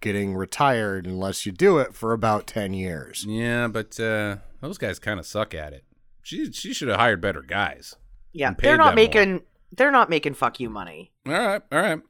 [0.01, 3.25] getting retired unless you do it for about 10 years.
[3.27, 5.85] yeah, but uh, those guys kind of suck at it.
[6.23, 7.97] She she should have hired better guys.
[8.33, 9.41] Yeah, they're not making more.
[9.71, 11.13] Making they're not making fuck you money.
[11.27, 12.01] All right, all right.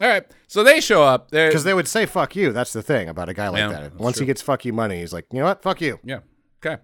[0.00, 0.24] All right.
[0.48, 1.30] So they show up.
[1.30, 3.94] Because they would say "fuck you." That's the thing about a guy like Yeah, that.
[3.94, 4.24] Once true.
[4.24, 5.62] he gets "fuck you" money, he's like, you know what?
[5.62, 6.00] Fuck you.
[6.02, 6.20] Yeah.
[6.64, 6.82] Okay.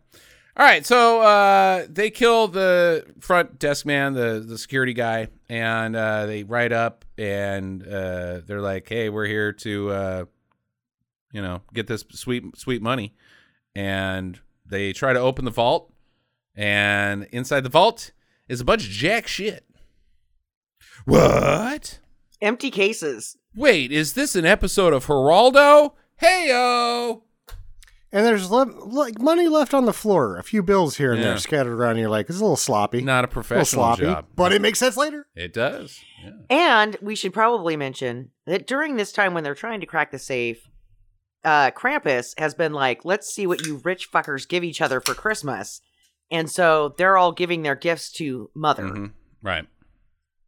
[0.56, 0.84] All right.
[0.86, 6.44] So uh, they kill the front desk man, the the security guy, and uh, they
[6.44, 10.24] write up and uh, they're like, "Hey, we're here to, uh,
[11.32, 13.14] you know, get this sweet sweet money."
[13.74, 15.92] And they try to open the vault,
[16.54, 18.12] and inside the vault
[18.48, 19.64] is a bunch of jack shit.
[21.04, 21.98] What?
[22.40, 23.36] Empty cases.
[23.54, 25.92] Wait, is this an episode of Geraldo?
[26.22, 27.22] Heyo!
[28.12, 31.28] And there's le- like money left on the floor, a few bills here and Yeah.
[31.28, 31.92] there scattered around.
[31.92, 34.26] And you're like, it's a little sloppy, Not a a little professional sloppy, job.
[34.34, 35.26] but it makes sense later.
[35.36, 36.00] It does.
[36.24, 36.30] Yeah.
[36.50, 40.18] And we should probably mention that during this time when they're trying to crack the
[40.18, 40.58] safe,
[41.44, 45.14] uh, Krampus has been like, let's see what you rich fuckers give each other for
[45.14, 45.80] Christmas.
[46.32, 48.84] And so they're all giving their gifts to Mother.
[48.84, 49.12] Mhm.
[49.42, 49.66] Right.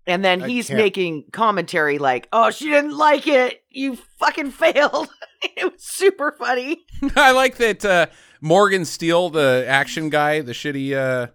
[0.07, 3.63] And then I he's can't- making commentary like, oh, she didn't like it.
[3.71, 5.09] You fucking failed.
[5.43, 6.85] it was super funny.
[7.17, 8.07] I like that uh,
[8.41, 11.29] Morgan Steel, the action guy, the shitty uh,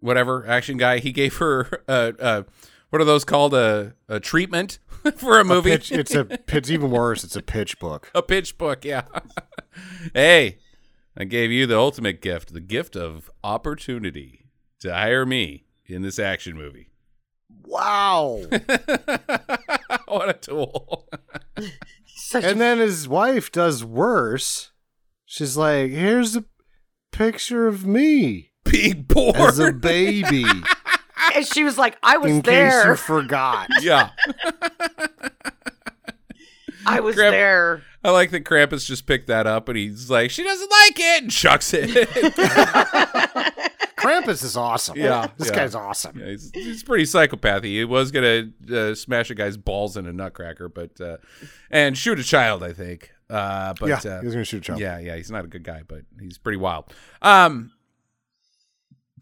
[0.00, 2.42] whatever action guy, he gave her uh, uh,
[2.90, 4.78] what are those called a a treatment
[5.16, 5.70] for a movie.
[5.70, 7.22] Pitch, it's a it's even worse.
[7.24, 8.10] It's a pitch book.
[8.14, 9.04] a pitch book, yeah.
[10.14, 10.58] hey,
[11.16, 14.46] I gave you the ultimate gift, the gift of opportunity
[14.80, 16.88] to hire me in this action movie.
[17.64, 18.42] Wow.
[20.06, 21.08] what a tool.
[22.34, 24.70] And then his wife does worse.
[25.26, 26.44] She's like, "Here's a
[27.10, 29.36] picture of me Being poor.
[29.36, 30.46] as a baby,
[31.34, 34.10] and she was like, I was in case you forgot." yeah.
[36.86, 37.82] I was Grab- there.
[38.04, 41.22] I like that Krampus just picked that up and he's like, she doesn't like it
[41.22, 41.90] and chucks it.
[43.96, 44.98] Krampus is awesome.
[44.98, 45.54] Yeah, this yeah.
[45.54, 46.18] guy's awesome.
[46.18, 47.64] Yeah, he's, he's pretty psychopathy.
[47.64, 51.18] He was gonna uh, smash a guy's balls in a nutcracker, but uh,
[51.70, 53.12] and shoot a child, I think.
[53.30, 54.80] Uh, but yeah, uh, he was gonna shoot a child.
[54.80, 56.92] yeah, yeah, he's not a good guy, but he's pretty wild.
[57.22, 57.71] Um,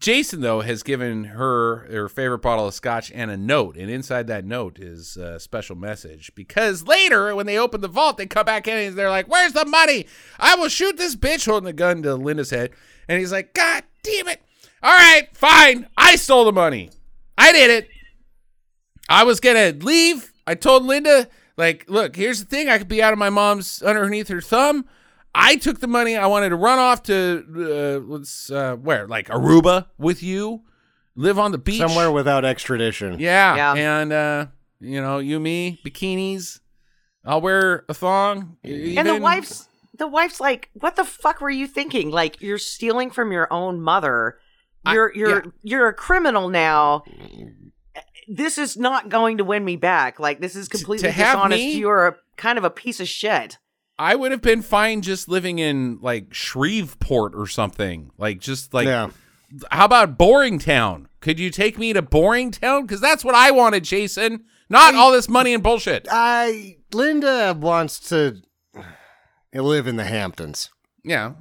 [0.01, 4.25] Jason though has given her her favorite bottle of scotch and a note, and inside
[4.27, 8.45] that note is a special message because later when they open the vault, they come
[8.45, 10.07] back in and they're like, "Where's the money?
[10.39, 12.71] I will shoot this bitch," holding the gun to Linda's head,
[13.07, 14.41] and he's like, "God damn it!
[14.81, 16.89] All right, fine, I stole the money,
[17.37, 17.87] I did it.
[19.07, 20.33] I was gonna leave.
[20.47, 22.69] I told Linda." Like, look, here's the thing.
[22.69, 24.85] I could be out of my mom's underneath her thumb.
[25.33, 26.15] I took the money.
[26.17, 30.63] I wanted to run off to uh, let's uh, where like Aruba with you,
[31.15, 33.19] live on the beach Somewhere without extradition.
[33.19, 33.73] Yeah, Yeah.
[33.75, 34.45] and uh,
[34.79, 36.59] you know, you me bikinis.
[37.23, 38.57] I'll wear a thong.
[38.63, 39.67] And the wife's
[39.97, 42.09] the wife's like, "What the fuck were you thinking?
[42.09, 44.37] Like you're stealing from your own mother.
[44.91, 45.51] You're you're yeah.
[45.61, 47.03] you're a criminal now.
[48.27, 50.19] This is not going to win me back.
[50.19, 51.57] Like this is completely to dishonest.
[51.59, 53.57] me- You're a kind of a piece of shit.
[54.01, 58.09] I would have been fine just living in like Shreveport or something.
[58.17, 59.11] Like just like yeah.
[59.69, 61.07] how about Boring Town?
[61.19, 62.81] Could you take me to Boring Town?
[62.81, 64.45] Because that's what I wanted, Jason.
[64.69, 66.07] Not all this money and bullshit.
[66.09, 68.41] I Linda wants to
[69.53, 70.71] live in the Hamptons.
[71.03, 71.33] Yeah,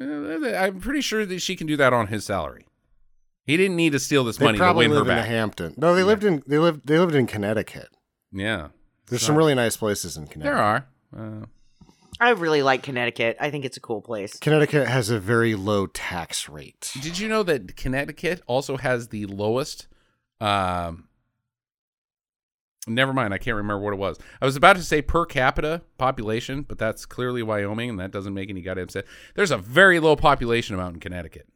[0.00, 2.66] I'm pretty sure that she can do that on his salary.
[3.44, 5.22] He didn't need to steal this They money to probably win her live in the
[5.22, 5.28] back.
[5.28, 5.74] Hampton.
[5.76, 7.90] No, they lived in they lived they lived in Connecticut.
[8.32, 8.68] yeah,
[9.06, 10.56] There's some really nice places in Connecticut.
[10.56, 10.88] there are.
[11.16, 11.46] Uh,
[12.20, 13.38] I really like Connecticut.
[13.40, 14.38] I think it's a cool place.
[14.38, 16.92] Connecticut has a very low tax rate.
[17.00, 19.88] Did you know that Connecticut also has the lowest?
[20.40, 21.08] Um,
[22.86, 24.18] never mind, I can't remember what it was.
[24.40, 28.34] I was about to say per capita population, but that's clearly Wyoming, and that doesn't
[28.34, 29.06] make any goddamn sense.
[29.34, 31.48] There's a very low population amount in Connecticut.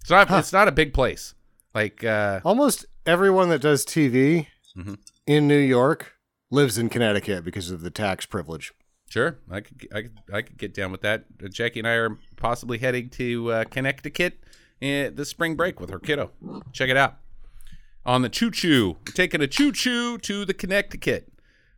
[0.00, 0.28] It's not.
[0.28, 0.36] Huh.
[0.36, 1.34] It's not a big place.
[1.74, 4.98] Like, uh, Almost everyone that does TV Mhm.
[5.26, 6.14] in New York
[6.50, 8.72] lives in Connecticut because of the tax privilege.
[9.18, 11.24] Sure, I could, I could, I could get down with that.
[11.42, 14.38] Uh, Jackie and I are possibly heading to uh, Connecticut
[14.80, 16.30] uh, this spring break with our kiddo.
[16.72, 17.16] Check it out.
[18.06, 18.96] on the choo choo.
[19.06, 21.32] Taking a choo choo to the Connecticut.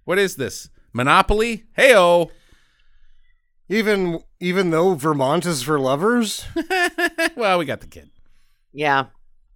[0.05, 0.69] What is this?
[0.93, 1.65] Monopoly?
[1.79, 2.31] Heyo.
[3.69, 6.45] Even even though Vermont is for lovers,
[7.37, 8.11] well, we got the kid.
[8.73, 9.07] Yeah.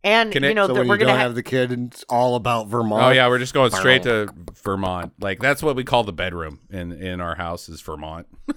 [0.04, 1.72] And Connect- you know so that when we're you don't gonna have have the kid,
[1.72, 3.02] it's all about Vermont.
[3.02, 4.28] Oh yeah, we're just going straight to
[4.62, 5.14] Vermont.
[5.18, 8.26] Like that's what we call the bedroom in in our house is Vermont.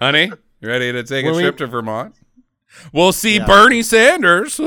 [0.00, 2.14] Honey, you ready to take a When we- trip to Vermont?
[2.92, 3.46] We'll see Yeah.
[3.46, 4.56] Bernie Sanders.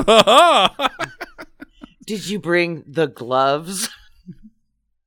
[2.05, 3.89] Did you bring the gloves?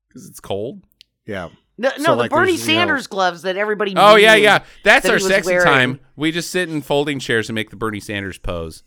[0.09, 0.83] Because it's cold.
[1.27, 1.49] yeah.
[1.79, 3.93] No, So, no, the like, Bernie there's, you know- Sanders gloves that everybody.
[3.95, 4.65] Oh knew yeah, yeah.
[4.83, 5.67] That's that our he sexy wearing.
[5.67, 6.01] time.
[6.17, 8.83] We just sit in folding chairs and make the Bernie Sanders pose.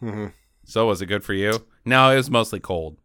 [0.00, 0.32] Mhm.
[0.64, 1.64] So was it good for you?
[1.84, 2.98] No, it was mostly cold.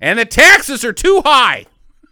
[0.00, 1.66] And the taxes are too high.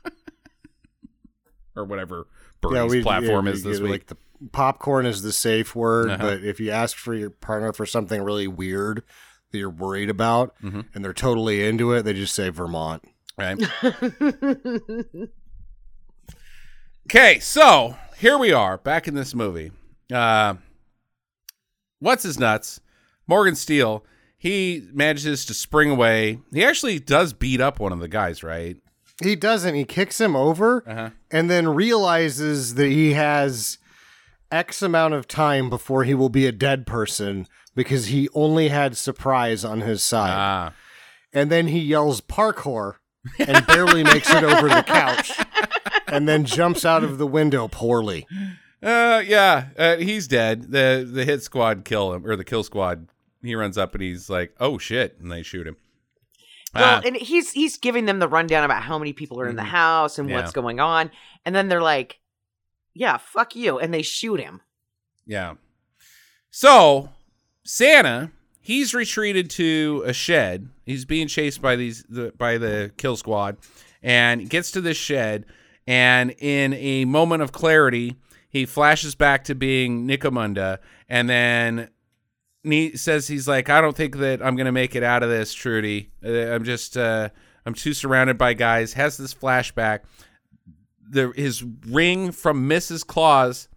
[1.76, 2.26] or whatever
[2.60, 3.90] Bernie's platform yeah, is this week.
[3.90, 4.16] Like the
[4.52, 6.22] popcorn is the safe word, Uh-huh.
[6.22, 9.02] but if you ask for your partner for something really weird
[9.50, 10.86] that you're worried about, Mhm.
[10.94, 13.02] and they're totally into it, they just say Vermont.
[13.36, 13.58] right.
[17.08, 19.72] Okay, so here we are back in this movie.
[20.12, 20.54] Uh,
[21.98, 22.80] what's his nuts?
[23.26, 24.04] Morgan Steel.
[24.40, 26.38] He manages to spring away.
[26.52, 28.76] He actually does beat up one of the guys, right?
[29.22, 29.74] He doesn't.
[29.74, 31.10] He kicks him over Uh-huh.
[31.30, 33.76] and then realizes that he has
[34.50, 37.46] X amount of time before he will be a dead person
[37.76, 40.32] because he only had surprise on his side.
[40.34, 40.72] Ah,
[41.34, 42.94] and then he yells parkour
[43.38, 45.32] and barely makes it over the couch
[46.08, 48.26] and then jumps out of the window poorly.
[48.82, 49.66] uh, yeah.
[49.78, 50.72] Uh, he's dead.
[50.72, 53.06] the The hit squad kill him, or the kill squad.
[53.42, 55.76] He runs up and he's like, "Oh shit!" and they shoot him.
[56.74, 59.56] Well, Ah, and he's he's giving them the rundown about how many people are in
[59.56, 60.36] the house and Mm-hmm.
[60.36, 60.40] Yeah.
[60.42, 61.10] what's going on,
[61.44, 62.20] and then they're like,
[62.94, 64.60] "Yeah, fuck you," and they shoot him.
[65.26, 65.54] Yeah.
[66.50, 67.10] So
[67.64, 68.30] Santa,
[68.60, 70.68] he's retreated to a shed.
[70.84, 73.56] He's being chased by these the, by the kill squad,
[74.02, 75.46] and gets to this shed.
[75.86, 78.16] And in a moment of clarity,
[78.48, 81.88] he flashes back to being Nicomunda, and then
[82.62, 85.52] he says he's like, "I don't think that I'm gonna make it out of this,
[85.52, 86.10] Trudy.
[86.24, 87.30] Uh, I'm just uh,
[87.66, 90.00] I'm too surrounded by guys." Has this flashback.
[91.08, 93.06] The his ring from Mrs.
[93.06, 93.68] Claus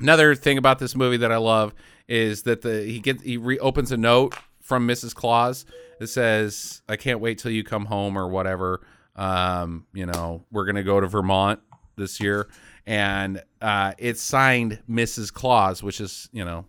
[0.00, 1.74] Another thing about this movie that I love
[2.06, 5.14] is that the he gets he reopens a note from Mrs.
[5.14, 5.66] Claus
[5.98, 8.86] that says, "I can't wait till you come home" or whatever.
[9.16, 11.60] Um, you know, we're gonna go to Vermont
[11.96, 12.48] this year,
[12.86, 15.32] and uh, it's signed Mrs.
[15.32, 16.64] Claus, which is you know,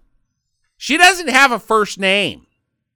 [0.79, 2.47] she doesn't have a first name.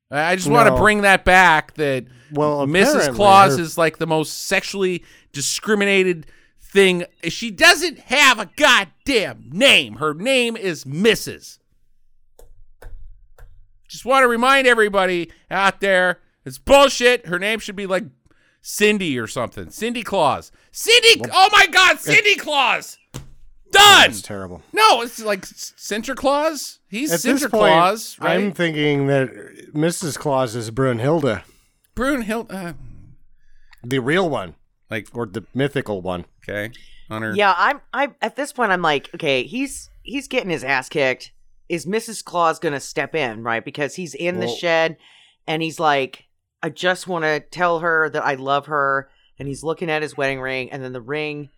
[0.10, 1.74] I just want to bring that back.
[1.74, 3.14] That Well, Mrs.
[3.14, 5.04] Claus her- is like the most sexually
[5.34, 6.26] discriminated
[6.62, 7.04] thing.
[7.26, 9.96] She doesn't have a goddamn name.
[9.96, 11.60] Her name is Mrs.
[13.90, 17.26] Just want to remind everybody out there, it's bullshit.
[17.28, 18.06] Her name should be like
[18.62, 19.70] Cindy or something.
[19.72, 20.54] Cindy Claus.
[20.72, 21.22] Cindy.
[21.34, 22.98] oh my God, Cindy Claus.
[23.74, 24.10] Done.
[24.12, 24.62] That's terrible.
[24.72, 26.80] No, it's like Sinter Claus.
[26.88, 28.38] He's At this Claus, right?
[28.38, 30.18] I'm thinking that Mrs.
[30.18, 31.44] Claus is Brunhilde,
[31.96, 32.54] Brunhild.
[32.54, 32.74] Uh,
[33.84, 34.56] the real one,
[34.90, 36.26] like or the mythical one.
[36.44, 36.72] okay,
[37.10, 37.36] on her.
[37.36, 37.82] Yeah, I'm.
[37.94, 41.32] I at this point, I'm like, okay, he's he's getting his ass kicked.
[41.68, 42.24] Is Mrs.
[42.24, 43.64] Claus gonna step in, right?
[43.64, 44.98] Because he's in the shed,
[45.48, 46.26] and he's like,
[46.62, 49.10] I just want to tell her that I love her,
[49.40, 51.50] and he's looking at his wedding ring, and then the ring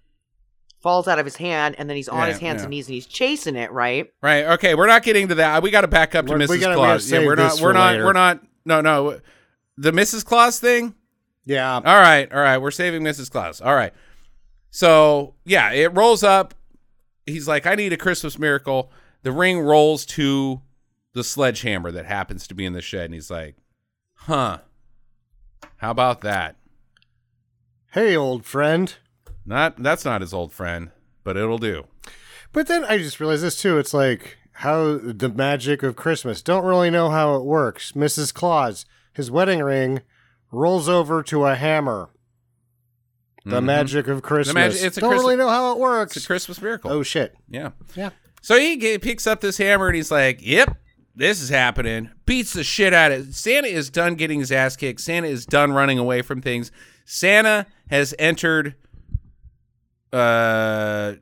[0.85, 2.65] falls out of his hand, and then he's on Yeah, his hands yeah.
[2.65, 4.07] and knees, and he's chasing it, right?
[4.21, 4.43] Right.
[4.45, 4.75] Okay.
[4.75, 5.63] We're not getting to that.
[5.63, 6.49] We got to back up to We're- Mrs.
[6.49, 7.09] we gotta- Claus.
[7.09, 7.59] gotta yeah, we're not.
[7.59, 7.91] We're not.
[7.93, 8.05] later.
[8.05, 8.43] We're not.
[8.65, 9.19] No, no.
[9.77, 10.23] The Mrs.
[10.23, 10.93] Claus thing.
[11.43, 12.31] Yeah, All right.
[12.31, 12.59] All right.
[12.59, 13.31] We're saving Mrs.
[13.31, 13.61] Claus.
[13.61, 13.93] All right.
[14.69, 16.53] So yeah, it rolls up.
[17.25, 18.91] He's like, I need a Christmas miracle.
[19.23, 20.61] The ring rolls to
[21.13, 23.55] the sledgehammer that happens to be in the shed, and he's like,
[24.13, 24.59] Huh?
[25.77, 26.55] How about that?
[27.91, 28.95] hey, old friend.
[29.45, 29.81] Not.
[29.81, 30.91] That's not his old friend,
[31.23, 31.85] but it'll do.
[32.51, 33.77] But then I just realized this too.
[33.77, 36.41] It's like how the magic of Christmas.
[36.41, 37.91] Don't really know how it works.
[37.91, 38.33] Mrs.
[38.33, 40.01] Claus, his wedding ring
[40.51, 42.09] rolls over to a hammer.
[43.45, 43.65] The Mhm.
[43.65, 44.53] magic of Christmas.
[44.55, 46.15] magic- it's a Don't Christ- really know how it works.
[46.17, 46.91] It's a Christmas miracle.
[46.91, 47.35] oh shit.
[47.49, 47.71] Yeah.
[47.95, 48.09] Yeah.
[48.41, 50.77] So he g- picks up this hammer and he's like, "Yep,
[51.15, 53.33] this is happening." Beats the shit out of it.
[53.35, 55.01] Santa is done getting his ass kicked.
[55.01, 56.71] Santa is done running away from things.
[57.05, 58.75] Santa has entered.
[60.15, 61.15] Uh,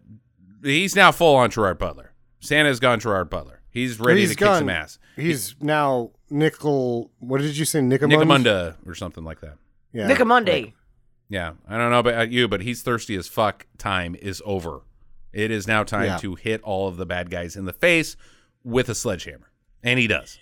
[0.64, 2.12] he's now full on Gerard Butler.
[2.40, 3.62] Santa's gone Gerard Butler.
[3.70, 5.00] He's ready He's to kick some ass.
[5.16, 7.10] He's now nickel.
[7.20, 7.80] What did you say?
[7.80, 8.12] Nicomund?
[8.14, 9.58] Nicomunda or something like that.
[9.94, 10.08] Yeah.
[10.10, 10.66] Nicomundi.
[10.66, 10.74] like-
[11.30, 13.66] Yeah, I don't know about you, but he's thirsty as fuck.
[13.78, 14.82] Time is over.
[15.32, 16.18] It is now time Yeah.
[16.18, 18.16] to hit all of the bad guys in the face
[18.64, 19.50] with a sledgehammer,
[19.82, 20.38] and he does.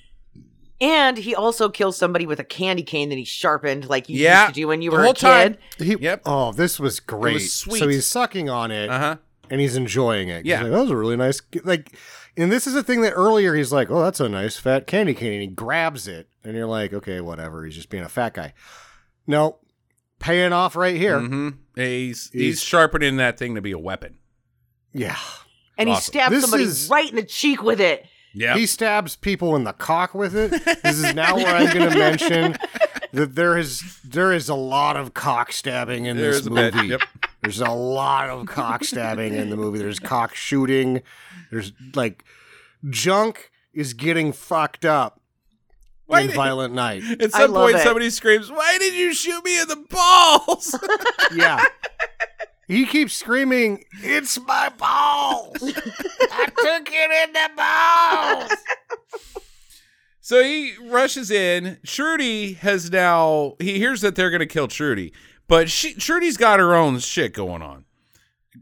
[0.81, 4.45] And he also kills somebody with a candy cane that he sharpened, like you Yeah,
[4.45, 5.57] used to do when you the were whole a kid.
[5.77, 6.23] He, Yep.
[6.25, 7.39] Oh, this was great.
[7.39, 7.79] sweet.
[7.79, 9.15] So he's sucking on it Uh huh.
[9.51, 10.37] and he's enjoying it.
[10.43, 10.63] He's Yeah.
[10.63, 11.39] like, that was a really nice.
[11.63, 11.95] Like,
[12.35, 15.13] and this is a thing that earlier he's like, oh, that's a nice fat candy
[15.13, 17.63] cane, and he grabs it, and you're like, okay, whatever.
[17.63, 18.53] He's just being a fat guy.
[19.27, 19.59] No,
[20.19, 21.19] paying off right here.
[21.19, 21.49] Mm-hmm.
[21.75, 24.17] He's, he's He's- sharpening that thing to be a weapon.
[24.93, 25.17] Yeah.
[25.77, 26.11] And he Awesome.
[26.11, 28.05] stabbed This somebody is- right in the cheek with it.
[28.33, 28.55] Yeah.
[28.55, 30.51] He stabs people in the cock with it.
[30.83, 32.55] This is now where I'm going to mention
[33.13, 36.87] that there is there is a lot of cock stabbing in There's this movie.
[36.87, 37.01] Yep.
[37.41, 39.79] There's a lot of cock stabbing in the movie.
[39.79, 41.01] There's cock shooting.
[41.51, 42.23] There's like
[42.89, 45.19] junk is getting fucked up
[46.05, 47.03] Why in did- Violent Night.
[47.19, 47.83] At some point, it.
[47.83, 50.73] somebody screams, "Why did you shoot me in the balls?"
[51.35, 51.61] Yeah.
[52.71, 55.57] he keeps screaming, "It's my balls!
[55.63, 59.41] I took it in the balls!"
[60.19, 61.79] So he rushes in.
[61.85, 65.13] Trudy has now he hears that they're gonna kill Trudy,
[65.47, 67.85] but she Trudy's got her own shit going on.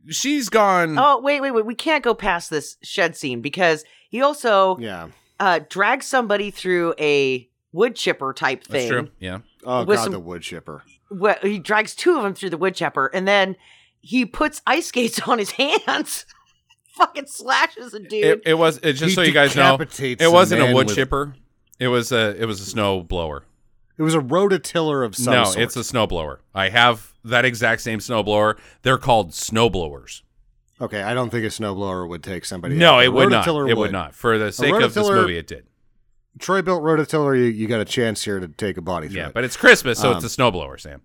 [0.09, 0.97] She's gone.
[0.97, 1.65] Oh wait, wait, wait.
[1.65, 5.09] We can't go past this shed scene because he also Yeah.
[5.39, 8.89] uh, drags somebody through a wood chipper type that's thing.
[8.89, 9.09] true.
[9.19, 9.39] Yeah.
[9.65, 10.83] Oh With god, some- the wood chipper.
[11.11, 13.55] Well, he drags two of them through the wood chipper, and then
[14.01, 15.51] he puts ice skates on his
[15.85, 16.25] hands.
[16.95, 18.13] Fucking slashes a dude.
[18.25, 19.77] It, it was it, just He so you guys know.
[19.79, 21.35] It wasn't a man wood with- chipper.
[21.79, 23.45] It was a it was a snow blower.
[23.97, 25.59] It was a rototiller of some no, sort.
[25.59, 26.41] it's a snow blower.
[26.53, 28.57] I have that exact same snow blower.
[28.81, 30.23] They're called snow blowers.
[30.81, 31.01] okay.
[31.01, 32.75] I don't think a snowblower would take somebody.
[32.75, 33.03] No, out.
[33.03, 33.45] it A would not.
[33.45, 34.15] rototiller It would not.
[34.15, 35.65] For the sake of this movie, it did.
[36.39, 37.37] Troy-Bilt rototiller.
[37.37, 39.33] You, you got a chance here to take a body through Yeah, it.
[39.33, 41.01] but it's Christmas, so Um, it's a snow blower, Sam.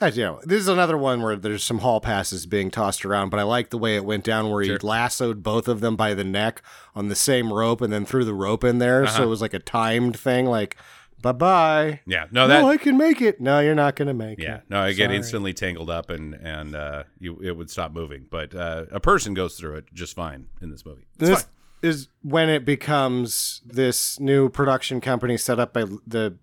[0.00, 3.30] I, you know, this is another one where there's some hall passes being tossed around,
[3.30, 4.78] but I like the way it went down where Sure.
[4.80, 6.62] he lassoed both of them by the neck
[6.96, 9.06] on the same rope and then threw the rope in there.
[9.06, 9.22] So Uh-huh.
[9.22, 10.76] it was like a timed thing, like,
[11.22, 12.00] bye bye.
[12.06, 13.40] Yeah, no, No, that I can make it.
[13.40, 14.48] No, you're not going to make Yeah, it.
[14.48, 18.26] Yeah, no, I get instantly tangled up and and uh, you it would stop moving.
[18.28, 21.06] But uh, a person goes through it just fine in this movie.
[21.20, 21.50] It's This fine.
[21.82, 26.34] is when it becomes this new production company set up by the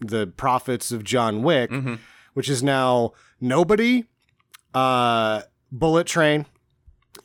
[0.00, 1.98] the prophets of John Wick, Mhm.
[2.34, 4.04] Which is now Nobody,
[4.74, 5.42] uh,
[5.72, 6.46] Bullet Train,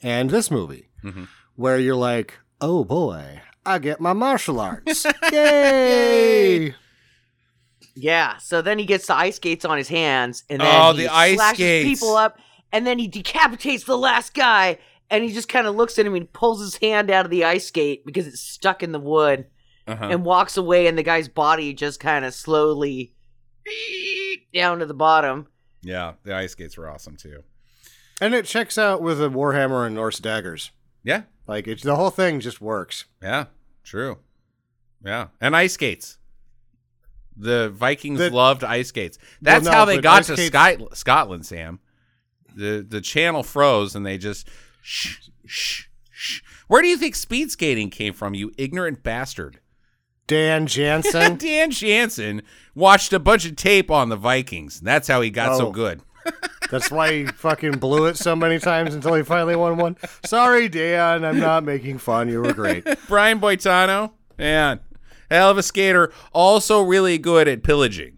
[0.02, 1.27] and this movie, Mhm.
[1.56, 5.06] where you're like, oh boy, I get my martial arts.
[5.32, 6.73] Yay!
[7.95, 8.38] Yeah.
[8.38, 11.14] So then he gets the ice skates on his hands, and then Oh, he the
[11.14, 11.99] ice slashes skates.
[11.99, 12.38] people up,
[12.72, 14.77] and then he decapitates the last guy,
[15.10, 17.44] and he just kind of looks at him and pulls his hand out of the
[17.45, 19.45] ice skate because it's stuck in the wood,
[19.88, 20.07] Uh-huh.
[20.11, 23.14] and walks away, and the guy's body just kind of slowly
[24.53, 25.48] down to the bottom.
[25.82, 27.44] yeah, the ice skates were awesome too.
[28.22, 30.72] And it checks out with a Warhammer and Norse daggers.
[31.03, 33.06] Yeah, Like, it's the whole thing just works.
[33.22, 33.45] yeah,
[33.84, 34.18] true.
[35.03, 36.18] Yeah, and ice skates.
[37.38, 39.18] The Vikings The- loved ice skates.
[39.41, 41.80] That's no, how they got to skates- Sky- Scotland, Sam.
[42.56, 44.48] The the channel froze and they just
[44.82, 46.41] shh shh shh.
[46.68, 49.60] Where do you think speed skating came from, you ignorant bastard?
[50.27, 51.38] Dan Jansen.
[51.38, 52.41] Dan Jansen
[52.73, 54.80] watched a bunch of tape on the Vikings.
[54.81, 55.72] That's how he got so Oh.
[55.72, 56.02] good.
[56.72, 59.97] That's why he fucking blew it so many times until he finally won one.
[60.26, 61.23] Sorry, Dan.
[61.23, 62.30] I'm not making fun.
[62.30, 62.88] You were great.
[63.07, 64.80] Brian Boitano, man,
[65.30, 66.11] hell of a skater.
[66.34, 68.18] Also really good at pillaging.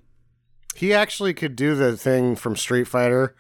[0.76, 3.36] He actually could do the thing from Street Fighter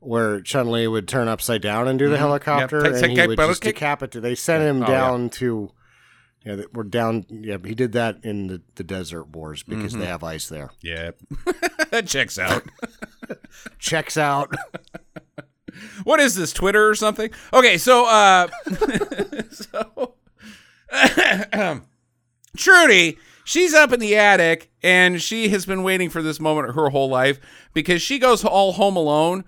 [0.00, 2.20] where Chun Li would turn upside down and do the mm-hmm.
[2.24, 3.02] helicopter, Yep.
[3.02, 4.20] And he would just decapitate.
[4.22, 5.00] They sent him Oh, yeah.
[5.00, 5.70] down to.
[6.46, 7.26] Yeah, that we're down.
[7.28, 10.00] Yeah, he did that in the, the desert wars because Mm-hmm.
[10.00, 10.70] they have ice there.
[10.80, 11.10] Yeah,
[11.90, 12.62] that checks out.
[13.80, 14.54] Checks out.
[16.04, 17.30] what is this Twitter or something?
[17.52, 18.46] Okay, so uh,
[19.50, 20.14] so
[22.56, 26.90] Trudy, she's up in the attic and she has been waiting for this moment her
[26.90, 27.40] whole life
[27.72, 29.44] because she goes all home alone.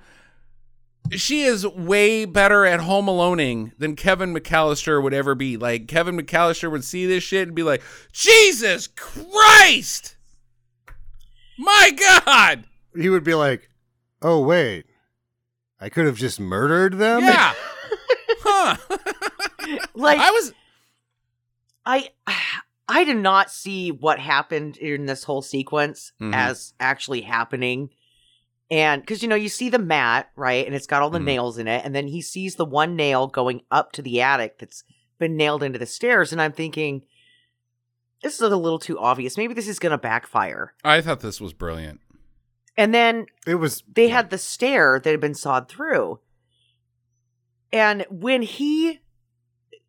[1.12, 5.56] She is way better at home aloneing than Kevin McAllister would ever be.
[5.56, 7.82] Like Kevin McAllister would see this shit and be like,
[8.12, 10.16] "Jesus Christ,
[11.58, 11.90] my
[12.24, 12.64] God!"
[12.96, 13.70] he would be like,
[14.22, 14.86] "Oh wait,
[15.80, 17.52] I could have just murdered them." Yeah,
[18.42, 18.76] huh?
[19.94, 20.52] Like I was
[21.84, 22.08] I
[22.88, 26.34] I did not see what happened in this whole sequence Mhm.
[26.34, 27.90] as actually happening.
[28.70, 30.66] And because you know, you see the mat, right?
[30.66, 31.24] And it's got all the Mhm.
[31.24, 34.58] nails in it, and then he sees the one nail going up to the attic
[34.58, 34.84] that's
[35.18, 37.02] been nailed into the stairs, and I'm thinking,
[38.22, 39.36] this is a little too obvious.
[39.38, 40.74] Maybe this is gonna backfire.
[40.84, 42.00] I thought this was brilliant.
[42.76, 43.82] And then It was.
[43.92, 46.20] they had the stair that had been sawed through.
[47.72, 49.00] And when he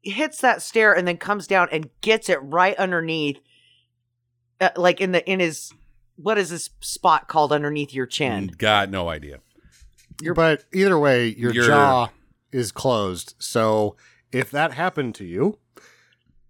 [0.02, 3.40] hits that stair and then comes down and gets it right underneath,
[4.62, 5.74] uh, like in the in his
[6.22, 8.48] what is this spot called underneath your chin?
[8.58, 9.40] Got no idea.
[10.36, 12.10] but either way, your Your- jaw
[12.52, 13.36] is closed.
[13.40, 13.96] So
[14.32, 15.58] if that happened to you,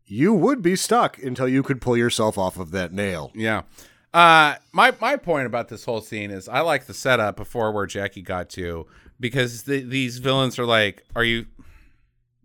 [0.05, 3.31] you would be stuck until you could pull yourself off of that nail.
[3.35, 3.63] Yeah.
[4.11, 7.85] Uh, my my point about this whole scene is I like the setup before where
[7.85, 8.87] Jackie got to
[9.19, 11.45] because the, these villains are like, "Are you?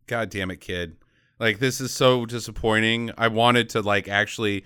[0.07, 0.97] God damn it, kid!
[1.39, 3.13] Like this is so disappointing.
[3.17, 4.65] I wanted to like actually."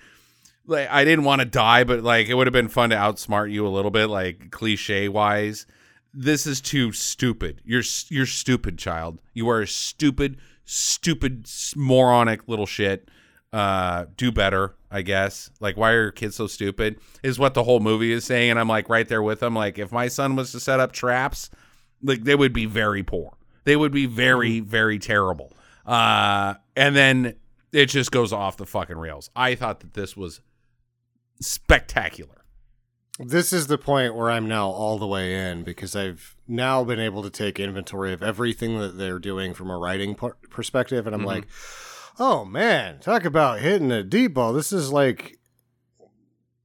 [0.69, 3.51] Like I didn't want to die, but like it would have been fun to outsmart
[3.51, 5.67] you a little bit, like cliche wise.
[6.15, 7.61] This is too stupid.
[7.65, 9.21] You're you're stupid, child.
[9.35, 13.09] You are a stupid, stupid, moronic little shit.
[13.51, 15.51] Uh, do better, I guess.
[15.59, 17.01] Like, why are your kids so stupid?
[17.23, 19.55] Is what the whole movie is saying, and I'm like right there with them.
[19.55, 21.49] Like, if my son was to set up traps,
[22.03, 23.37] Like they would be very poor.
[23.65, 25.53] They would be very, very terrible.
[25.87, 27.35] Uh, and then
[27.73, 29.31] it just goes off the fucking rails.
[29.35, 30.41] I thought that this was
[31.41, 32.45] spectacular.
[33.21, 37.01] This is the point where I'm now all the way in because I've now been
[37.01, 41.15] able to take inventory of everything that they're doing from a writing per- perspective, and
[41.17, 41.27] I'm Mhm.
[41.27, 41.47] like,
[42.21, 44.53] oh man, talk about hitting a deep ball.
[44.53, 45.39] This is like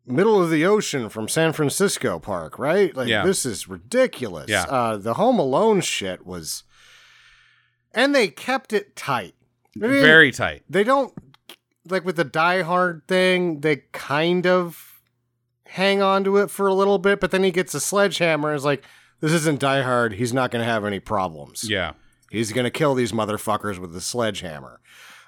[0.06, 2.95] middle of the ocean from San Francisco Park, right?
[2.95, 3.26] Like Yeah.
[3.26, 4.50] this is ridiculous.
[4.50, 4.64] Yeah.
[4.64, 6.64] Uh, the Home Alone shit was,
[7.94, 9.34] and they kept it tight.
[9.76, 10.64] They didn't- Very tight.
[10.70, 11.14] they don't
[11.89, 13.61] like with the Die Hard thing.
[13.61, 15.01] They kind of
[15.65, 18.49] hang on to it for a little bit, but then he gets a sledgehammer.
[18.49, 18.84] and is like,
[19.19, 20.14] this isn't Die Hard.
[20.14, 21.69] He's not going to have any problems.
[21.69, 21.93] Yeah.
[22.30, 24.80] He's going to kill these motherfuckers with the sledgehammer.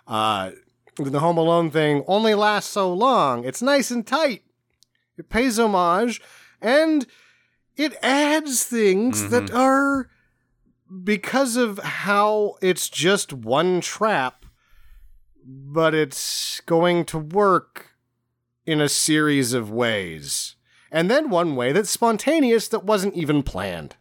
[0.07, 0.51] Uh,
[0.97, 3.43] the Home Alone thing only lasts so long.
[3.43, 4.43] It's nice and tight.
[5.17, 6.21] It pays homage
[6.61, 7.05] and
[7.75, 10.09] it adds things that are
[11.03, 14.44] because of how it's just one trap,
[15.45, 17.91] but it's going to work
[18.65, 20.55] in a series of ways.
[20.91, 23.95] And then one way that's spontaneous that wasn't even planned.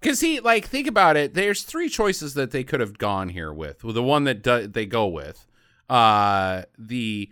[0.00, 1.34] Because he, like, think about it.
[1.34, 3.82] There's three choices that they could have gone here with.
[3.82, 5.46] Well, the one that do, they go with,
[5.88, 7.30] uh, the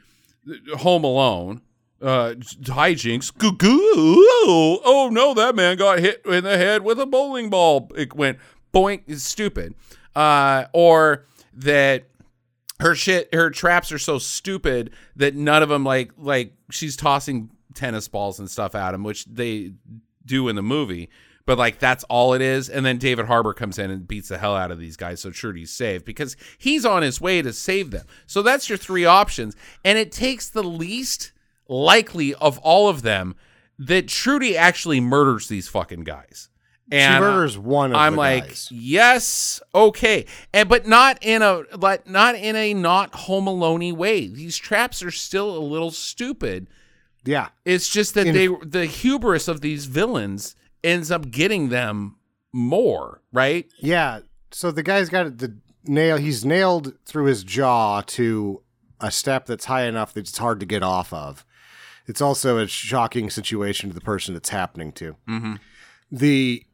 [0.79, 1.63] Home Alone,
[2.03, 3.37] uh, hijinks.
[3.37, 4.81] Goo goo.
[4.85, 7.91] Oh no, that man got hit in the head with a bowling ball.
[7.97, 8.39] It went
[8.73, 9.19] boink.
[9.19, 9.75] Stupid.
[10.15, 12.05] Uh, or that
[12.81, 17.51] her shit, her traps are so stupid that none of them like like she's tossing
[17.75, 19.73] tennis balls and stuff at him, which they
[20.25, 21.09] do in the movie.
[21.47, 24.39] But like that's all it is, and then David Harbour comes in and beats the
[24.39, 27.93] hell out of these guys, so Trudy's saved because he's on his way to save
[27.93, 28.07] them.
[28.27, 29.55] So that's your three options,
[29.85, 31.33] and it takes the least
[31.69, 33.37] likely of all of them
[33.79, 36.49] that Trudy actually murders these fucking guys.
[36.91, 38.69] And she murders one of the I'm like, guys.
[38.71, 44.29] yes, okay, and but not in a like not in a not Home Alone way.
[44.29, 46.69] These traps are still a little stupid.
[47.25, 47.49] Yeah.
[47.65, 50.55] It's just that In- they the hubris of these villains
[50.85, 52.17] ends up getting them
[52.53, 53.67] more right.
[53.81, 54.21] Yeah.
[54.53, 56.19] So the guy's got the nail.
[56.19, 58.63] He's nailed through his jaw to
[59.01, 61.45] a step that's high enough that it's hard to get off of.
[62.07, 65.17] It's also a shocking situation to the person it's happening to.
[65.29, 65.55] Mm-hmm.
[66.13, 66.65] The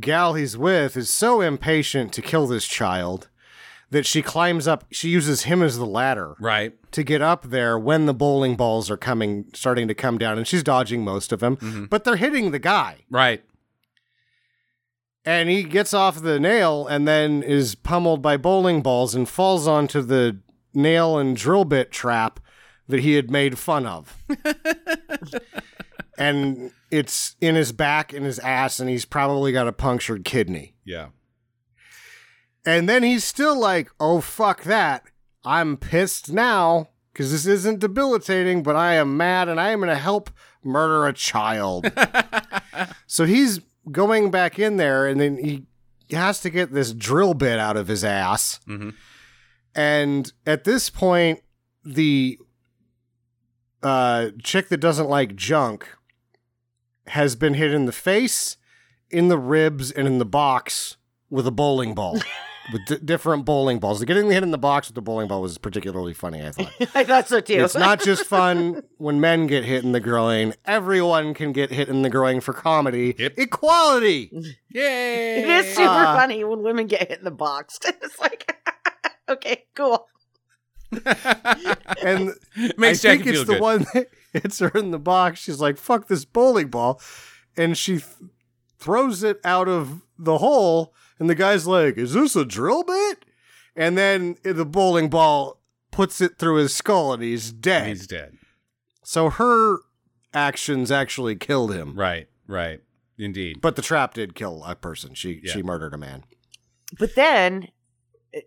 [0.00, 3.28] gal he's with is so impatient to kill this child
[3.90, 4.84] that she climbs up.
[4.90, 6.72] She uses him as the ladder Right.
[6.92, 10.46] to get up there when the bowling balls are coming, starting to come down, and
[10.46, 11.84] she's dodging most of them, mm-hmm.
[11.86, 13.00] but they're hitting the guy.
[13.10, 13.42] Right.
[15.24, 19.68] and he gets off the nail and then is pummeled by bowling balls and falls
[19.68, 20.38] onto the
[20.74, 22.40] nail and drill bit trap
[22.88, 24.16] that he had made fun of.
[26.18, 30.74] and it's in his back and his ass and he's probably got a punctured kidney.
[30.84, 31.08] Yeah.
[32.64, 35.04] And then he's still like, "Oh fuck that.
[35.44, 39.88] I'm pissed now cuz this isn't debilitating, but I am mad and I am going
[39.88, 40.30] to help
[40.62, 41.90] murder a child."
[43.06, 43.60] So he's
[43.90, 45.66] going back in there, and then he
[46.16, 48.58] has to get this drill bit out of his ass.
[48.66, 48.94] Mhm.
[49.74, 51.40] And at this point,
[51.84, 52.38] the
[53.82, 55.86] uh, chick that doesn't like junk
[57.08, 58.56] has been hit in the face,
[59.10, 60.96] in the ribs, and in the box
[61.30, 62.20] with a bowling ball.
[62.72, 63.98] with d- different bowling balls.
[63.98, 66.72] The getting hit in the box with the bowling ball was particularly funny, I thought.
[66.94, 67.54] I thought so too.
[67.64, 70.54] It's not just fun when men get hit in the groin.
[70.64, 73.16] Everyone can get hit in the groin for comedy.
[73.18, 73.34] Yep.
[73.36, 74.30] Equality.
[74.68, 75.42] Yay!
[75.42, 77.78] It is super Uh, funny when women get hit in the box.
[77.84, 78.56] it's like,
[79.28, 80.06] okay, cool.
[82.04, 82.32] And
[82.76, 83.60] Makes I Jackie think it's feel the good.
[83.60, 84.06] one that
[84.42, 85.40] hits her in the box.
[85.40, 87.00] She's like, fuck this bowling ball.
[87.56, 88.06] And she th-
[88.78, 90.94] throws it out of the hole.
[91.18, 93.24] And the guy's like, is this a drill bit?
[93.76, 95.60] And then the bowling ball
[95.90, 97.86] puts it through his skull and he's dead.
[97.88, 98.36] He's dead.
[99.04, 99.78] so her
[100.34, 101.94] actions actually killed him.
[101.98, 102.28] Right.
[102.46, 102.80] Right.
[103.18, 103.60] Indeed.
[103.60, 105.14] But the trap did kill a person.
[105.14, 105.52] She Yeah.
[105.52, 106.24] she murdered a man.
[106.98, 107.68] But then,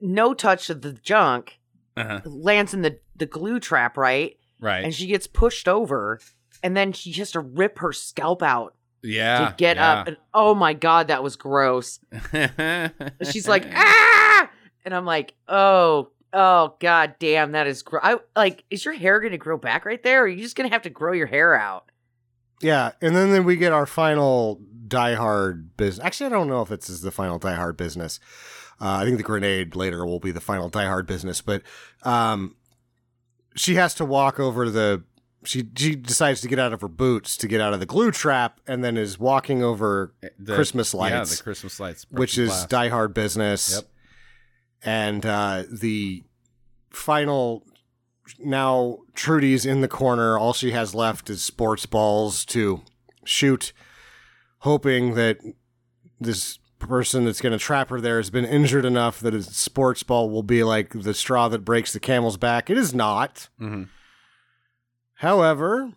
[0.02, 1.60] no touch of the junk
[1.95, 2.22] Uh-huh.
[2.26, 4.38] lands in the, the glue trap, right?
[4.60, 4.84] Right.
[4.84, 6.19] And she gets pushed over,
[6.64, 9.49] and then she has to rip her scalp out yeah.
[9.49, 9.94] to get yeah.
[9.94, 10.07] up.
[10.07, 11.99] And oh my God, that was gross.
[13.32, 14.49] She's like, ah!
[14.84, 19.19] And I'm like, oh, oh, god damn, that is gro- I like, is your hair
[19.19, 21.56] gonna grow back right there, or are you just gonna have to grow your hair
[21.56, 21.90] out?
[22.61, 26.06] Yeah, and then, then we get our final Die Hard business.
[26.06, 28.19] Actually, I don't know if this is the final Die Hard business.
[28.80, 31.61] Uh, I think the grenade later will be the final Die Hard business, but
[32.03, 32.56] um,
[33.56, 35.03] she has to walk over the
[35.44, 38.11] she she decides to get out of her boots to get out of the glue
[38.11, 41.14] trap, and then is walking over The- Christmas lights.
[41.14, 42.06] Yeah, the Christmas lights.
[42.10, 42.65] which is glass.
[42.68, 43.76] Die Hard business.
[43.76, 43.84] Yep.
[44.84, 46.23] And uh, the
[46.90, 47.64] final
[48.40, 50.38] now Trudy's in the corner.
[50.38, 52.82] All she has left is sports balls to
[53.23, 53.72] shoot,
[54.60, 55.38] hoping that
[56.19, 60.03] this person that's going to trap her there has been injured enough that a sports
[60.03, 62.70] ball will be like the straw that breaks the camel's back.
[62.70, 63.49] It is not.
[63.60, 63.90] Mhm.
[65.16, 65.94] However,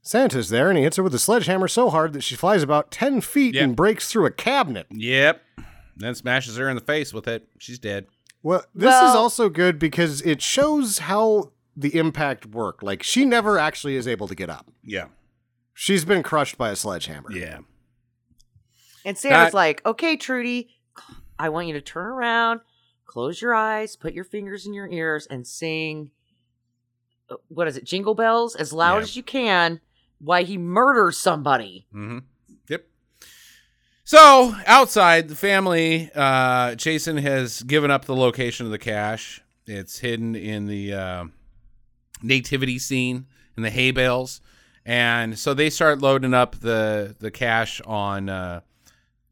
[0.00, 2.90] Santa's there and he hits her with a sledgehammer so hard that she flies about
[2.90, 3.64] 10 feet Yeah.
[3.64, 4.86] and breaks through a cabinet.
[4.90, 5.42] Yep.
[5.96, 7.48] Then smashes her in the face with it.
[7.58, 8.06] She's dead.
[8.42, 12.82] Well, this is also good because it shows how the impact worked.
[12.82, 14.68] Like, she never actually is able to get up.
[14.82, 15.06] Yeah.
[15.74, 17.30] She's been crushed by a sledgehammer.
[17.30, 17.60] Yeah.
[19.04, 20.68] And Santa's That- like, okay, Trudy,
[21.38, 22.60] I want you to turn around,
[23.06, 26.10] close your eyes, put your fingers in your ears, and sing,
[27.30, 29.02] uh, what is it, Jingle Bells, as loud Yeah.
[29.02, 29.80] as you can,
[30.18, 31.86] why he murders somebody.
[31.92, 32.18] Mm-hmm.
[32.68, 32.86] Yep.
[34.04, 39.40] So outside, the family, uh, Jason has given up the location of the cache.
[39.66, 41.24] It's hidden in the uh,
[42.22, 43.26] nativity scene
[43.56, 44.40] in the hay bales,
[44.84, 48.60] and so they start loading up the the cache on uh,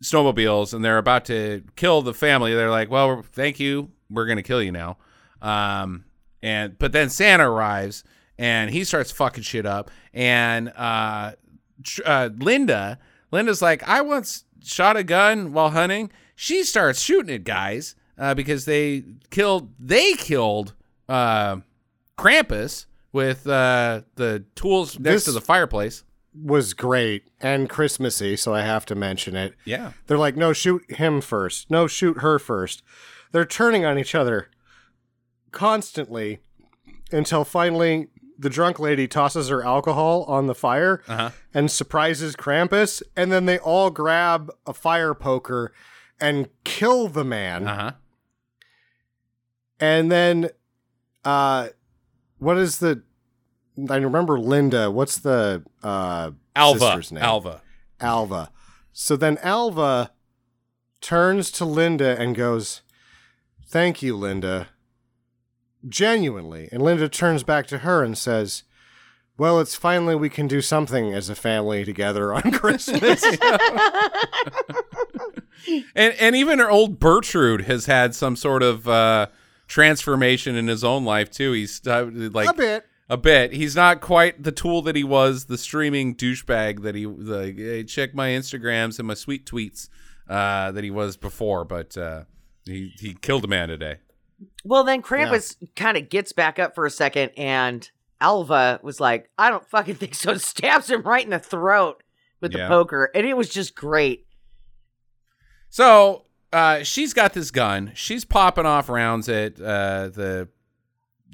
[0.02, 2.54] snowmobiles, and they're about to kill the family.
[2.54, 4.96] They're like, "Well, thank you, we're gonna kill you now."
[5.42, 6.04] Um,
[6.42, 8.04] and but then Santa arrives
[8.38, 11.32] and he starts fucking shit up, and uh,
[11.82, 12.98] tr- uh, Linda,
[13.30, 16.10] Linda's like, I once shot a gun while hunting.
[16.36, 20.74] She starts shooting at guys uh, because they killed they killed
[21.08, 21.56] uh,
[22.16, 26.04] Krampus with uh, the tools next This- to the fireplace.
[26.32, 29.54] Was great and Christmassy, so I have to mention it.
[29.64, 31.70] Yeah, They're like, no, shoot him first.
[31.70, 32.82] No, shoot her first.
[33.32, 34.48] They're turning on each other
[35.50, 36.38] constantly
[37.10, 38.08] until finally
[38.38, 41.30] the drunk lady tosses her alcohol on the fire uh-huh.
[41.52, 45.72] and surprises Krampus, and then they all grab a fire poker
[46.20, 47.68] and kill the man.
[47.68, 47.92] uh-huh.
[49.78, 50.50] And then,
[51.24, 51.68] uh,
[52.38, 53.02] what is the?
[53.88, 54.90] I remember Linda.
[54.90, 57.22] What's the uh, Alva, sister's name?
[57.22, 57.62] Alva.
[58.00, 58.50] Alva.
[58.92, 60.10] So then Alva
[61.00, 62.82] turns to Linda and goes,
[63.66, 64.68] Thank you, Linda.
[65.88, 66.68] Genuinely.
[66.72, 68.64] And Linda turns back to her and says,
[69.38, 73.24] Well, it's finally we can do something as a family together on Christmas.
[75.94, 79.26] And and even her old Bertrude has had some sort of uh,
[79.68, 81.52] transformation in his own life too.
[81.52, 82.86] He's uh, like a bit.
[83.10, 83.52] A bit.
[83.52, 87.56] He's not quite the tool that he was, the streaming douchebag that he like.
[87.58, 89.88] Hey, check my Instagrams and my sweet tweets
[90.28, 92.22] uh, that he was before, but uh,
[92.64, 93.96] he he killed a man today.
[94.64, 99.28] Well, then Krampus kind of gets back up for a second, and Alva was like,
[99.36, 100.34] I don't fucking think so.
[100.38, 102.04] Stabs him right in the throat
[102.40, 102.62] with Yeah.
[102.62, 104.24] the poker, and it was just great.
[105.68, 107.92] So uh, she's got this gun.
[107.94, 110.48] She's popping off rounds at uh, the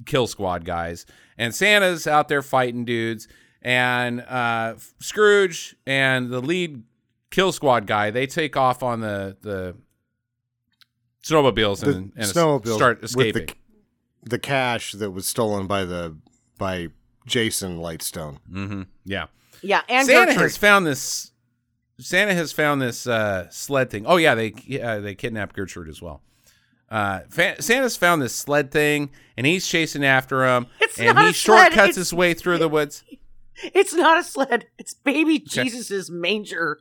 [0.05, 1.07] kill squad guys,
[1.39, 3.29] and Santa's out there fighting dudes.
[3.63, 6.85] And uh, Scrooge and the lead
[7.31, 9.75] kill squad guy they take off on the the
[11.25, 13.47] snowmobiles The and, and snowmobile start with escaping.
[13.47, 16.17] the, the cash that was stolen by the
[16.59, 16.89] by
[17.27, 18.39] Jason Lightstone.
[18.51, 19.27] hmm Yeah.
[19.63, 20.43] Yeah, and Santa Gertrude.
[20.43, 21.33] has found this.
[21.99, 24.05] Santa has found this uh, sled thing.
[24.07, 24.53] Oh yeah, they
[24.83, 26.21] uh, they kidnapped Gertrude as well.
[26.91, 31.25] Uh, Fa- Santa's found this sled thing, and he's chasing after him, It's and not
[31.25, 33.05] he a sled, shortcuts it's- his way through the woods.
[33.73, 34.67] It's not a sled.
[34.79, 36.79] It's baby Jesus's manger.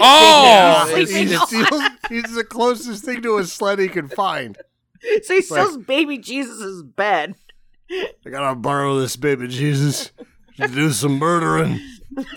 [0.00, 4.08] Oh, Sleeping it's- he it's- steals, he's the closest thing to a sled he can
[4.08, 4.56] find.
[5.22, 7.34] So he steals baby Jesus's bed.
[7.90, 10.12] I gotta borrow this baby Jesus
[10.56, 11.78] to do some murdering.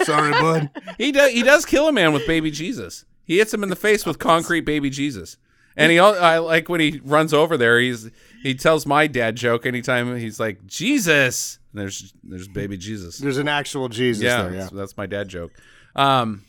[0.04, 0.70] Sorry, bud.
[0.98, 3.06] he does he does kill a man with baby Jesus.
[3.24, 5.38] He hits him in the face with concrete baby Jesus.
[5.78, 7.80] And he, I like when he runs over there.
[7.80, 8.10] He's
[8.42, 11.60] he tells my dad joke anytime he's like Jesus.
[11.72, 13.20] And there's there's baby Jesus.
[13.20, 14.54] There's an actual Jesus yeah, there.
[14.54, 14.60] Yeah.
[14.62, 15.52] That's, that's my dad joke.
[15.96, 16.42] Um,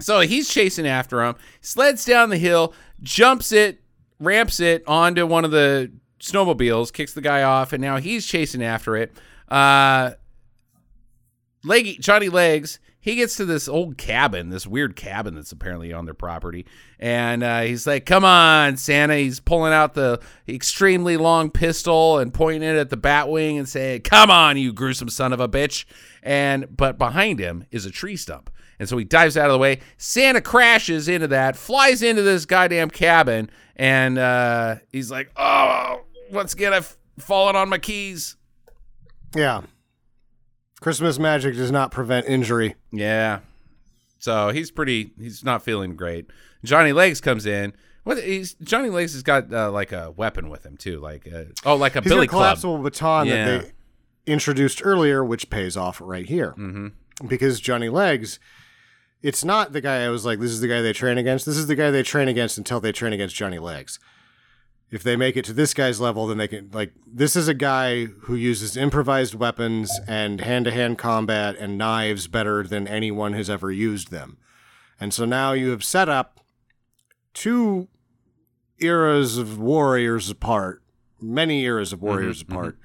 [0.00, 3.80] so he's chasing after him, sleds down the hill, jumps it,
[4.18, 8.62] ramps it onto one of the snowmobiles, kicks the guy off, and now he's chasing
[8.62, 9.12] after it.
[9.48, 10.12] Uh,
[11.62, 16.06] Leggy, Johnny Legs, he gets to this old cabin, this weird cabin that's apparently on
[16.06, 16.64] their property.
[16.98, 19.16] And uh, he's like, Come on, Santa.
[19.16, 24.00] He's pulling out the extremely long pistol and pointing it at the Batwing and saying,
[24.00, 25.84] Come on, you gruesome son of a bitch.
[26.22, 28.48] And but behind him is a tree stump.
[28.78, 29.80] And so he dives out of the way.
[29.98, 36.00] Santa crashes into that, flies into this goddamn cabin, and uh, he's like, Oh,
[36.32, 38.36] once again, I've fallen on my keys.
[39.36, 39.60] Yeah.
[40.84, 42.74] Christmas magic does not prevent injury.
[42.92, 43.38] Yeah.
[44.18, 45.12] So he's pretty.
[45.18, 46.26] He's not feeling great.
[46.62, 47.72] Johnny Legs comes in.
[48.02, 48.22] What?
[48.22, 51.00] He's Johnny Legs has got uh, like a weapon with him too.
[51.00, 52.42] Like a, oh, like a He's billy got a club.
[52.42, 53.44] collapsible baton Yeah.
[53.46, 53.62] that
[54.26, 56.50] they introduced earlier, which pays off right here.
[56.50, 56.88] hmm
[57.26, 58.38] Because Johnny Legs,
[59.22, 61.46] it's not the guy I was like, this is the guy they train against.
[61.46, 63.98] This is the guy they train against until they train against Johnny Legs.
[64.94, 67.52] If they make it to this guy's level, then they can like this is a
[67.52, 73.32] guy who uses improvised weapons and hand to hand combat and knives better than anyone
[73.32, 74.36] has ever used them.
[75.00, 76.38] And so now you have set up
[77.32, 77.88] two
[78.78, 80.80] eras of warriors apart,
[81.20, 82.52] many eras of mm-hmm, warriors mm-hmm.
[82.52, 82.78] apart.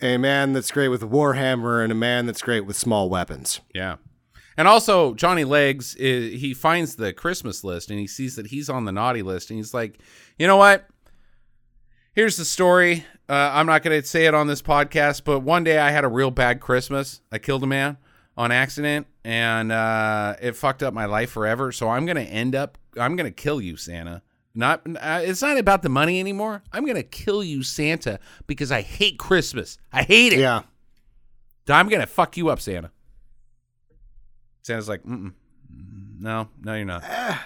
[0.00, 3.62] A man that's great with a warhammer and a man that's great with small weapons.
[3.74, 3.96] Yeah.
[4.58, 8.68] And also, Johnny Legs, i he finds the Christmas list and he sees that he's
[8.68, 9.50] on the naughty list.
[9.50, 10.00] And he's like,
[10.38, 10.86] you know what?
[12.12, 13.06] Here's the story.
[13.28, 16.04] Uh, I'm not going to say it on this podcast, but one day I had
[16.04, 17.20] a real bad Christmas.
[17.30, 17.98] I killed a man
[18.36, 21.70] on accident and uh, it fucked up my life forever.
[21.70, 24.22] So I'm going to end up, I'm going to kill you, Santa.
[24.54, 26.64] Not, uh, it's not about the money anymore.
[26.72, 28.18] I'm going to kill you, Santa,
[28.48, 29.78] because I hate Christmas.
[29.92, 30.40] I hate it.
[30.40, 30.62] Yeah.
[31.70, 32.90] I'm gonna fuck you up, Santa.
[34.68, 35.32] Santa's like, Mm-mm.
[35.74, 37.02] Mm, no, no, you're not.
[37.04, 37.36] Eh,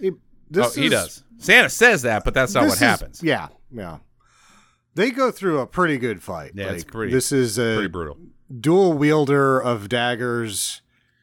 [0.00, 0.10] he,
[0.50, 1.24] this oh, he is- does.
[1.38, 3.22] Santa says that, but that's not this what is- happens.
[3.22, 3.98] Yeah, yeah.
[4.94, 6.52] They go through a pretty good fight.
[6.54, 8.18] Yeah, it's pretty- This is a Pretty brutal.
[8.60, 10.82] dual wielder of daggers,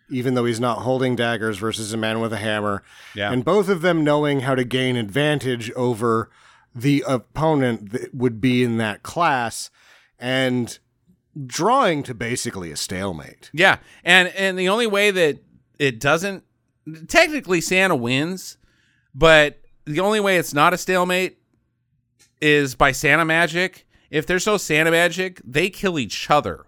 [0.10, 2.84] even though he's not holding daggers, versus a man with a hammer.
[3.16, 6.30] Yeah, And both of them knowing how to gain advantage over
[6.74, 9.70] the opponent that would be in that class
[10.20, 10.80] and
[11.46, 13.50] drawing to basically a stalemate.
[13.54, 15.40] yeah, and and the only way that
[15.80, 16.44] it doesn't
[17.08, 18.58] technically Santa wins,
[19.14, 21.38] but the only way it's not a stalemate
[22.42, 23.86] is by Santa magic.
[24.10, 26.66] If there's no Santa magic, they kill each other.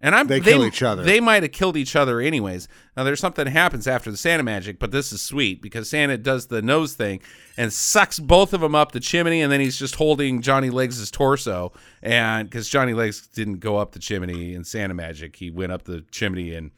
[0.00, 1.02] And I'm They kill each other.
[1.02, 2.68] They might have killed each other anyways.
[2.96, 6.16] Now there's something that happens after the Santa magic, but this is sweet because Santa
[6.16, 7.20] does the nose thing
[7.56, 11.10] and sucks both of them up the chimney, and then he's just holding Johnny Legs'
[11.10, 11.72] torso.
[12.00, 15.82] And because Johnny Legs didn't go up the chimney in Santa magic, he went up
[15.82, 16.70] the chimney in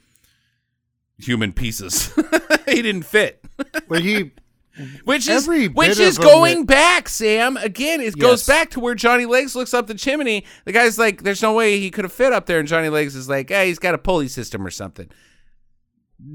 [1.18, 2.12] human pieces.
[2.66, 3.44] he didn't fit.
[3.86, 4.32] Where he
[4.80, 4.96] Mm-hmm.
[5.04, 7.56] Which is Every which is going back, Sam.
[7.56, 10.44] Again, it goes back to where Johnny Legs looks up the chimney.
[10.64, 13.14] The guy's like, "There's no way he could have fit up there," and Johnny Legs
[13.14, 15.10] is like, "Hey, he's got a pulley system or something."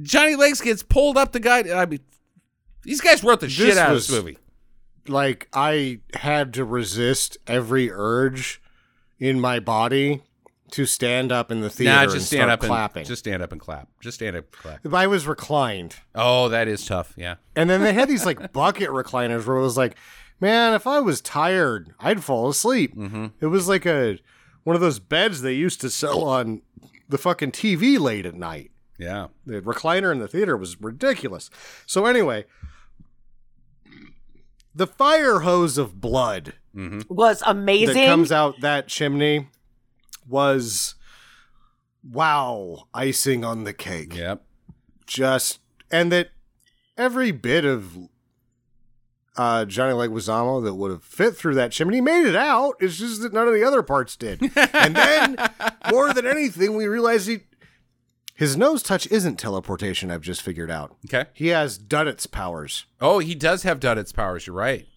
[0.01, 1.59] Johnny Legs gets pulled up the guy.
[1.59, 1.99] I mean,
[2.83, 4.37] these guys wrote the shit out was- of this movie.
[5.07, 8.61] like I had to resist every urge
[9.19, 10.23] in my body
[10.75, 13.01] to stand up in the theater Nah, and just start stand up clapping.
[13.01, 13.87] and just stand up and clap.
[14.01, 14.93] Just stand up and clap.
[14.93, 17.13] I was reclined, Oh, that is tough.
[17.17, 17.35] Yeah.
[17.55, 19.95] and then they had these like bucket recliners where it was like,
[20.39, 22.95] man, if I was tired, I'd fall asleep.
[22.95, 23.27] Mm-hmm.
[23.39, 24.19] It was like a
[24.63, 26.61] one of those beds they used to sell on
[27.07, 28.71] the fucking TV late at night.
[28.97, 29.27] Yeah.
[29.45, 31.49] The recliner in the theater was ridiculous.
[31.85, 32.45] So anyway,
[34.73, 37.13] the fire hose of blood Mm-hmm.
[37.13, 37.95] was amazing.
[37.95, 39.47] that comes out that chimney
[40.27, 40.95] was
[42.03, 44.43] wow icing on the cake Yep.
[45.07, 45.59] just
[45.91, 46.29] and that
[46.97, 47.97] every bit of
[49.37, 53.21] uh johnny leguizamo that would have fit through that chimney made it out it's just
[53.21, 54.41] that none of the other parts did
[54.73, 55.35] and then
[55.91, 57.39] more than anything we realized he
[58.35, 61.29] his nose touch isn't teleportation i've just figured out Okay.
[61.33, 64.47] he has duddits powers Oh, he does have Duddits powers.
[64.47, 64.87] You're right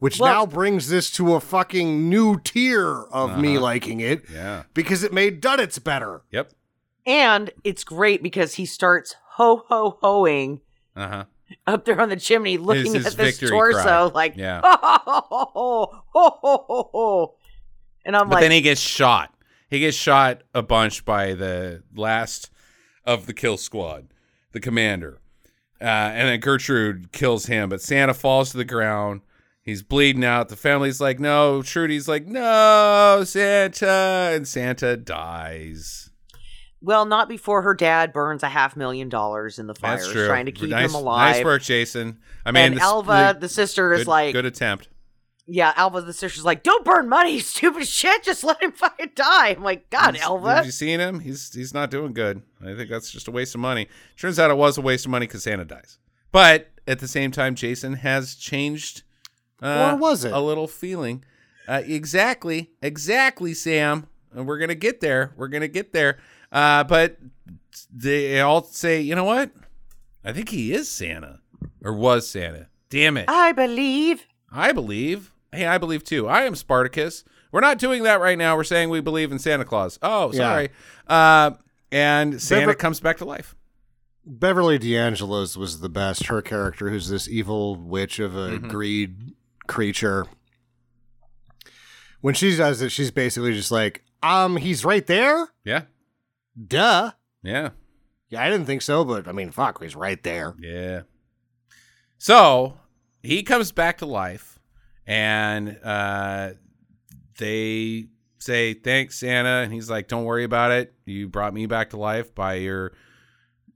[0.00, 3.40] which well, now brings this to a fucking new tier of uh-huh.
[3.40, 4.24] me liking it.
[4.32, 4.64] Yeah.
[4.74, 6.22] Because it made Duddits better.
[6.32, 6.52] Yep.
[7.06, 10.60] And it's great because he starts ho ho hoing
[10.96, 11.24] uh-huh.
[11.66, 14.04] up there on the chimney looking his, his at this torso cry.
[14.04, 14.60] like yeah.
[14.64, 17.34] ho, ho, ho,
[18.04, 19.34] And I'm but like Then he gets shot.
[19.68, 22.50] He gets shot a bunch by the last
[23.04, 24.08] of the kill squad,
[24.52, 25.20] the commander.
[25.80, 29.22] Uh, and then Gertrude kills him, but Santa falls to the ground
[29.70, 30.48] He's bleeding out.
[30.48, 31.62] The family's like, no.
[31.62, 34.32] Trudy's like, no, Santa.
[34.34, 36.10] And Santa dies.
[36.82, 40.26] well, not before her dad burns a half million dollars in the fires, That's true.
[40.26, 41.36] trying to keep nice, him alive.
[41.36, 42.18] Nice work, Jason.
[42.44, 44.88] I mean, and the- Alva, the- the, sister, is good, like, good attempt.
[45.46, 48.24] yeah, Alva, the sister's like, don't burn money, stupid shit.
[48.24, 49.50] Just let him fucking die.
[49.50, 50.56] I'm like, God, Elva.
[50.56, 51.20] Have you seen him?
[51.20, 52.42] He's he's not doing good.
[52.60, 53.86] I think that's just a waste of money.
[54.18, 55.98] Turns out it was a waste of money because Santa dies.
[56.32, 59.02] But at the same time, Jason has changed.
[59.62, 60.32] Uh, Or was it?
[60.32, 61.24] a little feeling?
[61.68, 64.06] Uh, exactly, exactly, Sam.
[64.32, 65.32] And we're gonna get there.
[65.36, 66.18] We're gonna get there.
[66.52, 67.16] Uh, but
[67.92, 69.50] they all say, you know what?
[70.24, 71.40] I think he is Santa,
[71.84, 72.68] or was Santa.
[72.90, 73.26] Damn it!
[73.28, 74.26] I believe.
[74.52, 75.32] I believe.
[75.52, 76.28] Hey, I believe too.
[76.28, 77.24] I am Spartacus.
[77.52, 78.56] We're not doing that right now.
[78.56, 79.98] We're saying we believe in Santa Claus.
[80.02, 80.38] Oh, Yeah.
[80.38, 80.68] sorry.
[81.08, 81.50] Uh,
[81.90, 83.56] and Santa Bever- comes back to life.
[84.24, 86.26] Beverly D'Angelo's was the best.
[86.26, 88.68] Her character, who's this evil witch of a Mhm.
[88.68, 89.34] greed
[89.70, 90.26] creature.
[92.20, 95.48] When she does it, she's basically just like, um, he's right there?
[95.64, 95.84] Yeah.
[96.66, 97.12] Duh.
[97.42, 97.70] Yeah.
[98.28, 100.54] Yeah, I didn't think so, but I mean, fuck, he's right there.
[100.60, 101.02] Yeah.
[102.18, 102.76] So
[103.22, 104.58] he comes back to life,
[105.06, 106.50] and uh,
[107.38, 108.06] they
[108.38, 110.94] say thanks, Santa, and he's like, "Don't worry about it.
[111.06, 112.92] You brought me back to life by your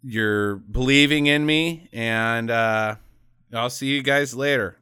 [0.02, 2.96] your believing in me, and uh,
[3.52, 4.76] I'll see you guys later.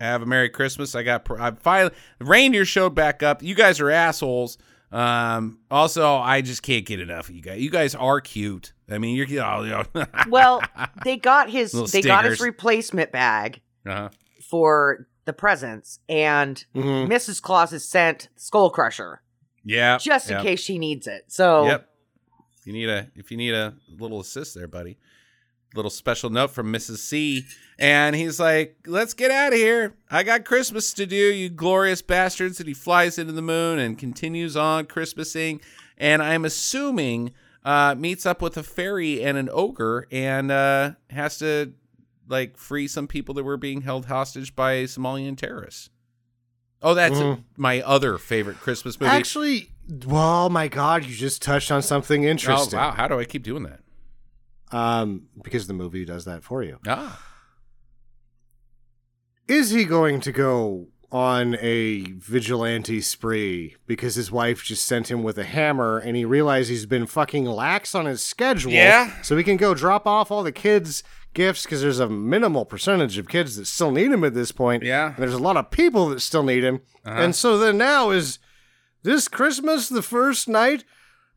[0.00, 0.94] Have a merry Christmas.
[0.94, 3.42] I got I finally reindeer showed back up.
[3.42, 4.58] You guys are assholes."
[4.90, 5.58] Um.
[5.70, 7.60] Also, I just can't get enough of you guys.
[7.60, 8.72] You guys are cute.
[8.90, 9.84] I mean, you're oh, you know.
[10.28, 10.62] Well,
[11.04, 14.08] they got his Little they got his replacement bag uh-huh.
[14.42, 17.08] for the presents, and Mhm.
[17.08, 17.40] Mrs.
[17.40, 19.22] Claus has sent Skull Crusher
[19.64, 19.98] Yeah.
[19.98, 20.42] just in yep.
[20.44, 21.26] case she needs it.
[21.28, 21.86] So Yep.
[22.58, 24.98] If you need a if you need a little assist there, buddy.
[25.74, 26.98] Little special note from Mrs.
[26.98, 27.46] C.
[27.78, 29.94] And he's like, Let's get out of here.
[30.10, 32.58] I got Christmas to do, you glorious bastards.
[32.60, 35.60] And he flies into the moon and continues on Christmasing.
[35.96, 37.32] And I'm assuming
[37.64, 41.72] uh meets up with a fairy and an ogre and uh has to
[42.28, 45.90] like free some people that were being held hostage by Somalian terrorists.
[46.82, 47.44] Oh, that's Mhm.
[47.58, 49.10] my other favorite Christmas movie.
[49.12, 49.70] Actually,
[50.06, 52.52] well, my God, you just touched on something interesting.
[52.52, 52.78] oh, interesting.
[52.78, 52.92] wow.
[52.92, 53.79] How do I keep doing that?
[54.72, 56.78] Um, because the movie does that for you.
[56.86, 57.24] Ah.
[59.48, 65.24] Is he going to go on a vigilante spree because his wife just sent him
[65.24, 68.70] with a hammer and he realized he's been fucking lax on his schedule?
[68.70, 69.20] Yeah.
[69.22, 71.02] So he can go drop off all the kids'
[71.34, 74.84] gifts because there's a minimal percentage of kids that still need him at this point.
[74.84, 75.08] Yeah.
[75.08, 76.82] And there's a lot of people that still need him.
[77.04, 77.20] Uh-huh.
[77.20, 78.38] And so then now is
[79.02, 80.84] this Christmas the first night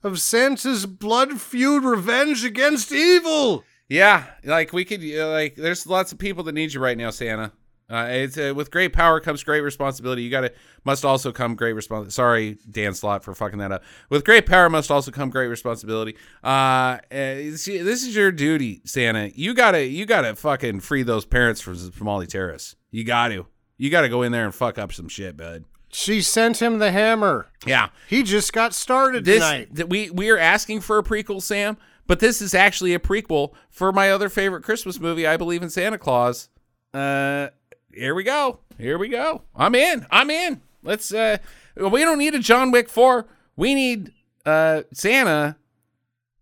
[0.03, 3.63] of Santa's blood feud revenge against evil?
[3.89, 7.09] Yeah, like we could uh, like there's lots of people that need you right now,
[7.09, 7.51] Santa.
[7.89, 10.23] Uh, it's uh, with great power comes great responsibility.
[10.23, 10.53] You got to
[10.83, 12.11] must also come great responsibility.
[12.11, 13.83] Sorry, Dan Slott for fucking that up.
[14.09, 16.15] With great power must also come great responsibility.
[16.43, 19.31] Uh, see, this is your duty, Santa.
[19.35, 22.75] You gotta you gotta fucking free those parents from the terrorists.
[22.89, 23.47] You got to.
[23.77, 25.65] You got to go in there and fuck up some shit, bud.
[25.93, 27.47] She sent him the hammer.
[27.65, 27.89] Yeah.
[28.09, 29.75] He just got started this tonight.
[29.75, 33.53] that we we are asking for a prequel, Sam, but this is actually a prequel
[33.69, 36.49] for my other favorite Christmas movie, I Believe in Santa Claus.
[36.93, 37.49] Uh
[37.93, 38.59] here we go.
[38.79, 39.43] Here we go.
[39.55, 40.05] I'm in.
[40.09, 40.61] I'm in.
[40.81, 41.37] Let's uh
[41.75, 43.27] we don't need a John Wick 4.
[43.55, 44.11] We need
[44.45, 45.57] uh Santa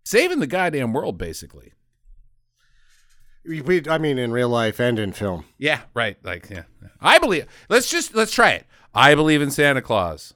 [0.02, 1.72] saving the goddamn world basically.
[3.44, 5.44] We- I mean, in real life and in film.
[5.58, 6.16] Yeah, right.
[6.22, 6.62] Like yeah.
[7.00, 7.46] I believe.
[7.68, 8.66] Let's just let's try it.
[8.94, 10.34] I believe in Santa Claus.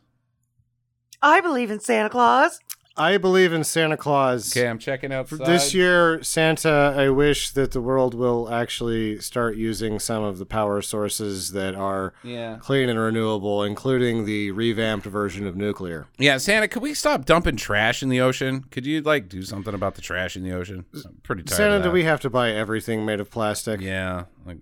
[1.22, 2.58] I believe in Santa Claus.
[2.98, 4.56] I believe in Santa Claus.
[4.56, 9.18] Okay, I'm checking out For This year, Santa, I wish that the world will actually
[9.18, 12.56] start using some of the power sources that are Yeah.
[12.58, 16.06] clean and renewable, including the revamped version of nuclear.
[16.16, 18.64] Yeah, Santa, could we stop dumping trash in the ocean?
[18.70, 20.86] Could you like do something about the trash in the ocean?
[20.94, 21.56] I'm pretty tired.
[21.58, 23.82] Santa, of do we have to buy everything made of plastic?
[23.82, 24.56] Yeah, like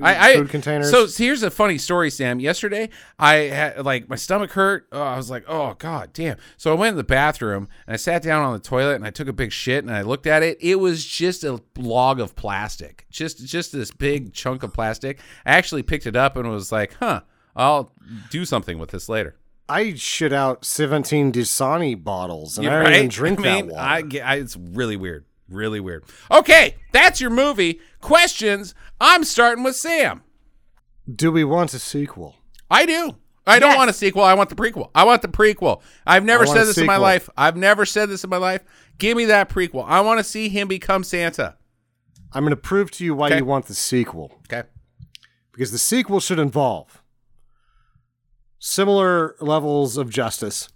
[0.00, 0.90] I, I Food containers?
[0.90, 2.40] So here's a funny story, Sam.
[2.40, 4.86] Yesterday, I had like my stomach hurt.
[4.92, 6.36] Oh, I was like, oh god, damn.
[6.56, 9.10] So I went in the bathroom and I sat down on the toilet and I
[9.10, 10.58] took a big shit and I looked at it.
[10.60, 15.18] It was just a log of plastic, just just this big chunk of plastic.
[15.44, 17.22] I actually picked it up and was like, huh,
[17.56, 17.92] I'll
[18.30, 19.36] do something with this later.
[19.70, 22.96] I shit out 17 Dasani bottles, and Yeah, I don't right?
[22.98, 24.18] even drink I that mean, water.
[24.22, 25.26] I, I, it's really weird.
[25.48, 26.04] Really weird.
[26.30, 27.80] Okay, that's your movie.
[28.00, 28.74] Questions.
[29.00, 30.22] I'm starting with Sam.
[31.12, 32.36] Do we want a sequel?
[32.70, 33.16] I do.
[33.46, 34.22] I don't want a sequel.
[34.22, 34.90] I want the prequel.
[34.94, 35.80] I want the prequel.
[36.06, 37.30] I've never said a this in my life.
[37.34, 38.62] I've never said this in my life.
[38.98, 39.86] Give me that prequel.
[39.88, 41.56] I want to see him become Santa.
[42.32, 43.38] I'm going to prove to you why Okay.
[43.38, 44.32] you want the sequel.
[44.52, 44.68] Okay.
[45.50, 47.02] Because the sequel should involve
[48.58, 50.68] similar levels of justice,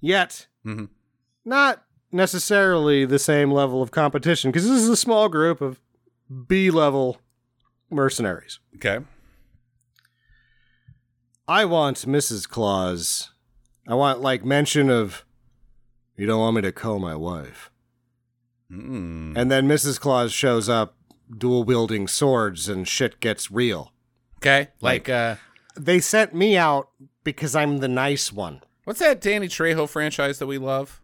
[0.00, 0.88] yet Mhm.
[1.44, 1.82] not
[2.16, 5.80] necessarily the same level of competition, because this is a small group of
[6.48, 7.18] B level
[7.90, 8.58] mercenaries.
[8.76, 8.98] Okay.
[11.48, 12.48] I want Mrs.
[12.48, 13.30] Claus.
[13.86, 15.24] I want, like, mention of,
[16.16, 17.70] you don't want me to call my wife.
[18.70, 19.36] Mm.
[19.36, 20.00] And then Mrs.
[20.00, 20.96] Claus shows up
[21.36, 23.92] dual wielding swords and shit gets real.
[24.38, 24.68] Okay.
[24.80, 25.36] Like, uh,
[25.76, 26.88] They sent me out
[27.22, 28.62] because I'm the nice one.
[28.84, 31.00] what's that Danny Trejo franchise that we love?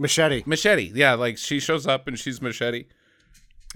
[0.00, 0.42] Machete.
[0.46, 0.90] Machete.
[0.94, 2.86] Yeah, like she shows up and she's Machete.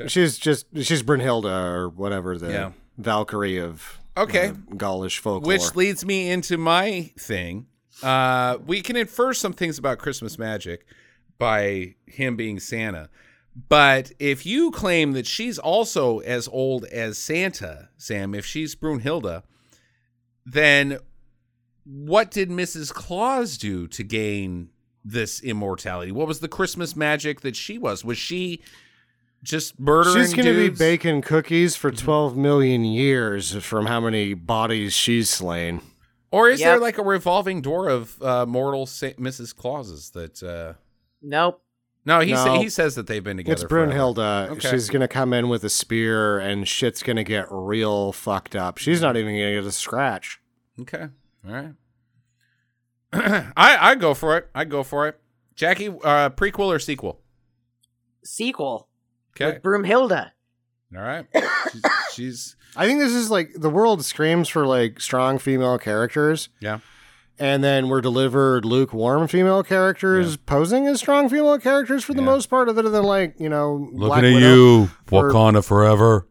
[0.09, 2.73] She's just she's Brunhilde or whatever the Yeah.
[2.99, 4.49] Valkyrie of Okay.
[4.49, 5.47] uh, Gaulish folklore.
[5.47, 7.67] Which leads me into my thing.
[8.03, 10.87] Uh, we can infer some things about Christmas magic
[11.39, 13.09] by him being Santa.
[13.69, 19.43] But if you claim that she's also as old as Santa, Sam, if she's Brunhilde,
[20.45, 20.99] then
[21.85, 22.93] what did Mrs.
[22.93, 24.71] Claus do to gain
[25.05, 26.13] this immortality?
[26.13, 28.05] What was the Christmas magic that she was?
[28.05, 28.63] Was she
[29.43, 34.35] just murdering She's going to be baking cookies for 12 million years from how many
[34.35, 35.81] bodies she's slain.
[36.31, 39.55] Or is there like a revolving door of uh, mortal Sa- Mrs.
[39.55, 40.43] Clauses that?
[40.43, 40.73] Uh...
[41.23, 41.61] Nope.
[42.07, 43.53] No, he sa- he says that they've been together.
[43.53, 43.93] It's forever.
[43.93, 44.51] Brunhilde.
[44.51, 44.71] Okay.
[44.71, 48.57] She's going to come in with a spear and shit's going to get real fucked
[48.57, 48.79] up.
[48.79, 50.41] She's not even going to get a scratch.
[50.81, 51.07] Okay,
[51.47, 51.73] all right.
[53.57, 54.49] I I go for it.
[54.55, 55.21] I go for it.
[55.55, 57.21] Jackie, uh, prequel or sequel?
[58.25, 58.89] Sequel
[59.37, 60.31] Okay, with Brunhilde.
[60.97, 61.27] all right.
[61.73, 61.83] She's,
[62.13, 66.49] she's I think this is like the world screams for like strong female characters.
[66.61, 66.79] yeah.
[67.37, 72.27] And then we're delivered lukewarm female characters posing as strong female characters for the Yeah.
[72.27, 74.83] most part, other than like, you know, Black Widow.
[74.83, 74.89] or-
[75.33, 76.29] Wakanda forever.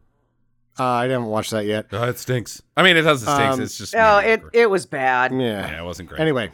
[0.78, 1.86] Uh, I didn't watch that yet.
[1.92, 2.62] Oh, it stinks.
[2.74, 3.52] I mean, it doesn't stink.
[3.52, 5.30] Um, it's just Oh, it it was bad.
[5.32, 5.38] Yeah.
[5.70, 6.20] yeah, it wasn't great.
[6.22, 6.50] Anyway,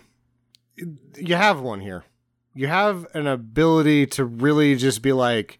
[1.16, 2.04] you have one here.
[2.54, 5.58] You have an ability to really just be like,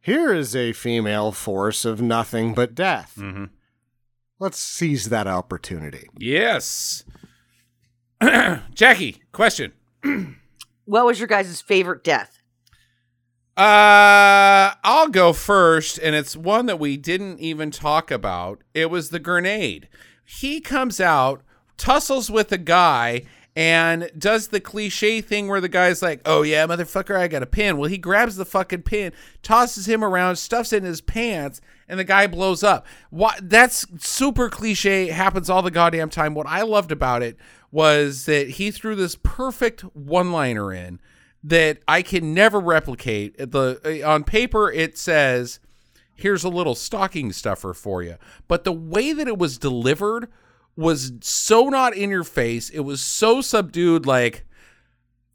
[0.00, 3.14] here is a female force of nothing but death.
[3.16, 3.44] hmm
[4.38, 6.08] Let's seize that opportunity.
[6.18, 7.04] Yes.
[8.74, 9.72] Jackie, question.
[10.86, 12.42] What was your guys' favorite death?
[13.56, 18.62] Uh, I'll go first, and it's one that we didn't even talk about.
[18.74, 19.88] It was the grenade.
[20.24, 21.42] He comes out,
[21.76, 23.22] tussles with a guy,
[23.56, 27.46] and does the cliche thing where the guy's like, "Oh yeah, motherfucker, I got a
[27.46, 29.12] pin." Well, he grabs the fucking pin,
[29.42, 32.86] tosses him around, stuffs it in his pants, and the guy blows up.
[33.10, 33.50] What?
[33.50, 35.08] That's super cliche.
[35.08, 36.34] Happens all the goddamn time.
[36.34, 37.36] What I loved about it
[37.72, 41.00] was that he threw this perfect one-liner in
[41.42, 43.36] that I can never replicate.
[43.36, 45.58] The uh, on paper it says,
[46.14, 48.16] "Here's a little stocking stuffer for you,"
[48.46, 50.28] but the way that it was delivered
[50.76, 52.70] was so not in your face.
[52.70, 54.44] It was so subdued, like.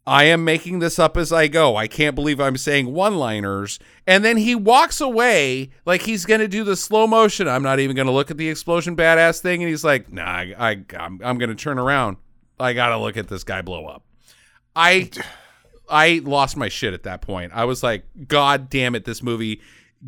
[0.08, 1.74] I am making this up as I go.
[1.74, 3.80] I can't believe I'm saying one liners.
[4.06, 7.48] And then he walks away like he's going to do the slow motion.
[7.48, 9.64] I'm not even going to look at the explosion badass thing.
[9.64, 12.18] And he's like, nah, I, I, I'm, I'm going to turn around.
[12.60, 14.04] I got to look at this guy blow up.
[14.76, 15.10] I,
[15.88, 17.50] I lost my shit at that point.
[17.52, 19.60] I was like, God damn it, this movie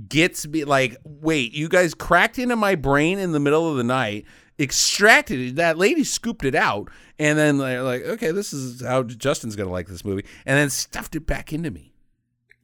[0.09, 3.83] gets me like, wait, you guys cracked into my brain in the middle of the
[3.83, 4.27] night,
[4.59, 5.57] extracted it.
[5.57, 9.71] That lady scooped it out, and then they're like, okay, this is how Justin's gonna
[9.71, 11.93] like this movie, and then stuffed it back into me.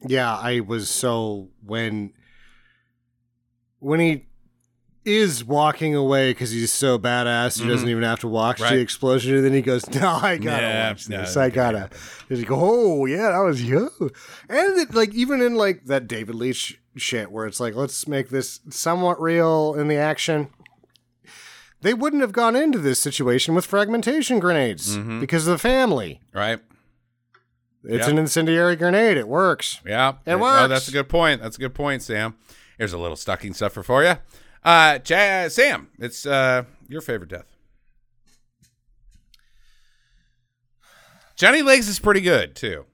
[0.07, 2.13] Yeah, I was so when
[3.79, 4.25] when he
[5.03, 8.63] is walking away because he's so badass, he doesn't even have to watch Mm-hmm.
[8.63, 8.75] Right.
[8.77, 9.35] the explosion.
[9.35, 11.37] And then he goes, "No, I gotta Yeah, watch no, this.
[11.37, 11.89] I gotta."
[12.27, 13.91] He's like, "Oh yeah, that was you."
[14.49, 18.29] And it, like even in like that David Leitch shit, where it's like, let's make
[18.29, 20.49] this somewhat real in the action.
[21.81, 25.19] They wouldn't have gone into this situation with fragmentation grenades Mhm.
[25.19, 26.21] because of the family.
[26.33, 26.59] Right?
[27.83, 28.11] It's Yeah.
[28.13, 29.17] an incendiary grenade.
[29.17, 29.79] It works.
[29.85, 30.69] Yeah, It Oh, works.
[30.69, 31.41] that's a good point.
[31.41, 32.35] That's a good point, Sam.
[32.77, 34.15] Here's a little stocking stuffer for you.
[34.63, 37.45] Uh, Ja- Sam, it's uh your favorite death.
[41.35, 42.85] Johnny Legs is pretty good too.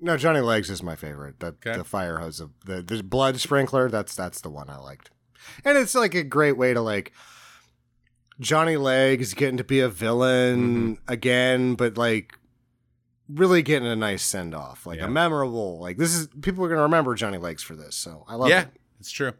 [0.00, 1.38] No, Johnny Legs is my favorite.
[1.40, 1.76] The, Okay.
[1.76, 3.88] the fire hose of the, the blood sprinkler.
[3.88, 5.10] That's that's the one I liked,
[5.64, 7.12] and it's like a great way to like
[8.40, 11.12] Johnny Legs getting to be a villain Mm-hmm.
[11.12, 12.38] again, but like
[13.28, 15.06] really getting a nice send off, like Yeah.
[15.06, 15.78] a memorable.
[15.80, 18.62] Like this is people are gonna remember Johnny Legs for this, so I love yeah,
[18.62, 18.68] it.
[18.72, 19.32] Yeah, it's true.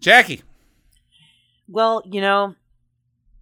[0.00, 0.42] Jackie,
[1.68, 2.54] Well, you know,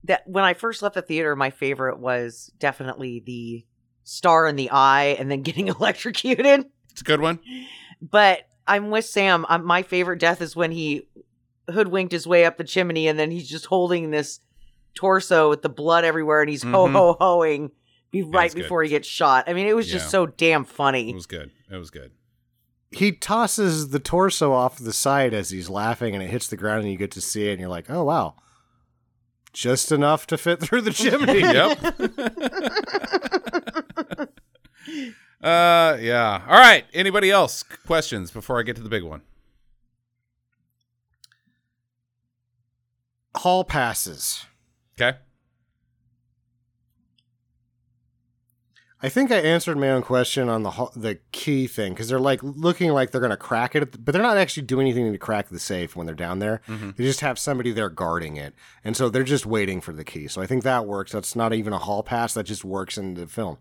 [0.05, 3.64] that when I first left the theater, my favorite was definitely the
[4.05, 6.66] star in the eye and then getting electrocuted.
[6.90, 7.38] it's a good one.
[8.01, 9.44] But I'm with Sam.
[9.48, 11.09] Um my favorite death is when he
[11.70, 14.41] hoodwinked his way up the chimney and then he's just holding this
[14.95, 16.93] torso with the blood everywhere and he's ho Mhm.
[16.93, 17.70] ho hoing
[18.11, 18.62] be right good.
[18.62, 19.45] before he gets shot.
[19.49, 19.95] I mean, it was Yeah.
[19.99, 21.11] just so damn funny.
[21.11, 21.51] It was good.
[21.70, 22.12] It was good.
[22.93, 26.82] He tosses the torso off the side as he's laughing, and it hits the ground,
[26.82, 28.36] and you get to see it, and you're like, "Oh wow."
[29.53, 31.41] Just enough to fit through the chimney.
[31.41, 31.78] Yep.
[35.43, 36.43] uh, yeah.
[36.49, 36.85] All right.
[36.95, 39.23] Anybody else questions before I get to the big one?
[43.36, 44.44] Hall passes.
[45.01, 45.19] Okay.
[49.05, 52.19] I think I answered my own question on the ho- the key thing because they're
[52.19, 55.51] like looking like they're gonna crack it, but they're not actually doing anything to crack
[55.51, 56.62] the safe when they're down there.
[56.66, 56.93] Mm-hmm.
[56.97, 60.27] They just have somebody there guarding it, and so they're just waiting for the key.
[60.27, 61.12] So I think that works.
[61.12, 62.32] That's not even a hall pass.
[62.32, 63.59] That just works in the film.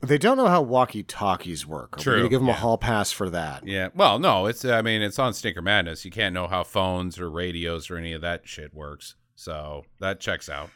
[0.00, 1.98] They don't know how walkie talkies work.
[1.98, 2.54] True, gonna give them yeah.
[2.54, 3.66] a hall pass for that?
[3.66, 3.88] Yeah.
[3.94, 6.04] Well, no, it's I mean, it's on Stinker Madness.
[6.04, 9.14] You can't know how phones or radios or any of that shit works.
[9.34, 10.70] So that checks out.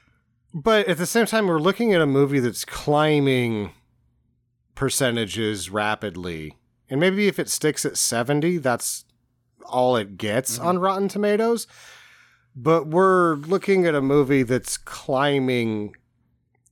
[0.54, 3.72] But at the same time, we're looking at a movie that's climbing
[4.74, 6.54] percentages rapidly.
[6.88, 9.04] And maybe if it sticks at 70, that's
[9.64, 10.66] all it gets mm-hmm.
[10.66, 11.66] on Rotten Tomatoes.
[12.56, 15.94] But we're looking at a movie that's climbing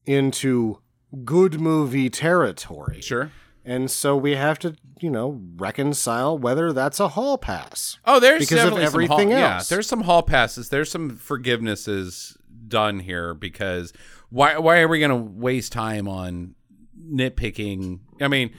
[0.07, 0.79] into
[1.25, 3.01] good movie territory.
[3.01, 3.31] Sure.
[3.65, 7.99] And so we have to, you know, reconcile whether that's a hall pass.
[8.05, 10.69] Oh, there's Because of everything hall, Yeah, there's some hall passes.
[10.69, 12.37] There's some forgivenesses
[12.69, 13.93] done here because
[14.31, 16.55] why why are we going to waste time on
[16.97, 18.01] nitpicking?
[18.21, 18.53] I mean,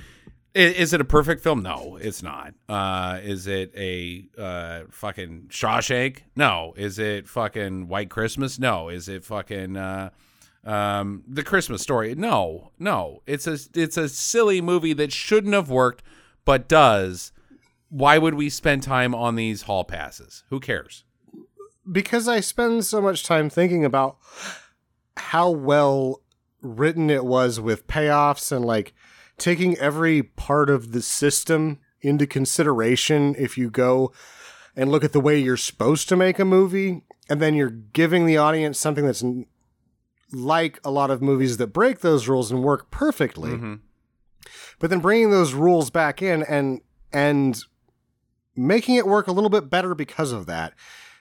[0.54, 1.62] is, is it a perfect film?
[1.64, 2.54] No, it's not.
[2.68, 6.20] Uh, is it a uh, fucking Shawshank?
[6.36, 6.74] No.
[6.76, 8.60] Is it fucking White Christmas?
[8.60, 8.90] No.
[8.90, 10.10] Is it fucking uh,
[10.68, 12.14] um, the Christmas Story?
[12.16, 13.24] No, no.
[13.26, 16.04] It's a it's a silly movie that shouldn't have worked,
[16.46, 17.32] but does.
[17.90, 20.44] Why would we spend time on these hall passes?
[20.50, 21.06] Who cares?
[21.92, 24.18] because I spend so much time thinking about
[25.16, 26.22] how well
[26.62, 28.94] written it was with payoffs and like
[29.38, 34.12] taking every part of the system into consideration if you go
[34.76, 38.26] and look at the way you're supposed to make a movie and then you're giving
[38.26, 39.24] the audience something that's
[40.32, 43.80] like a lot of movies that break those rules and work perfectly Mhm.
[44.80, 46.82] but then bringing those rules back in and
[47.14, 47.64] and
[48.56, 50.74] making it work a little bit better because of that.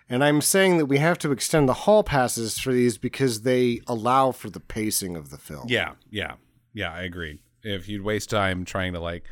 [0.09, 3.81] And I'm saying that we have to extend the hall passes for these because they
[3.87, 5.67] allow for the pacing of the film.
[5.69, 6.35] Yeah, yeah,
[6.73, 6.93] yeah.
[6.93, 7.41] I agree.
[7.63, 9.25] If you'd waste time trying to like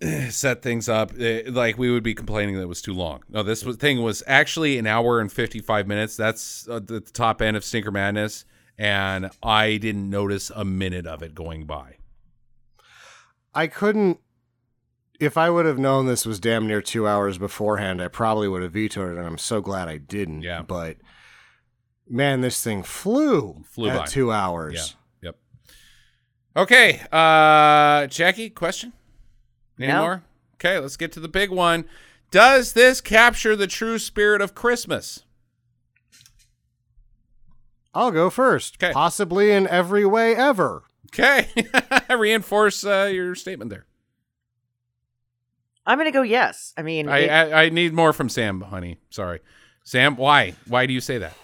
[0.30, 3.22] set things up, eh, like we would be complaining that it was too long.
[3.28, 6.16] No, this was, thing was actually an hour and fifty five minutes.
[6.16, 8.44] That's uh, the top end of Stinker Madness,
[8.78, 11.96] and I didn't notice a minute of it going by.
[13.54, 14.20] I couldn't
[15.20, 18.62] if I would have known this was damn near two hours beforehand, I probably would
[18.62, 20.42] have vetoed it, and I'm so glad I didn't.
[20.42, 20.62] Yeah.
[20.62, 20.96] But
[22.08, 24.06] man, this thing flew, Flew at by.
[24.06, 24.96] two hours.
[25.22, 25.28] Yeah.
[25.28, 25.36] Yep.
[26.56, 28.92] Okay, uh, Jackie, question?
[29.78, 30.00] Any No.
[30.02, 30.22] more?
[30.54, 31.84] Okay, let's get to the big one.
[32.32, 35.24] Does this capture the true spirit of Christmas?
[37.94, 38.78] I'll go first.
[38.78, 38.92] 'Kay.
[38.92, 40.82] Possibly in every way ever.
[41.12, 41.48] Okay,
[42.10, 43.86] reinforce uh, your statement there.
[45.86, 46.72] I'm gonna go yes.
[46.76, 48.98] I mean, I, it- I I need more from Sam, honey.
[49.10, 49.40] Sorry,
[49.84, 50.16] Sam.
[50.16, 50.54] Why?
[50.66, 51.34] Why do you say that?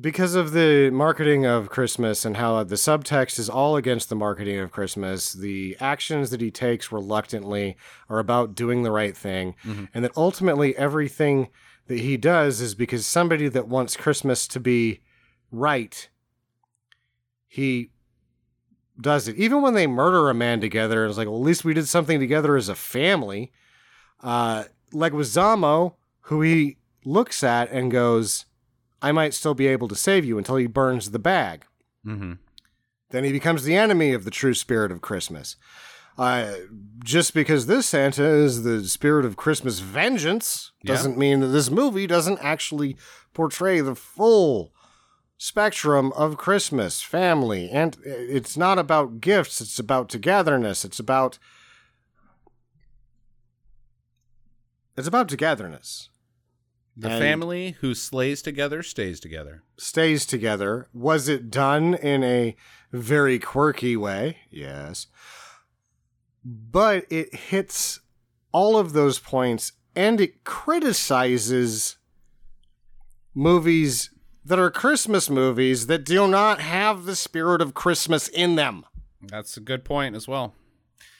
[0.00, 4.58] because of the marketing of Christmas and how the subtext is all against the marketing
[4.58, 7.76] of Christmas, the actions that he takes reluctantly
[8.08, 9.86] are about doing the right thing, Mhm.
[9.94, 11.46] and that ultimately everything
[11.86, 14.98] that he does is because somebody that wants Christmas to be
[15.54, 16.08] right,
[17.46, 17.90] he
[19.00, 19.36] does it.
[19.36, 22.20] Even when they murder a man together, it's like, well, at least we did something
[22.20, 23.52] together as a family.
[24.22, 28.46] Uh, like with Zamo, who he looks at and goes,
[29.02, 31.64] I might still be able to save you until he burns the bag.
[32.06, 32.34] Mm-hmm.
[33.10, 35.56] Then he becomes the enemy of the true spirit of Christmas.
[36.16, 36.52] Uh,
[37.02, 42.06] just because this Santa is the spirit of Christmas vengeance doesn't mean that this movie
[42.06, 42.96] doesn't actually
[43.32, 44.72] portray the full
[45.44, 51.38] spectrum of Christmas, family, and it's not about gifts, it's about togetherness, it's about
[54.96, 56.08] it's about togetherness.
[56.96, 59.64] The And- family who slays together stays together.
[59.76, 60.88] stays together.
[60.94, 62.56] Was it done in a
[62.90, 64.38] very quirky way?
[64.50, 65.08] Yes.
[66.42, 68.00] But it hits
[68.50, 71.98] all of those points and it criticizes
[73.34, 74.08] movies
[74.44, 78.84] that are Christmas movies that do not have the spirit of Christmas in them.
[79.22, 80.54] That's a good point as well.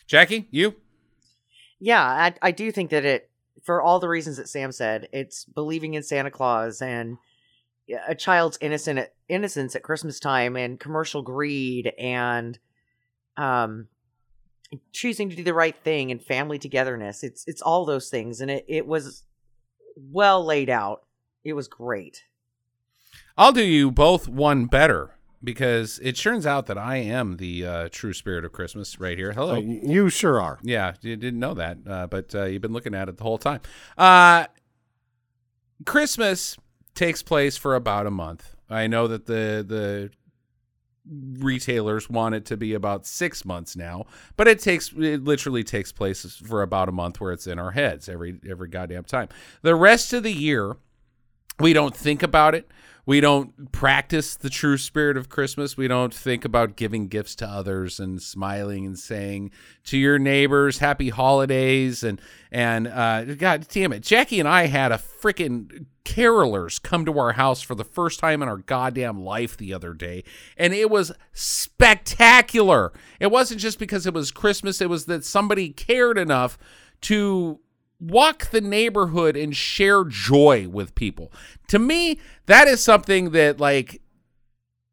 [0.06, 0.76] Jackie, you?
[1.84, 3.30] yeah, I, I do think that it,
[3.62, 7.18] for all the reasons that Sam said, it's believing in Santa Claus and
[8.08, 12.58] a child's innocent innocence at Christmas time and commercial greed and
[13.36, 13.88] um
[14.92, 17.22] choosing to do the right thing and family togetherness.
[17.22, 19.24] It's it's all those things and it, it was
[19.96, 21.02] well laid out.
[21.44, 22.24] It was great.
[23.36, 25.10] I'll do you both one better
[25.42, 29.32] because it turns out that I am the uh, true spirit of Christmas right here.
[29.32, 29.56] Hello.
[29.56, 30.58] Uh, you sure are.
[30.62, 33.38] Yeah, you didn't know that, uh, but uh, you've been looking at it the whole
[33.38, 33.60] time.
[33.98, 34.46] Uh,
[35.84, 36.56] Christmas
[36.94, 38.54] takes place for about a month.
[38.70, 40.10] I know that the the
[41.44, 44.06] retailers want it to be about six months now,
[44.36, 47.72] but it takes it literally takes place for about a month where it's in our
[47.72, 49.28] heads every every goddamn time.
[49.62, 50.76] The rest of the year,
[51.58, 52.70] we don't think about it.
[53.06, 55.76] We don't practice the true spirit of Christmas.
[55.76, 59.50] We don't think about giving gifts to others and smiling and saying
[59.84, 62.20] to your neighbors happy holidays and
[62.50, 67.32] and uh, God damn it, Jackie and I had a freaking carolers come to our
[67.32, 70.24] house for the first time in our goddamn life the other day,
[70.56, 72.92] and it was spectacular.
[73.20, 76.56] It wasn't just because it was Christmas; it was that somebody cared enough
[77.02, 77.60] to
[78.00, 81.32] walk the neighborhood and share joy with people.
[81.68, 84.00] To me, that is something that like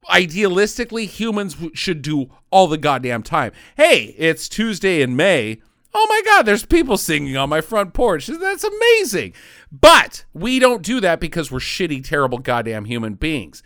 [0.10, 3.52] idealistically humans should do all the goddamn time.
[3.78, 5.62] Hey, it's Tuesday in May.
[5.94, 8.28] Oh my god, there's people singing on my front porch.
[8.28, 9.34] That's amazing.
[9.72, 13.62] But we don't do that because we're shitty terrible goddamn human beings.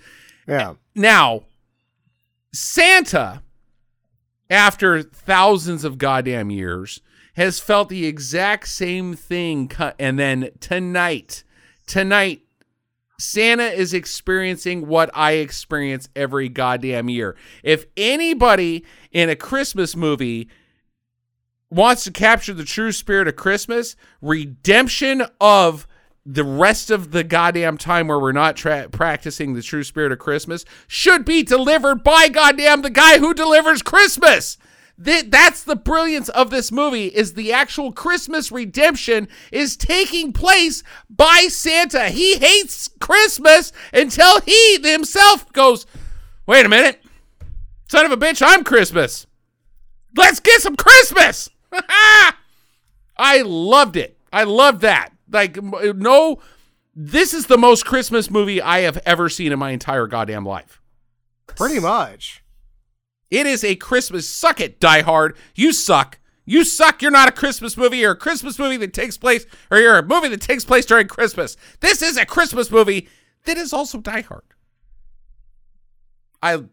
[0.48, 0.76] Yeah.
[0.96, 1.44] Now,
[2.52, 3.44] Santa
[4.50, 7.02] after thousands of goddamn years
[7.36, 9.72] has felt the exact same thing.
[10.00, 11.44] And then tonight,
[11.86, 12.42] tonight,
[13.18, 17.36] Santa is experiencing what I experience every goddamn year.
[17.64, 20.50] If anybody in a Christmas movie
[21.70, 25.88] wants to capture the true spirit of Christmas, redemption of
[26.26, 30.20] the rest of the goddamn time where we're not tra- practicing the true spirit of
[30.20, 34.58] Christmas should be delivered by goddamn the guy who delivers Christmas.
[35.04, 40.84] Th- that's the brilliance of this movie is the actual Christmas redemption is taking place
[41.10, 42.10] by Santa.
[42.10, 45.86] He hates Christmas until he himself goes,
[46.48, 47.04] "Wait a minute.
[47.88, 49.28] Son of a bitch, I'm Christmas.
[50.16, 51.50] Let's get some Christmas."
[53.18, 54.18] I loved it.
[54.32, 55.12] I loved that.
[55.30, 56.40] Like uh, no
[56.96, 60.82] this is the most Christmas movie I have ever seen in my entire goddamn life.
[61.46, 62.42] Pretty much.
[63.32, 64.28] It is a Christmas.
[64.30, 65.36] Suck it, Die Hard.
[65.56, 66.20] You suck.
[66.46, 67.02] You suck.
[67.02, 67.98] You're not a Christmas movie.
[67.98, 71.08] You're a Christmas movie that takes place, or you're a movie that takes place during
[71.08, 71.58] Christmas.
[71.80, 73.10] This is a Christmas movie
[73.46, 74.44] that is also Die Hard.
[76.42, 76.64] I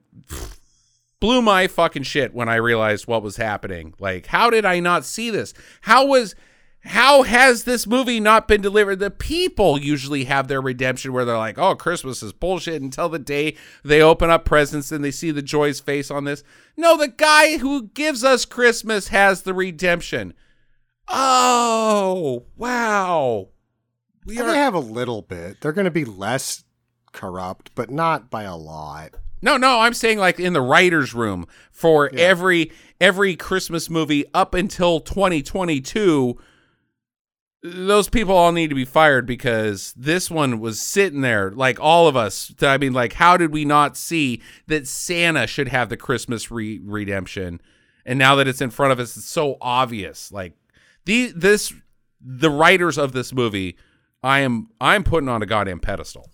[1.20, 3.94] blew my fucking shit when I realized what was happening.
[3.98, 5.54] Like, how did I not see this?
[5.82, 6.34] How was
[6.84, 8.98] how has this movie not been delivered?
[8.98, 13.20] The people usually have their redemption where they're like, oh, Christmas is bullshit until the
[13.20, 16.42] day they open up presents and they see the joy's face on this.
[16.76, 20.34] No, the guy who gives us Christmas has the redemption.
[21.06, 23.48] Oh, wow.
[24.24, 25.60] We are- they have a little bit.
[25.60, 26.64] They're going to be less
[27.12, 29.14] corrupt, but not by a lot.
[29.40, 32.20] No, no, I'm saying like in the writers' room for yeah.
[32.20, 36.38] every every Christmas movie up until 2022
[37.62, 42.08] those people all need to be fired because this one was sitting there like all
[42.08, 45.96] of us i mean like how did we not see that santa should have the
[45.96, 47.60] christmas re- redemption?
[48.04, 50.32] And now that it's in front of us it's so obvious.
[50.32, 50.54] Like
[51.04, 51.72] the this
[52.20, 53.76] the writers of this movie
[54.24, 56.28] i am i'm putting on a goddamn pedestal.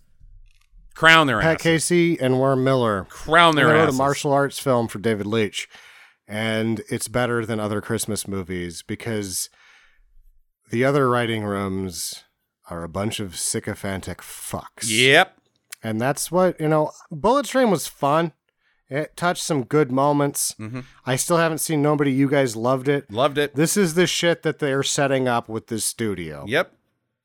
[0.94, 1.62] Crown their Pat asses.
[1.62, 3.04] Casey and Warren Miller.
[3.04, 3.94] Crown their they wrote asses.
[3.94, 5.68] a martial arts film for David Leitch.
[6.26, 9.48] And it's better than other Christmas movies because
[10.70, 12.24] the other writing rooms
[12.70, 14.84] are a bunch of sycophantic fucks.
[14.84, 15.36] Yep.
[15.82, 18.32] And that's what, you know, Bullet Train was fun.
[18.90, 20.54] It touched some good moments.
[20.58, 20.80] Mm-hmm.
[21.04, 22.10] I still haven't seen nobody.
[22.10, 23.10] You guys loved it.
[23.10, 23.54] Loved it.
[23.54, 26.44] This is the shit that they're setting up with this studio.
[26.48, 26.72] Yep.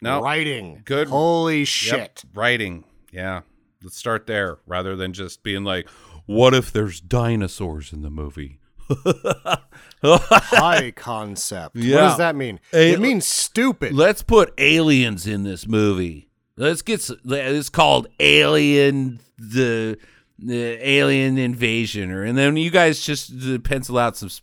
[0.01, 0.21] No.
[0.21, 0.81] Writing.
[0.83, 1.07] Good.
[1.07, 2.23] Holy shit.
[2.23, 2.35] Yep.
[2.35, 2.83] Writing.
[3.11, 3.41] Yeah.
[3.81, 5.87] Let's start there rather than just being like,
[6.25, 8.59] what if there's dinosaurs in the movie?
[10.03, 11.75] High concept.
[11.75, 11.95] Yeah.
[11.95, 12.59] What does that mean?
[12.73, 13.93] A- it means stupid.
[13.93, 16.29] Let's put aliens in this movie.
[16.57, 17.09] Let's get.
[17.25, 19.97] It's called Alien the
[20.37, 24.27] the Alien Invasion, or and then you guys just uh, pencil out some.
[24.27, 24.41] s-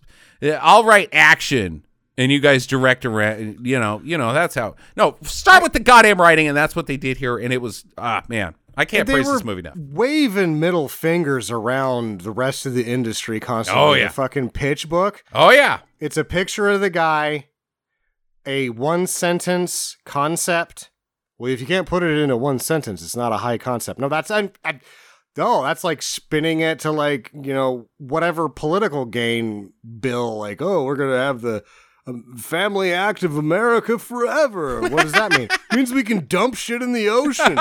[0.61, 1.85] I'll write action,
[2.19, 3.65] and you guys direct around.
[3.67, 4.75] You know, you know that's how.
[4.97, 7.85] No, start with the goddamn writing, and that's what they did here, and it was
[7.97, 9.77] ah man, I can't praise this movie enough.
[9.77, 13.83] waving middle fingers around the rest of the industry constantly.
[13.83, 14.09] Oh, The yeah.
[14.09, 15.23] fucking pitch book.
[15.35, 17.49] Oh yeah, It's a picture of the guy,
[18.47, 20.91] a one sentence concept.
[21.39, 24.01] Well, if you can't put it into one sentence, it's not a high concept.
[24.01, 24.81] No, that's I, I,
[25.37, 30.39] no, that's like spinning it to like you know whatever political gain bill.
[30.39, 31.65] Like, oh, we're gonna have the
[32.37, 34.81] Family Act of America forever.
[34.83, 35.49] What does that mean?
[35.71, 37.59] it means we can dump shit in the ocean.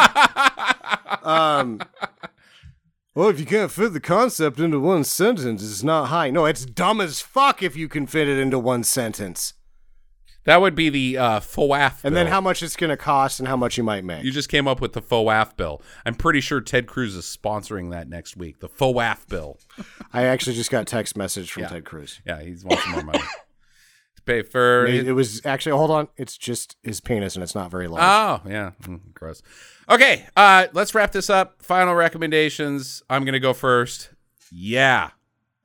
[1.24, 1.82] um.
[3.16, 6.30] Well, if you can't fit the concept into one sentence, it's not high.
[6.30, 9.54] No, it's dumb as fuck if you can fit it into one sentence.
[10.46, 12.06] That would be the uh, FOAF.
[12.06, 14.24] and then how much it's going to cost and how much you might make.
[14.24, 15.82] You just came up with the FOAF bill.
[16.06, 18.60] I'm pretty sure Ted Cruz is sponsoring that next week.
[18.60, 19.60] The FOAF bill.
[20.14, 21.70] I actually just got text message from Yeah.
[21.70, 22.22] Ted Cruz.
[22.26, 23.20] Yeah, he's wants more money
[24.30, 24.86] pay for.
[24.86, 28.04] It, it was actually hold on, it's just his penis and it's not very large.
[28.04, 28.72] Oh, yeah.
[28.84, 29.42] Mm, gross.
[29.90, 31.62] Okay, uh, let's wrap this up.
[31.64, 33.02] Final recommendations.
[33.10, 34.12] I'm going to go first.
[34.52, 35.10] Yeah,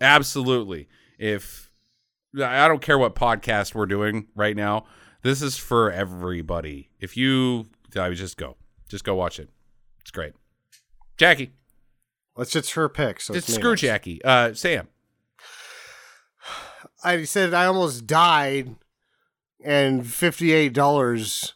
[0.00, 0.88] absolutely.
[1.18, 1.70] If
[2.42, 4.86] I don't care what podcast we're doing right now,
[5.22, 6.90] this is for everybody.
[7.00, 7.66] If you,
[7.96, 8.56] I would just go.
[8.88, 9.50] Just go watch it.
[10.00, 10.32] It's great.
[11.16, 11.52] Jackie.
[12.36, 13.20] Let's it's her pick.
[13.20, 13.76] So It's it's screw.
[13.76, 14.22] Jackie.
[14.24, 14.88] Uh, Sam.
[17.04, 18.76] I said I almost died,
[19.62, 21.54] and fifty-eight dollars.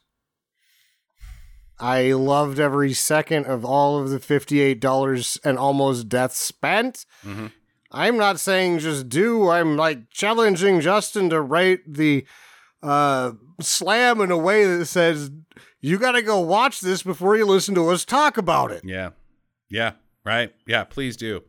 [1.80, 7.06] I loved every second of all of the fifty-eight dollars and almost death spent.
[7.24, 7.52] Mhm.
[7.90, 9.48] I'm not saying just do.
[9.48, 12.26] I'm like challenging Justin to write the
[12.82, 15.30] uh, slam in a way that says
[15.80, 18.82] you got to go watch this before you listen to us talk about it.
[18.84, 19.10] Yeah.
[19.70, 19.92] Yeah.
[20.24, 20.52] Right.
[20.66, 20.84] Yeah.
[20.84, 21.42] Please do.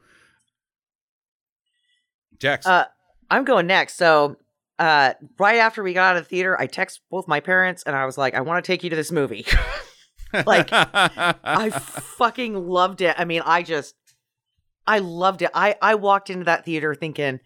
[2.39, 2.65] Jax.
[2.65, 2.85] Uh,
[3.30, 3.95] I'm going next.
[3.95, 4.38] So,
[4.77, 7.95] uh, right after we got out of the theater, I text both my parents and
[7.95, 9.45] I was like, I want to take you to this movie.
[10.45, 11.69] like, I
[12.18, 13.15] fucking loved it.
[13.18, 13.95] I mean, I just,
[14.88, 15.51] I loved it.
[15.53, 17.39] I, I walked into that theater thinking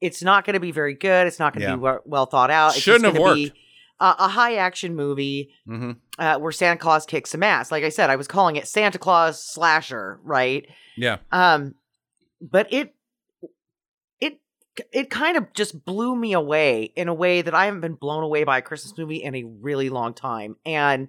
[0.00, 1.26] it's not going to be very good.
[1.26, 1.76] It's not going to Yeah.
[1.76, 2.70] be well, well thought out.
[2.70, 3.36] It's Shouldn't have worked.
[3.36, 3.52] Be
[4.00, 7.70] a, a high action movie hmm uh, where Santa Claus kicks some ass.
[7.70, 10.66] Like I said, I was calling it Santa Claus slasher, right?
[10.96, 11.18] Yeah.
[11.30, 11.74] Um,
[12.40, 12.94] but it
[14.92, 18.22] it kind of just blew me away in a way that I haven't been blown
[18.22, 20.56] away by a Christmas movie in a really long time.
[20.64, 21.08] And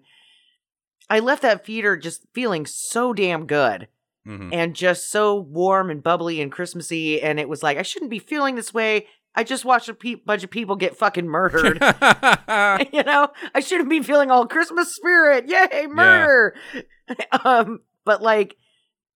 [1.10, 3.88] I left that theater just feeling so damn good
[4.26, 7.22] hmm and just so warm and bubbly and Christmassy.
[7.22, 9.08] And it was like I shouldn't be feeling this way.
[9.36, 11.78] I just watched a pe- bunch of people get fucking murdered.
[12.92, 15.48] you know, I shouldn't be feeling all Christmas spirit.
[15.48, 16.56] Yay, murder.
[17.44, 18.56] um, but like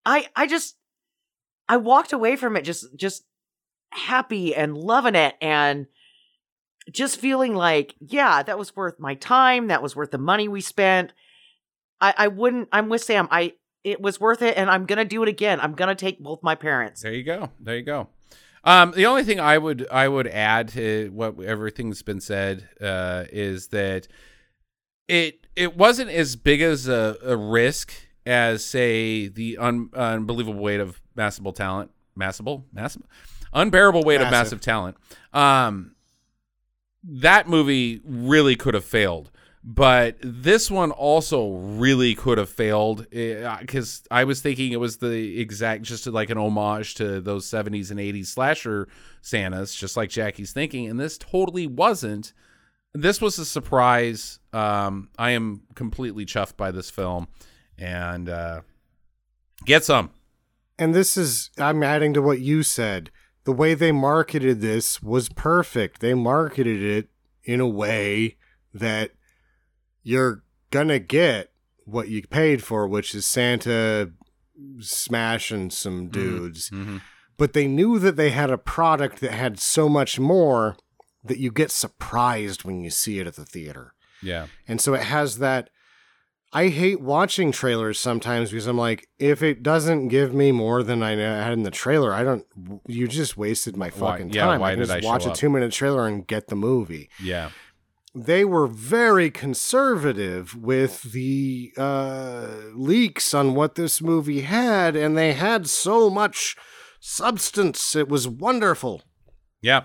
[0.05, 0.77] I I just
[1.69, 3.25] I walked away from it just just
[3.93, 5.87] happy and loving it and
[6.91, 10.61] just feeling like, yeah, that was worth my time, that was worth the money we
[10.61, 11.13] spent.
[12.01, 13.29] I I wouldn't I'm with Sam.
[13.31, 13.55] I
[13.85, 15.61] it was worth it and I'm going to do it again.
[15.61, 17.03] I'm going to take both my parents.
[17.03, 17.51] There you go.
[17.61, 18.09] There you go.
[18.65, 23.25] Um, the only thing I would I would add to what everything's been said uh,
[23.33, 24.07] is that
[25.09, 27.93] it it wasn't as big as a, a risk
[28.25, 33.03] as say the un, unbelievable weight of massible talent, massible, massive,
[33.53, 34.33] unbearable weight of Massive.
[34.33, 34.97] massive talent.
[35.33, 35.95] Um,
[37.05, 39.31] that movie really could have failed.
[39.65, 45.41] But this one also really could have failed because I was thinking it was the
[45.41, 48.89] exact, just like an homage to those 70s and 80s slasher
[49.21, 50.89] Santas, just like Jackie's thinking.
[50.89, 52.33] And this totally wasn't.
[52.93, 54.41] This was a surprise.
[54.53, 57.29] Um, I am completely chuffed by this film.
[57.79, 58.63] And uh,
[59.65, 60.11] get some.
[60.77, 63.13] And this is, I'm adding to what you said.
[63.45, 66.01] The way they marketed this was perfect.
[66.01, 67.09] They marketed it
[67.45, 68.37] in a way
[68.73, 69.13] that
[70.03, 71.53] you're gonna get
[71.85, 74.13] what you paid for, which is Santa
[74.79, 76.71] smashing some dudes.
[76.71, 76.99] Mm-hmm.
[77.37, 80.77] But they knew that they had a product that had so much more
[81.25, 83.95] that you get surprised when you see it at the theater.
[84.23, 84.47] Yeah.
[84.69, 85.71] And so it has that.
[86.55, 91.03] I hate watching trailers sometimes because I'm like, if it doesn't give me more than
[91.03, 92.45] I had in the trailer, I don't.
[92.87, 94.61] You just wasted my Why- fucking yeah, time.
[94.61, 97.09] why I did just I watch a two minute trailer and get the movie.
[97.23, 97.51] Yeah.
[98.15, 105.33] They were very conservative with the uh, leaks on what this movie had, and they
[105.33, 106.55] had so much
[107.01, 107.97] substance.
[107.97, 109.03] It was wonderful.
[109.63, 109.85] Yeah.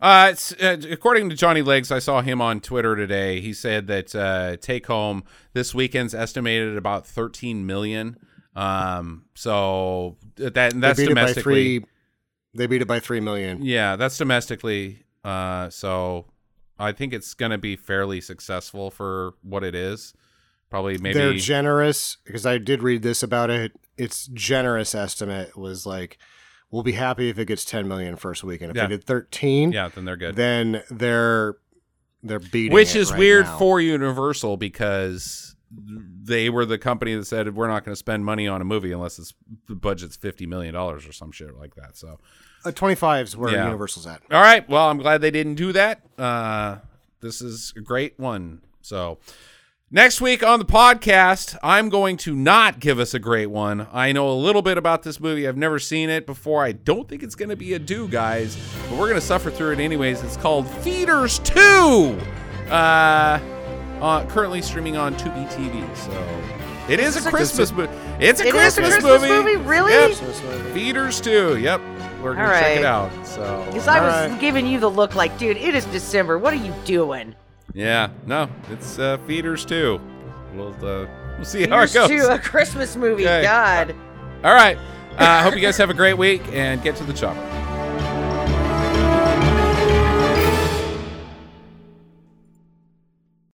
[0.00, 3.40] Uh, uh, according to Johnny Legs, I saw him on Twitter today.
[3.40, 8.16] He said that uh, take home this weekend's estimated at about 13 million.
[8.54, 11.78] Um, so that that's they beat it by domestically.
[11.80, 11.84] three.
[12.54, 13.62] They beat it by three million.
[13.62, 15.04] Yeah, that's domestically.
[15.24, 16.26] Uh, so
[16.78, 20.14] I think it's going to be fairly successful for what it is.
[20.70, 21.18] Probably maybe.
[21.18, 23.72] They're generous because I did read this about it.
[23.96, 26.18] Its generous estimate was like,
[26.70, 28.70] we'll be happy if it gets 10 million first weekend.
[28.72, 28.86] If Yeah.
[28.86, 30.36] they did 13, yeah, then they're good.
[30.36, 31.56] then they're
[32.22, 33.58] they're beating Which it is right weird now.
[33.58, 38.48] for Universal because they were the company that said we're not going to spend money
[38.48, 39.34] on a movie unless it's
[39.68, 41.96] the budget's fifty million dollars or some shit like that.
[41.96, 42.18] So,
[42.64, 43.64] uh, 25 is where Yeah.
[43.66, 44.22] Universal's at.
[44.32, 46.00] all right, well, I'm glad they didn't do that.
[46.18, 46.78] Uh,
[47.20, 48.62] this is a great one.
[48.80, 49.18] So,
[49.90, 53.86] next week on the podcast, I'm going to not give us a great one.
[53.92, 55.46] I know a little bit about this movie.
[55.48, 56.62] I've never seen it before.
[56.64, 58.56] I don't think it's going to be a do, guys,
[58.88, 60.22] but we're going to suffer through it anyways.
[60.22, 62.18] It's called Feeders Two.
[62.68, 63.40] Uh,
[64.00, 65.96] uh, currently streaming on Tubi TV.
[65.96, 66.12] So
[66.92, 67.92] it is a It's a- Christmas movie.
[68.20, 69.56] It's a It is a Christmas, Christmas movie.
[69.56, 69.56] movie?
[69.68, 69.92] Really?
[69.92, 70.04] Yep.
[70.06, 70.70] Christmas movie.
[70.72, 71.58] Feeders 2.
[71.58, 71.80] Yep.
[72.22, 73.10] We're gonna check it out.
[73.26, 74.40] So Because I was Alright.
[74.40, 76.36] giving you the look like, dude, it is December.
[76.38, 77.34] What are you doing?
[77.74, 80.00] Yeah, no, it's uh, Feeders too.
[80.54, 82.08] We'll uh, we'll see how it goes.
[82.08, 83.24] to a Christmas movie.
[83.24, 83.42] Okay.
[83.42, 83.94] God.
[84.44, 84.78] All right.
[85.18, 87.77] I uh, hope you guys have a great week and get to the chopper.